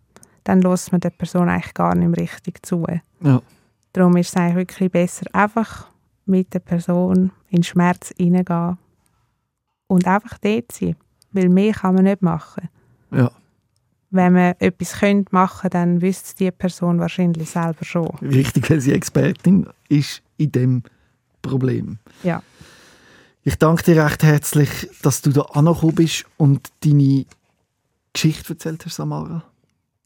dann 0.45 0.61
lässt 0.61 0.93
man 0.93 1.01
der 1.01 1.11
Person 1.11 1.49
eigentlich 1.49 1.75
gar 1.75 1.95
nicht 1.95 2.19
richtig 2.19 2.65
zu. 2.65 2.87
Ja. 3.21 3.41
Darum 3.93 4.17
ist 4.17 4.29
es 4.29 4.37
eigentlich 4.37 4.57
wirklich 4.57 4.93
besser, 4.93 5.27
einfach 5.33 5.89
mit 6.27 6.55
der 6.55 6.61
Person 6.61 7.33
in 7.49 7.63
Schmerz 7.63 8.13
hineingehen 8.17 8.79
und 9.91 10.07
einfach 10.07 10.39
dort 10.39 10.71
sein. 10.71 10.95
Weil 11.33 11.49
mehr 11.49 11.73
kann 11.73 11.95
man 11.95 12.05
nicht 12.05 12.23
machen. 12.23 12.69
Ja. 13.11 13.31
Wenn 14.11 14.33
man 14.33 14.55
etwas 14.59 15.01
könnte 15.01 15.35
machen 15.35 15.71
dann 15.71 16.01
wüsste 16.01 16.37
die 16.37 16.51
Person 16.51 16.99
wahrscheinlich 17.01 17.51
selber 17.51 17.85
schon. 17.85 18.09
Richtig, 18.23 18.71
weil 18.71 18.81
sie 18.81 18.93
Expertin 18.93 19.67
ist 19.89 20.23
in 20.37 20.53
dem 20.53 20.83
Problem. 21.43 21.99
Ja. 22.23 22.43
Ich 23.43 23.57
danke 23.57 23.83
dir 23.83 24.05
recht 24.05 24.23
herzlich, 24.23 24.89
dass 25.03 25.23
du 25.23 25.31
da 25.31 25.43
angekommen 25.43 25.95
bist 25.95 26.25
und 26.37 26.71
deine 26.85 27.25
Geschichte 28.13 28.53
erzählt 28.53 28.85
hast, 28.87 28.97
Samara. 28.97 29.43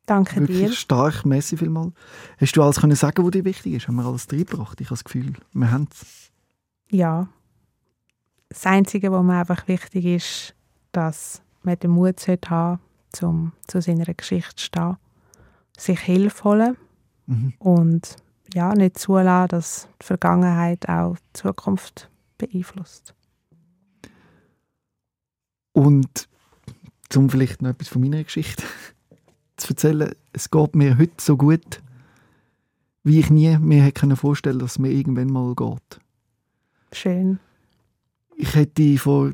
Danke 0.06 0.40
Wirklich 0.40 0.58
dir. 0.58 0.72
stark, 0.72 1.24
merci 1.26 1.56
vielmal. 1.56 1.92
Hast 2.38 2.56
du 2.56 2.62
alles 2.62 2.80
können 2.80 2.96
sagen, 2.96 3.24
was 3.24 3.30
dir 3.32 3.44
wichtig 3.44 3.74
ist? 3.74 3.88
Haben 3.88 3.96
wir 3.96 4.04
alles 4.04 4.28
reingebracht? 4.30 4.80
Ich 4.80 4.86
habe 4.86 4.96
das 4.96 5.04
Gefühl, 5.04 5.32
wir 5.52 5.70
haben 5.70 5.88
es. 5.90 6.30
Ja. 6.90 7.28
Das 8.54 8.66
Einzige, 8.66 9.10
was 9.10 9.24
mir 9.24 9.40
einfach 9.40 9.66
wichtig 9.66 10.04
ist, 10.04 10.54
dass 10.92 11.42
man 11.64 11.76
den 11.76 11.90
Mut 11.90 12.24
haben 12.48 12.78
sollte, 13.10 13.26
um 13.26 13.52
zu 13.66 13.82
seiner 13.82 14.14
Geschichte 14.14 14.54
zu 14.54 14.64
stehen. 14.64 14.96
Sich 15.76 15.98
Hilfe 15.98 16.44
holen 16.44 16.76
mhm. 17.26 17.54
und 17.58 18.16
ja, 18.54 18.72
nicht 18.72 18.96
zulassen, 18.96 19.48
dass 19.48 19.88
die 20.00 20.06
Vergangenheit 20.06 20.88
auch 20.88 21.16
die 21.16 21.40
Zukunft 21.40 22.08
beeinflusst. 22.38 23.12
Und 25.72 26.28
zum 27.08 27.30
vielleicht 27.30 27.60
noch 27.60 27.70
etwas 27.70 27.88
von 27.88 28.02
meiner 28.02 28.22
Geschichte 28.22 28.62
zu 29.56 29.70
erzählen, 29.70 30.14
es 30.32 30.48
geht 30.48 30.76
mir 30.76 30.96
heute 30.96 31.14
so 31.18 31.36
gut, 31.36 31.82
wie 33.02 33.18
ich 33.18 33.30
nie 33.30 33.58
mir 33.58 33.82
hätte 33.82 34.14
vorstellen 34.14 34.60
dass 34.60 34.72
es 34.72 34.78
mir 34.78 34.92
irgendwann 34.92 35.32
mal 35.32 35.56
geht. 35.56 36.00
Schön. 36.92 37.40
Ich 38.36 38.54
hätte 38.54 38.98
vor 38.98 39.32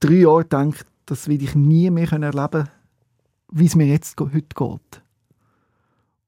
drei 0.00 0.14
Jahren 0.14 0.42
gedacht, 0.42 0.86
das 1.06 1.28
will 1.28 1.42
ich 1.42 1.54
nie 1.54 1.90
mehr 1.90 2.10
erleben 2.10 2.50
können, 2.50 2.68
wie 3.50 3.66
es 3.66 3.74
mir 3.74 3.86
jetzt 3.86 4.18
heute 4.20 4.40
geht. 4.40 5.02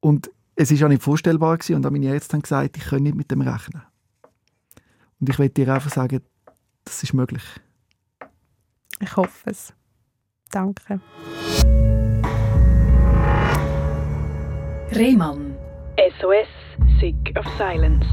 Und 0.00 0.30
es 0.56 0.70
war 0.70 0.86
auch 0.86 0.90
nicht 0.90 1.02
vorstellbar 1.02 1.56
gewesen, 1.56 1.76
und 1.76 1.86
auch 1.86 1.90
meine 1.90 2.06
Ärzte 2.06 2.34
haben 2.34 2.42
gesagt, 2.42 2.76
ich 2.76 2.84
kann 2.84 3.02
nicht 3.02 3.16
mit 3.16 3.30
dem 3.30 3.40
rechnen. 3.40 3.82
Und 5.18 5.28
ich 5.28 5.38
möchte 5.38 5.64
dir 5.64 5.74
einfach 5.74 5.90
sagen, 5.90 6.20
das 6.84 7.02
ist 7.02 7.14
möglich. 7.14 7.42
Ich 9.00 9.16
hoffe 9.16 9.50
es. 9.50 9.72
Danke. 10.50 11.00
Rehmann. 14.92 15.56
SOS, 16.20 16.48
Sick 17.00 17.34
of 17.38 17.46
Silence. 17.56 18.06